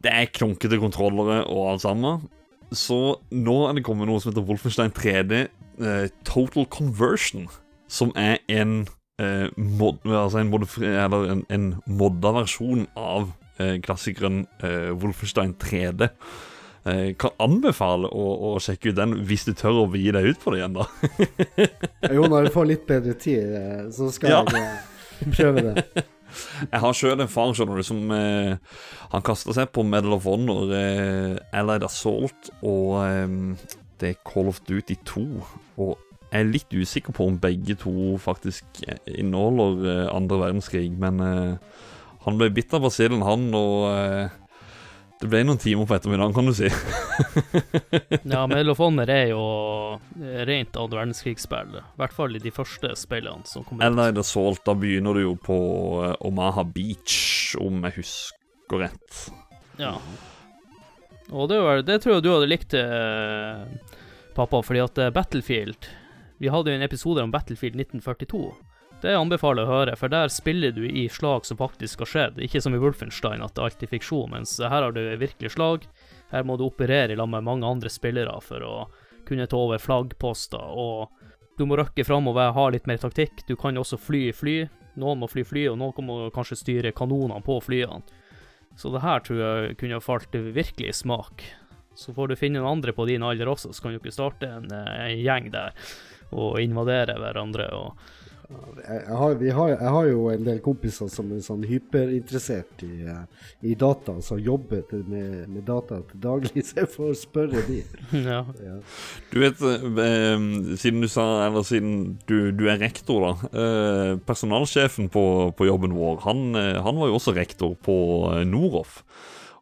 Det 0.00 0.10
er 0.12 0.30
klunkete 0.32 0.78
kontrollere 0.80 1.42
og 1.50 1.72
alt 1.74 1.82
sammen. 1.84 2.28
Så 2.72 3.18
nå 3.34 3.56
er 3.68 3.74
det 3.76 3.84
kommet 3.84 4.08
noe 4.08 4.20
som 4.22 4.30
heter 4.32 4.46
Wolfenstein 4.46 4.92
3D 4.94 5.34
eh, 5.42 6.06
Total 6.24 6.66
Conversion, 6.70 7.48
som 7.90 8.12
er 8.16 8.38
en 8.48 8.86
eh, 9.20 9.48
mod, 9.58 9.98
altså 10.06 10.38
en, 10.44 10.54
eller 10.86 11.34
en, 11.34 11.42
en 11.50 11.66
modda 11.86 12.32
versjon 12.40 12.86
av 12.96 13.32
klassikeren 13.84 14.46
Wolfenstein 15.02 15.50
3D. 15.60 16.06
Eh, 16.88 17.10
kan 17.20 17.34
anbefale 17.44 18.08
å, 18.08 18.54
å 18.54 18.60
sjekke 18.62 18.88
ut 18.94 18.96
den 18.96 19.18
hvis 19.28 19.42
du 19.44 19.50
tør 19.52 19.82
å 19.82 19.90
gi 19.92 20.14
deg 20.16 20.30
ut 20.30 20.38
på 20.40 20.54
det 20.54 20.62
igjen, 20.62 20.78
da. 20.78 20.86
Jo, 22.16 22.24
når 22.24 22.46
du 22.48 22.54
får 22.54 22.70
litt 22.70 22.86
bedre 22.88 23.12
tid, 23.20 23.52
så 23.92 24.08
skal 24.14 24.32
Ja. 24.32 24.38
jeg 24.48 24.70
prøve 25.36 25.66
det. 25.70 25.84
Jeg 26.70 26.78
har 26.84 26.94
sjøl 26.94 27.18
en 27.18 27.30
far 27.30 27.50
skjønner 27.58 27.80
du, 27.80 27.82
som 27.82 28.12
eh, 28.14 28.52
Han 29.10 29.24
kasta 29.26 29.50
seg 29.56 29.72
på 29.74 29.82
Medal 29.82 30.14
of 30.14 30.28
Honor, 30.30 30.70
eh, 30.76 31.34
Allied 31.58 31.82
Assault 31.82 32.52
og 32.62 33.00
eh, 33.02 33.72
det 34.00 34.14
er 34.14 34.22
Call 34.24 34.48
of 34.48 34.60
Duty 34.68 34.96
2. 35.04 35.24
Og 35.82 35.98
jeg 36.30 36.44
er 36.44 36.52
litt 36.52 36.72
usikker 36.72 37.14
på 37.14 37.26
om 37.26 37.38
begge 37.42 37.74
to 37.78 38.14
faktisk 38.22 38.82
inneholder 39.10 39.88
eh, 39.90 40.04
andre 40.14 40.38
verdenskrig, 40.44 40.90
men 41.02 41.18
eh, 41.24 41.56
han 42.24 42.38
ble 42.38 42.50
bitt 42.54 42.72
av 42.76 42.84
basillen, 42.86 43.24
han, 43.26 43.48
og 43.56 43.88
eh, 43.90 44.36
det 45.20 45.28
ble 45.28 45.42
noen 45.44 45.58
timer 45.60 45.84
på 45.84 45.96
ettermiddagen, 45.98 46.32
kan 46.32 46.46
du 46.48 46.54
si. 46.56 46.70
Ja, 48.30 48.46
Medal 48.48 48.72
er 49.04 49.26
jo 49.28 49.42
eh, 50.16 50.40
rent 50.48 50.78
andre 50.80 51.02
verdenskrigsspill. 51.02 51.74
I 51.76 52.00
hvert 52.00 52.14
fall 52.16 52.36
i 52.36 52.40
de 52.40 52.52
første 52.54 52.94
spillene 52.96 53.44
som 53.48 53.66
kom 53.66 53.76
ut. 53.76 53.84
Allied 53.84 54.20
Assault, 54.20 54.62
da 54.64 54.72
begynner 54.78 55.18
du 55.18 55.24
jo 55.26 55.34
på 55.36 55.58
eh, 56.06 56.14
Omaha 56.24 56.64
Beach, 56.64 57.52
om 57.60 57.84
jeg 57.84 57.98
husker 57.98 58.80
rett. 58.86 59.20
Ja. 59.80 59.92
Og 61.28 61.50
det, 61.52 61.60
var, 61.66 61.84
det 61.84 62.00
tror 62.00 62.16
jeg 62.16 62.24
du 62.24 62.32
hadde 62.32 62.48
likt, 62.48 62.78
eh, 62.80 63.92
pappa, 64.38 64.62
fordi 64.64 64.84
at 64.86 65.04
Battlefield 65.14 65.90
Vi 66.40 66.48
hadde 66.48 66.72
jo 66.72 66.80
en 66.80 66.86
episode 66.86 67.20
om 67.20 67.32
Battlefield 67.34 67.76
1942. 67.76 68.46
Det 69.00 69.14
anbefaler 69.16 69.64
jeg 69.64 69.70
å 69.70 69.72
høre, 69.78 69.92
for 69.96 70.12
der 70.12 70.28
spiller 70.28 70.74
du 70.76 70.82
i 70.84 71.06
slag 71.08 71.46
som 71.48 71.56
faktisk 71.56 72.02
har 72.04 72.10
skjedd. 72.10 72.40
Ikke 72.44 72.60
som 72.60 72.74
i 72.76 72.80
Wolfenstein, 72.80 73.40
at 73.40 73.54
det 73.56 73.64
alltid 73.64 73.86
er 73.88 73.92
fiksjon, 73.94 74.34
mens 74.34 74.58
her 74.60 74.84
har 74.84 74.92
du 74.92 75.00
virkelig 75.20 75.54
slag. 75.54 75.86
Her 76.34 76.44
må 76.44 76.58
du 76.60 76.66
operere 76.66 77.14
i 77.14 77.16
lag 77.16 77.30
med 77.32 77.46
mange 77.46 77.68
andre 77.68 77.88
spillere 77.92 78.36
for 78.44 78.66
å 78.66 78.74
kunne 79.28 79.48
ta 79.48 79.56
over 79.56 79.80
flaggposter, 79.80 80.60
og 80.60 81.08
du 81.56 81.64
må 81.68 81.78
røkke 81.80 82.04
framover, 82.04 82.52
ha 82.56 82.66
litt 82.72 82.88
mer 82.88 83.00
taktikk. 83.00 83.46
Du 83.48 83.56
kan 83.56 83.76
også 83.80 83.98
fly 84.00 84.26
i 84.28 84.36
fly. 84.36 84.58
Noen 85.00 85.20
må 85.22 85.30
fly 85.32 85.46
fly, 85.48 85.66
og 85.72 85.80
noen 85.80 86.06
må 86.06 86.20
kanskje 86.34 86.60
styre 86.60 86.92
kanonene 86.96 87.40
på 87.44 87.56
flyene. 87.64 88.04
Så 88.76 88.92
det 88.92 89.02
her 89.04 89.20
tror 89.24 89.40
jeg 89.40 89.74
kunne 89.80 90.04
falt 90.04 90.32
virkelig 90.32 90.92
i 90.92 90.96
smak. 90.96 91.44
Så 91.96 92.14
får 92.16 92.30
du 92.30 92.38
finne 92.40 92.60
noen 92.60 92.78
andre 92.78 92.94
på 92.96 93.04
din 93.08 93.24
alder 93.26 93.48
også, 93.50 93.74
så 93.74 93.82
kan 93.82 93.92
du 93.92 94.00
ikke 94.00 94.14
starte 94.14 94.48
en, 94.48 94.70
eh, 94.72 94.96
en 95.08 95.20
gjeng 95.20 95.50
der 95.52 95.76
og 96.32 96.60
invadere 96.62 97.16
hverandre. 97.18 97.68
og 97.74 97.98
Jeg, 98.50 99.16
har, 99.16 99.34
vi 99.38 99.50
har, 99.54 99.68
jeg 99.68 99.90
har 99.94 100.06
jo 100.08 100.22
en 100.32 100.46
del 100.46 100.58
kompiser 100.64 101.10
som 101.12 101.28
er 101.30 101.42
sånn 101.44 101.62
hyperinteressert 101.68 102.82
i, 102.82 103.04
eh, 103.06 103.44
i 103.70 103.76
data, 103.78 104.16
som 104.26 104.40
jobber 104.42 104.82
med, 105.06 105.44
med 105.52 105.62
data 105.68 106.00
til 106.08 106.22
daglig, 106.24 106.64
så 106.66 106.80
jeg 106.80 106.90
får 106.90 107.12
spørre 107.20 107.62
de. 107.68 107.78
ja. 108.32 108.40
Ja. 108.58 108.76
Du 109.30 109.38
vet, 109.42 109.62
eh, 109.62 110.46
siden 110.80 111.04
du 111.04 111.08
sa 111.10 111.26
Eller 111.46 111.66
siden 111.66 111.92
du, 112.26 112.50
du 112.56 112.66
er 112.72 112.80
rektor, 112.82 113.28
da. 113.28 113.50
Eh, 113.50 114.14
personalsjefen 114.26 115.10
på, 115.12 115.24
på 115.54 115.68
jobben 115.68 115.94
vår, 115.94 116.18
han, 116.26 116.48
eh, 116.58 116.80
han 116.82 116.98
var 116.98 117.12
jo 117.12 117.20
også 117.20 117.36
rektor 117.36 117.76
på 117.86 118.00
eh, 118.32 118.42
Noroff. 118.48 119.04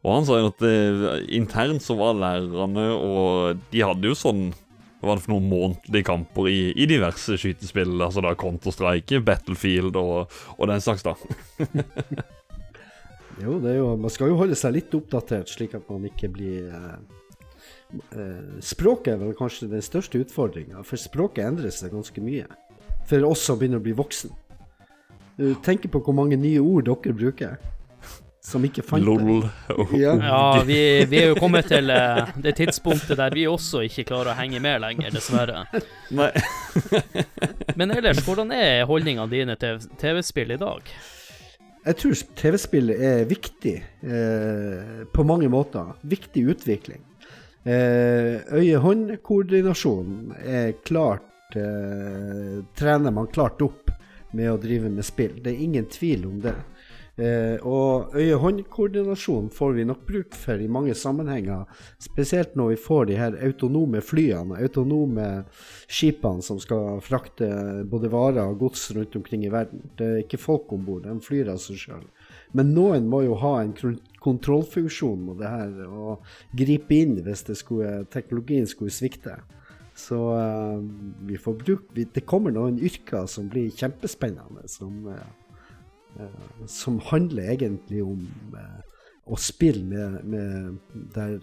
Og 0.01 0.15
han 0.15 0.25
sa 0.25 0.39
jo 0.39 0.49
at 0.49 0.65
eh, 0.65 1.05
internt 1.35 1.83
så 1.83 1.97
var 1.99 2.17
lærerne, 2.17 2.89
og 2.95 3.61
de 3.69 3.85
hadde 3.85 4.09
jo 4.09 4.17
sånn 4.17 4.49
hva 4.99 5.07
var 5.07 5.19
det 5.19 5.23
for 5.23 5.31
noen 5.31 5.47
månedlige 5.47 6.07
kamper 6.09 6.49
i, 6.51 6.59
i 6.75 6.87
diverse 6.89 7.37
skytespill? 7.39 7.93
Altså 8.03 8.23
da 8.25 8.33
Counter-Strike, 8.39 9.21
Battlefield 9.23 9.95
og, 9.99 10.33
og 10.57 10.69
den 10.71 10.83
slags, 10.83 11.05
da. 11.07 11.15
Jo, 13.39 13.55
det 13.63 13.69
er 13.71 13.77
jo, 13.77 13.93
man 13.95 14.11
skal 14.11 14.33
jo 14.33 14.35
holde 14.35 14.57
seg 14.59 14.73
litt 14.75 14.95
oppdatert, 14.97 15.47
slik 15.47 15.71
at 15.77 15.85
man 15.87 16.03
ikke 16.09 16.27
blir 16.33 16.65
eh, 16.75 16.97
eh, 18.11 18.57
Språket 18.59 19.13
er 19.13 19.21
vel 19.21 19.31
kanskje 19.37 19.69
den 19.71 19.85
største 19.85 20.19
utfordringa, 20.19 20.83
for 20.83 20.99
språket 20.99 21.47
endrer 21.47 21.71
seg 21.71 21.93
ganske 21.95 22.23
mye. 22.23 22.49
For 23.07 23.23
oss 23.29 23.45
som 23.47 23.55
begynner 23.61 23.79
å 23.79 23.85
bli 23.85 23.95
voksen. 23.95 24.33
Du 25.39 25.53
tenker 25.63 25.87
på 25.87 26.01
hvor 26.03 26.17
mange 26.17 26.35
nye 26.35 26.59
ord 26.59 26.89
dere 26.89 27.15
bruker 27.15 27.55
som 28.41 28.63
ikke 28.65 28.83
fant 28.85 29.05
LOL. 29.05 29.43
Ja. 29.99 30.13
ja, 30.31 30.63
vi, 30.65 30.79
vi 31.09 31.21
er 31.21 31.31
jo 31.33 31.37
kommet 31.39 31.69
til 31.71 31.91
eh, 31.93 32.31
det 32.39 32.55
tidspunktet 32.59 33.19
der 33.19 33.35
vi 33.35 33.45
også 33.49 33.83
ikke 33.87 34.07
klarer 34.11 34.33
å 34.33 34.37
henge 34.39 34.61
med 34.63 34.81
lenger, 34.83 35.11
dessverre. 35.13 35.65
Nei. 36.15 36.31
Men 37.79 37.95
ellers, 37.95 38.23
hvordan 38.25 38.53
er 38.55 38.87
holdningene 38.89 39.29
dine 39.31 39.57
til 39.59 39.81
TV-spill 40.01 40.55
i 40.55 40.59
dag? 40.61 40.93
Jeg 41.85 41.97
tror 42.01 42.23
TV-spill 42.39 42.91
er 42.95 43.27
viktig 43.29 43.75
eh, 43.79 45.05
på 45.13 45.27
mange 45.27 45.47
måter. 45.51 45.93
Viktig 46.07 46.43
utvikling. 46.55 47.03
Eh, 47.63 48.39
Øye-hånd-koordinasjon 48.55 50.35
er 50.39 50.73
klart 50.87 51.55
eh, 51.59 52.59
trener 52.77 53.11
man 53.15 53.27
klart 53.31 53.61
opp 53.65 53.91
med 54.31 54.51
å 54.51 54.59
drive 54.61 54.91
med 54.91 55.07
spill. 55.07 55.39
Det 55.43 55.53
er 55.53 55.63
ingen 55.65 55.87
tvil 55.91 56.27
om 56.29 56.39
det. 56.43 56.55
Eh, 57.19 57.59
og 57.67 58.13
øye-hånd-koordinasjon 58.15 59.49
får 59.51 59.73
vi 59.75 59.83
nok 59.87 60.05
bruk 60.07 60.35
for 60.39 60.61
i 60.61 60.69
mange 60.71 60.93
sammenhenger. 60.95 61.65
Spesielt 61.99 62.55
når 62.55 62.69
vi 62.71 62.77
får 62.79 63.09
de 63.09 63.17
her 63.19 63.35
autonome 63.43 63.99
flyene, 64.05 64.55
autonome 64.63 65.25
skipene 65.91 66.45
som 66.45 66.61
skal 66.63 67.01
frakte 67.03 67.49
både 67.91 68.11
varer 68.13 68.45
og 68.45 68.61
gods 68.63 68.85
rundt 68.95 69.17
omkring 69.19 69.43
i 69.43 69.51
verden. 69.51 69.83
Det 69.99 70.07
er 70.07 70.23
ikke 70.23 70.39
folk 70.39 70.71
om 70.71 70.85
bord, 70.87 71.03
de 71.03 71.17
flyr 71.25 71.51
av 71.51 71.59
seg 71.63 71.81
sjøl. 71.81 72.07
Men 72.55 72.71
noen 72.73 73.09
må 73.11 73.21
jo 73.25 73.35
ha 73.43 73.57
en 73.65 73.75
kontrollfunksjon 74.23 75.27
med 75.27 75.43
det 75.43 75.51
her, 75.51 75.75
og 75.89 76.23
gripe 76.57 76.95
inn 76.95 77.19
hvis 77.25 77.43
skulle, 77.59 78.05
teknologien 78.13 78.69
skulle 78.69 78.95
svikte. 78.95 79.35
Så 79.99 80.21
eh, 80.37 80.79
vi 81.27 81.35
får 81.35 81.59
bruke 81.59 82.07
Det 82.15 82.23
kommer 82.23 82.53
noen 82.55 82.79
yrker 82.79 83.27
som 83.27 83.49
blir 83.51 83.67
kjempespennende, 83.75 84.63
som 84.71 85.03
Eh, 85.11 85.48
som 86.67 86.99
handler 87.09 87.53
egentlig 87.53 88.03
om 88.03 88.23
eh, 88.57 88.79
å 89.29 89.37
spille 89.39 89.83
med, 89.85 90.23
med 90.25 90.79
der 91.15 91.35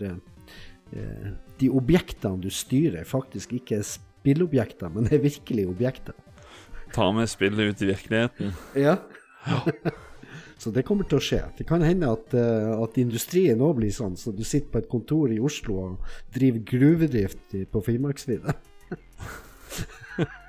eh, 0.92 1.30
de 1.60 1.70
objektene 1.72 2.42
du 2.42 2.50
styrer, 2.52 3.06
faktisk 3.08 3.56
ikke 3.56 3.80
er 3.80 3.86
spillobjekter, 3.88 4.92
men 4.92 5.08
er 5.10 5.22
virkelige 5.22 5.70
objekter. 5.70 6.16
Ta 6.94 7.10
med 7.14 7.30
spillet 7.30 7.72
ut 7.72 7.82
i 7.82 7.88
virkeligheten. 7.90 8.52
Ja. 8.78 8.96
så 10.62 10.70
det 10.74 10.84
kommer 10.86 11.08
til 11.08 11.18
å 11.18 11.24
skje. 11.24 11.42
Det 11.58 11.66
kan 11.68 11.82
hende 11.82 12.12
at, 12.14 12.36
at 12.36 13.00
industrien 13.02 13.62
òg 13.64 13.80
blir 13.80 13.94
sånn, 13.94 14.14
så 14.20 14.32
du 14.32 14.44
sitter 14.46 14.70
på 14.70 14.82
et 14.84 14.90
kontor 14.92 15.34
i 15.34 15.40
Oslo 15.42 15.80
og 15.82 16.14
driver 16.34 16.62
gruvedrift 16.70 17.58
på 17.72 17.82
Finnmarksvidda. 17.88 18.54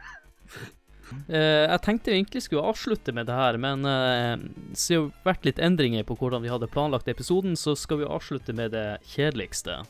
Uh, 1.29 1.65
jeg 1.67 1.81
tenkte 1.85 2.11
vi 2.11 2.19
egentlig 2.19 2.43
skulle 2.45 2.67
avslutte 2.67 3.13
med 3.15 3.29
det 3.29 3.37
her, 3.37 3.57
men 3.61 3.87
uh, 3.87 4.35
siden 4.73 5.07
det 5.07 5.17
har 5.21 5.27
vært 5.31 5.47
litt 5.47 5.61
endringer 5.63 6.07
på 6.07 6.17
hvordan 6.19 6.43
vi 6.43 6.51
hadde 6.51 6.69
planlagt 6.71 7.07
episoden, 7.11 7.55
så 7.59 7.75
skal 7.79 8.01
vi 8.01 8.09
avslutte 8.09 8.55
med 8.57 8.75
det 8.75 8.99
kjedeligste. 9.13 9.81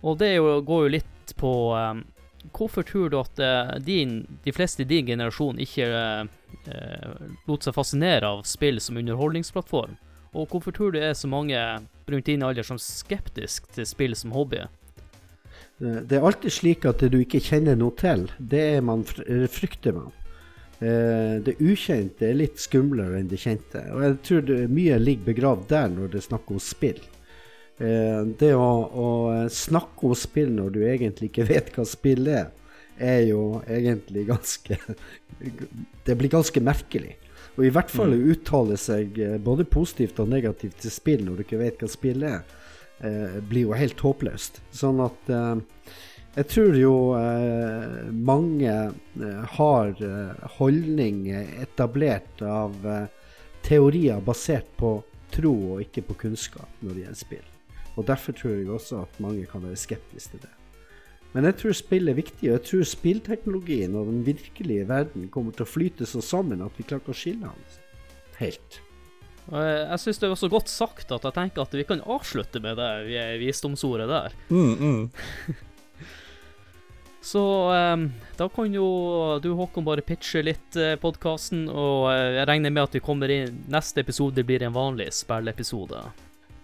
Og 0.00 0.18
det 0.20 0.34
går 0.40 0.86
jo 0.86 0.94
litt 0.96 1.36
på 1.36 1.54
um, 1.76 2.06
Hvorfor 2.56 2.86
tror 2.88 3.10
du 3.12 3.18
at 3.18 3.36
din, 3.84 4.22
de 4.46 4.52
fleste 4.56 4.80
i 4.80 4.88
din 4.88 5.04
generasjon 5.04 5.58
ikke 5.60 5.84
lot 7.44 7.66
seg 7.66 7.74
fascinere 7.76 8.30
av 8.32 8.46
spill 8.48 8.80
som 8.80 8.96
underholdningsplattform? 8.96 9.98
Og 10.32 10.48
hvorfor 10.48 10.72
tror 10.72 10.94
du 10.94 10.96
det 10.96 11.10
er 11.10 11.18
så 11.20 11.28
mange 11.28 11.60
rundt 12.08 12.30
din 12.30 12.40
alder 12.46 12.64
som 12.64 12.80
skeptisk 12.80 13.68
til 13.76 13.84
spill 13.84 14.16
som 14.16 14.32
hobby? 14.32 14.62
Det 15.80 16.12
er 16.12 16.24
alltid 16.28 16.52
slik 16.52 16.84
at 16.84 17.00
det 17.00 17.08
du 17.14 17.22
ikke 17.22 17.40
kjenner 17.40 17.78
noe 17.78 17.94
til, 17.96 18.26
det 18.36 18.60
er 18.76 18.82
man 18.84 19.04
frykter 19.08 19.94
man. 19.96 20.10
Eh, 20.80 21.36
det 21.44 21.58
ukjente 21.60 22.24
er 22.28 22.36
litt 22.36 22.60
skumlere 22.60 23.18
enn 23.20 23.28
det 23.28 23.40
kjente. 23.40 23.82
Og 23.92 24.04
jeg 24.04 24.18
tror 24.28 24.52
mye 24.72 24.98
ligger 25.00 25.30
begravd 25.30 25.66
der 25.72 25.90
når 25.92 26.12
det 26.12 26.20
er 26.20 26.26
snakk 26.30 26.52
om 26.52 26.60
spill. 26.60 27.00
Eh, 27.80 28.22
det 28.40 28.54
å, 28.56 28.70
å, 28.88 29.08
snakke 29.52 30.08
om 30.08 30.16
spill 30.16 30.52
når 30.56 30.72
du 30.72 30.80
egentlig 30.84 31.30
ikke 31.30 31.48
vet 31.48 31.72
hva 31.76 31.84
spill 31.88 32.28
er, 32.28 32.50
er 33.00 33.22
jo 33.30 33.62
egentlig 33.64 34.26
ganske 34.28 34.76
Det 36.06 36.16
blir 36.20 36.32
ganske 36.32 36.60
merkelig. 36.60 37.14
Og 37.56 37.64
i 37.64 37.72
hvert 37.72 37.92
fall 37.92 38.12
å 38.12 38.18
mm. 38.20 38.26
uttale 38.34 38.76
seg 38.80 39.20
eh, 39.20 39.36
både 39.40 39.68
positivt 39.68 40.20
og 40.20 40.28
negativt 40.32 40.80
til 40.84 40.92
spill 40.92 41.24
når 41.24 41.40
du 41.40 41.44
ikke 41.46 41.60
vet 41.60 41.80
hva 41.80 41.88
spill 41.92 42.24
er 42.24 42.40
eh, 42.40 42.59
blir 43.00 43.68
jo 43.68 43.76
helt 43.76 44.02
håpløst. 44.04 44.58
Sånn 44.76 44.98
at 45.00 45.30
eh, 45.32 45.62
jeg 46.36 46.46
tror 46.46 46.76
jo 46.78 46.94
eh, 47.18 48.10
mange 48.14 48.70
eh, 48.70 49.54
har 49.56 50.02
holdning 50.60 51.24
etablert 51.34 52.42
av 52.46 52.76
eh, 52.86 53.08
teorier 53.66 54.22
basert 54.22 54.68
på 54.78 54.92
tro 55.34 55.52
og 55.74 55.82
ikke 55.82 56.04
på 56.06 56.18
kunnskap 56.26 56.84
når 56.84 56.94
det 56.94 57.02
gjelder 57.02 57.20
spill. 57.24 57.48
Og 57.98 58.06
Derfor 58.06 58.36
tror 58.38 58.54
jeg 58.54 58.70
også 58.70 59.02
at 59.02 59.18
mange 59.22 59.48
kan 59.50 59.64
være 59.66 59.80
skeptiske 59.80 60.36
til 60.36 60.44
det. 60.44 60.54
Men 61.34 61.46
jeg 61.46 61.58
tror 61.60 61.74
spill 61.78 62.10
er 62.10 62.18
viktig, 62.18 62.46
og 62.46 62.54
jeg 62.56 62.64
tror 62.66 62.86
spillteknologien 62.90 63.98
og 63.98 64.06
den 64.10 64.22
virkelige 64.26 64.86
verden 64.88 65.28
kommer 65.34 65.54
til 65.54 65.66
å 65.66 65.70
flyte 65.70 66.06
så 66.06 66.22
sammen 66.22 66.62
at 66.62 66.78
vi 66.78 66.86
klarer 66.86 67.10
å 67.10 67.14
skille 67.14 67.50
den 67.50 68.38
helt. 68.40 68.80
Jeg 69.50 69.98
syns 70.02 70.20
det 70.22 70.30
var 70.30 70.38
så 70.38 70.50
godt 70.52 70.70
sagt 70.70 71.10
at 71.14 71.24
jeg 71.26 71.36
tenker 71.36 71.64
at 71.64 71.74
vi 71.74 71.86
kan 71.88 72.02
avslutte 72.04 72.62
med 72.62 72.78
det 72.78 73.24
visdomsordet 73.40 74.06
der. 74.10 74.36
Mm, 74.52 74.74
mm. 74.78 75.56
så 77.32 77.44
um, 77.94 78.06
da 78.38 78.48
kan 78.52 78.74
jo 78.74 78.86
du, 79.42 79.50
Håkon, 79.58 79.86
bare 79.88 80.04
pitche 80.06 80.44
litt 80.46 80.78
eh, 80.78 80.94
podkasten, 81.00 81.66
og 81.68 82.08
uh, 82.12 82.14
jeg 82.38 82.46
regner 82.52 82.74
med 82.74 82.86
at 82.86 82.94
vi 82.96 83.04
kommer 83.04 83.32
inn 83.32 83.62
Neste 83.70 84.04
episode 84.04 84.44
blir 84.46 84.62
en 84.66 84.76
vanlig 84.76 85.10
spilleepisode. 85.18 86.04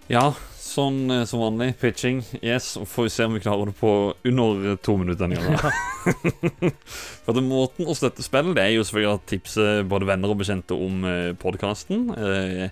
Ja, 0.06 0.28
sånn 0.62 1.10
eh, 1.10 1.24
som 1.26 1.40
vanlig. 1.42 1.72
Pitching. 1.80 2.20
Yes, 2.38 2.74
og 2.78 2.86
får 2.86 3.08
vi 3.08 3.12
se 3.14 3.24
om 3.26 3.34
vi 3.34 3.40
klarer 3.42 3.70
det 3.70 3.74
på 3.78 3.90
under 4.28 4.76
to 4.86 4.94
minutter. 5.00 5.32
For 7.26 7.32
at 7.32 7.40
Måten 7.42 7.88
å 7.90 7.94
støtte 7.96 8.22
spill 8.22 8.52
Det 8.54 8.62
er 8.62 8.76
jo 8.76 8.84
selvfølgelig 8.86 9.10
å 9.10 9.22
tipse 9.26 9.64
både 9.90 10.06
venner 10.06 10.30
og 10.30 10.38
bekjente 10.44 10.78
om 10.78 11.02
eh, 11.10 11.32
podkasten. 11.42 12.06
Eh, 12.14 12.68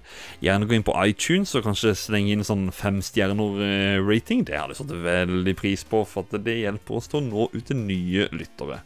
gjerne 0.46 0.68
gå 0.70 0.78
inn 0.78 0.86
på 0.86 0.94
iTunes 1.02 1.56
og 1.58 1.66
kanskje 1.66 1.96
slenge 1.98 2.36
inn 2.36 2.46
sånn 2.46 2.68
fem 2.74 3.02
stjerner-rating. 3.02 4.46
Det 4.46 4.60
hadde 4.60 4.76
jeg 4.76 4.84
satt 4.84 4.94
veldig 5.08 5.56
pris 5.58 5.82
på, 5.90 6.04
for 6.06 6.28
at 6.28 6.38
det 6.46 6.60
hjelper 6.60 7.00
oss 7.00 7.10
til 7.10 7.18
å 7.18 7.26
nå 7.26 7.48
ut 7.50 7.66
til 7.66 7.82
nye 7.82 8.30
lyttere. 8.30 8.78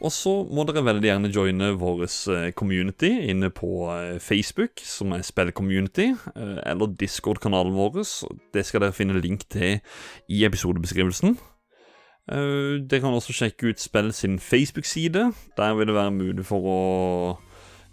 Og 0.00 0.12
så 0.14 0.32
må 0.48 0.64
dere 0.64 0.84
veldig 0.86 1.08
gjerne 1.10 1.30
joine 1.34 1.70
vår 1.80 2.06
eh, 2.06 2.46
community 2.56 3.10
inne 3.28 3.50
på 3.52 3.84
eh, 3.92 4.16
Facebook, 4.22 4.80
som 4.84 5.12
er 5.12 5.26
spillcommunity, 5.26 6.14
eh, 6.32 6.58
eller 6.70 6.94
Discord-kanalen 7.00 7.76
vår. 7.76 8.00
Det 8.54 8.64
skal 8.64 8.86
dere 8.86 8.96
finne 8.96 9.20
link 9.20 9.44
til 9.52 9.80
i 10.28 10.44
episodebeskrivelsen. 10.48 11.36
Dere 12.30 13.00
kan 13.02 13.16
også 13.16 13.34
sjekke 13.34 13.72
ut 13.72 13.80
Spill 13.82 14.12
sin 14.14 14.36
Facebook-side. 14.38 15.24
Der 15.56 15.72
vil 15.74 15.88
det 15.88 15.96
være 15.96 16.12
mulig 16.14 16.44
for 16.46 16.62
å 16.62 16.76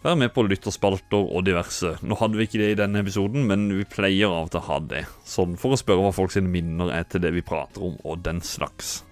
være 0.04 0.20
med 0.22 0.34
på 0.36 0.44
lytterspalter 0.46 1.32
og 1.34 1.48
diverse. 1.48 1.96
Nå 2.06 2.20
hadde 2.20 2.38
vi 2.38 2.46
ikke 2.46 2.62
det 2.62 2.70
i 2.76 2.78
denne 2.84 3.02
episoden, 3.02 3.48
men 3.50 3.66
vi 3.74 3.88
pleier 3.90 4.30
av 4.30 4.46
og 4.46 4.54
til 4.54 4.62
å 4.62 4.68
ha 4.68 4.80
det. 4.94 5.04
Sånn 5.26 5.58
for 5.58 5.74
å 5.74 5.82
spørre 5.82 6.06
hva 6.06 6.14
folk 6.14 6.36
sine 6.36 6.54
minner 6.54 6.94
er 6.94 7.10
til 7.10 7.26
det 7.26 7.34
vi 7.34 7.46
prater 7.46 7.90
om, 7.90 7.98
og 8.06 8.22
den 8.28 8.44
slags. 8.46 9.07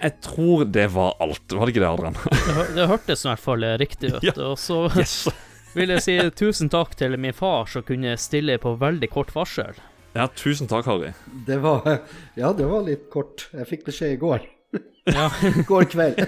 Jeg 0.00 0.16
tror 0.24 0.64
det 0.64 0.86
var 0.94 1.14
alt. 1.20 1.52
Var 1.52 1.66
det 1.66 1.74
ikke 1.74 1.82
det, 1.82 1.90
Adrian? 1.90 2.16
det, 2.56 2.66
det 2.78 2.88
hørtes 2.88 3.24
i 3.24 3.28
hvert 3.28 3.44
fall 3.44 3.66
riktig 3.82 4.14
ut. 4.14 4.24
Ja. 4.30 4.34
Og 4.48 4.58
så 4.60 4.86
yes. 5.00 5.28
vil 5.76 5.92
jeg 5.96 6.04
si 6.06 6.16
tusen 6.40 6.72
takk 6.72 6.96
til 6.96 7.18
min 7.20 7.36
far 7.36 7.68
som 7.68 7.84
kunne 7.86 8.16
stille 8.20 8.56
på 8.62 8.74
veldig 8.80 9.10
kort 9.12 9.34
varsel. 9.36 9.76
Ja, 10.16 10.26
tusen 10.34 10.70
takk, 10.70 10.88
Harry. 10.90 11.12
Det 11.46 11.60
var 11.62 11.84
Ja, 12.34 12.54
det 12.56 12.66
var 12.66 12.82
litt 12.88 13.10
kort. 13.12 13.50
Jeg 13.52 13.68
fikk 13.68 13.86
beskjed 13.90 14.16
i 14.16 14.20
går. 14.24 14.48
Ja. 15.10 15.28
går 15.66 15.86
kveld. 15.90 16.20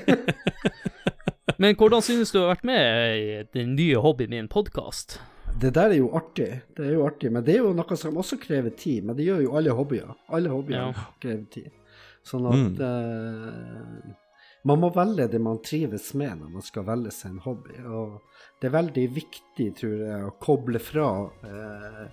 Men 1.61 1.77
hvordan 1.79 2.03
synes 2.03 2.33
du 2.35 2.41
har 2.41 2.55
vært 2.55 2.65
med 2.67 3.19
i 3.19 3.43
den 3.55 3.77
nye 3.79 4.01
hobbyen 4.03 4.33
min, 4.33 4.49
podkast? 4.51 5.19
Det 5.61 5.75
der 5.77 5.93
er 5.93 6.01
jo 6.01 6.09
artig. 6.17 6.49
Det 6.77 6.87
er 6.87 6.97
jo 6.97 7.05
artig, 7.07 7.31
Men 7.33 7.45
det 7.45 7.57
er 7.57 7.65
jo 7.65 7.75
noe 7.77 7.97
som 7.99 8.17
også 8.19 8.39
krever 8.41 8.73
tid. 8.77 9.05
Men 9.05 9.19
det 9.19 9.29
gjør 9.29 9.43
jo 9.45 9.55
alle 9.59 9.77
hobbyer. 9.77 10.15
Alle 10.33 10.53
hobbyer 10.53 10.79
ja. 10.79 11.07
krever 11.23 11.45
tid. 11.53 11.71
Sånn 12.27 12.49
at 12.51 12.81
mm. 12.81 12.83
uh, 12.83 14.19
man 14.69 14.83
må 14.83 14.93
velge 14.95 15.27
det 15.33 15.41
man 15.43 15.63
trives 15.65 16.13
med 16.19 16.39
når 16.39 16.51
man 16.57 16.67
skal 16.67 16.87
velge 16.87 17.15
seg 17.15 17.33
en 17.33 17.47
hobby. 17.47 17.79
Og 17.83 18.21
det 18.61 18.71
er 18.71 18.77
veldig 18.77 19.07
viktig, 19.17 19.71
tror 19.81 19.97
jeg, 20.07 20.29
å 20.29 20.37
koble 20.43 20.83
fra 20.83 21.09
uh, 21.27 22.05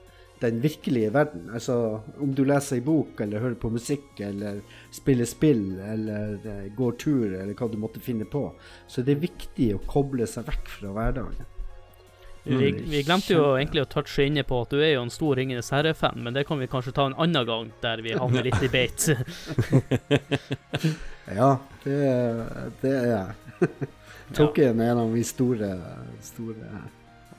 den 0.41 0.57
virkelige 0.63 1.11
verden. 1.13 1.45
Altså 1.53 1.77
om 2.17 2.33
du 2.33 2.41
leser 2.47 2.79
ei 2.79 2.85
bok, 2.85 3.21
eller 3.21 3.43
hører 3.43 3.59
på 3.61 3.73
musikk, 3.73 4.09
eller 4.25 4.63
spiller 4.95 5.29
spill, 5.29 5.63
eller 5.77 6.39
uh, 6.41 6.65
går 6.79 6.99
tur, 7.05 7.27
eller 7.29 7.53
hva 7.53 7.69
du 7.69 7.77
måtte 7.81 8.01
finne 8.03 8.25
på, 8.25 8.47
så 8.89 9.05
det 9.05 9.17
er 9.17 9.25
viktig 9.27 9.71
å 9.75 9.85
koble 9.89 10.27
seg 10.29 10.49
vekk 10.49 10.75
fra 10.79 10.97
hverdagen. 10.97 11.55
Vi, 12.49 12.71
vi, 12.71 13.01
glemte 13.05 13.35
jo 13.35 13.43
egentlig 13.53 13.83
å 13.83 13.89
touche 13.89 14.25
inne 14.25 14.41
på 14.47 14.63
at 14.63 14.71
du 14.73 14.79
er 14.81 14.95
jo 14.95 15.03
en 15.05 15.13
stor 15.13 15.37
Ringenes 15.37 15.69
herre-fan, 15.75 16.17
men 16.25 16.33
det 16.33 16.47
kan 16.49 16.57
vi 16.57 16.69
kanskje 16.71 16.95
ta 16.97 17.05
en 17.09 17.17
annen 17.21 17.45
gang, 17.45 17.69
der 17.83 18.01
vi 18.05 18.15
havner 18.17 18.47
litt 18.47 18.63
i 18.65 18.71
beit. 18.73 19.09
ja, 21.39 21.51
det, 21.83 21.99
det 22.81 22.95
er 22.95 23.07
jeg. 23.13 23.89
Tolkien 24.37 24.81
er 24.81 24.93
en 24.93 25.03
av 25.03 25.13
de 25.13 25.23
store, 25.25 25.69
store 26.21 26.83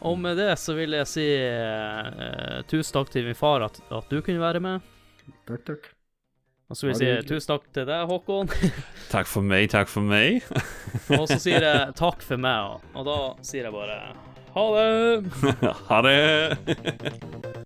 Og 0.06 0.18
med 0.18 0.38
det 0.40 0.50
så 0.58 0.74
vil 0.78 0.96
jeg 0.98 1.10
si 1.10 1.26
uh, 1.38 2.60
tusen 2.70 2.98
takk 2.98 3.12
til 3.14 3.28
min 3.28 3.38
far 3.38 3.66
at, 3.66 3.80
at, 3.90 4.10
du 4.10 4.20
kunne 4.22 4.42
være 4.42 4.62
med. 4.62 4.86
Takk, 5.48 5.64
takk. 5.66 5.90
Og 6.70 6.78
så 6.78 6.86
vil 6.86 6.94
jeg 6.94 7.22
si 7.22 7.30
tusen 7.30 7.50
takk 7.50 7.68
til 7.74 7.86
deg, 7.88 8.04
Håkon. 8.10 8.50
takk 9.14 9.30
for 9.30 9.46
meg, 9.46 9.70
takk 9.72 9.90
for 9.90 10.06
meg. 10.06 10.44
og 11.18 11.26
så 11.30 11.38
sier 11.42 11.66
jeg 11.66 11.94
takk 11.98 12.22
for 12.26 12.42
meg, 12.42 12.82
og 12.94 13.06
da 13.06 13.18
sier 13.46 13.66
jeg 13.66 13.74
bare 13.74 13.98
ha 14.54 14.64
det! 14.74 15.24
ha 15.88 16.02
det! 16.02 17.56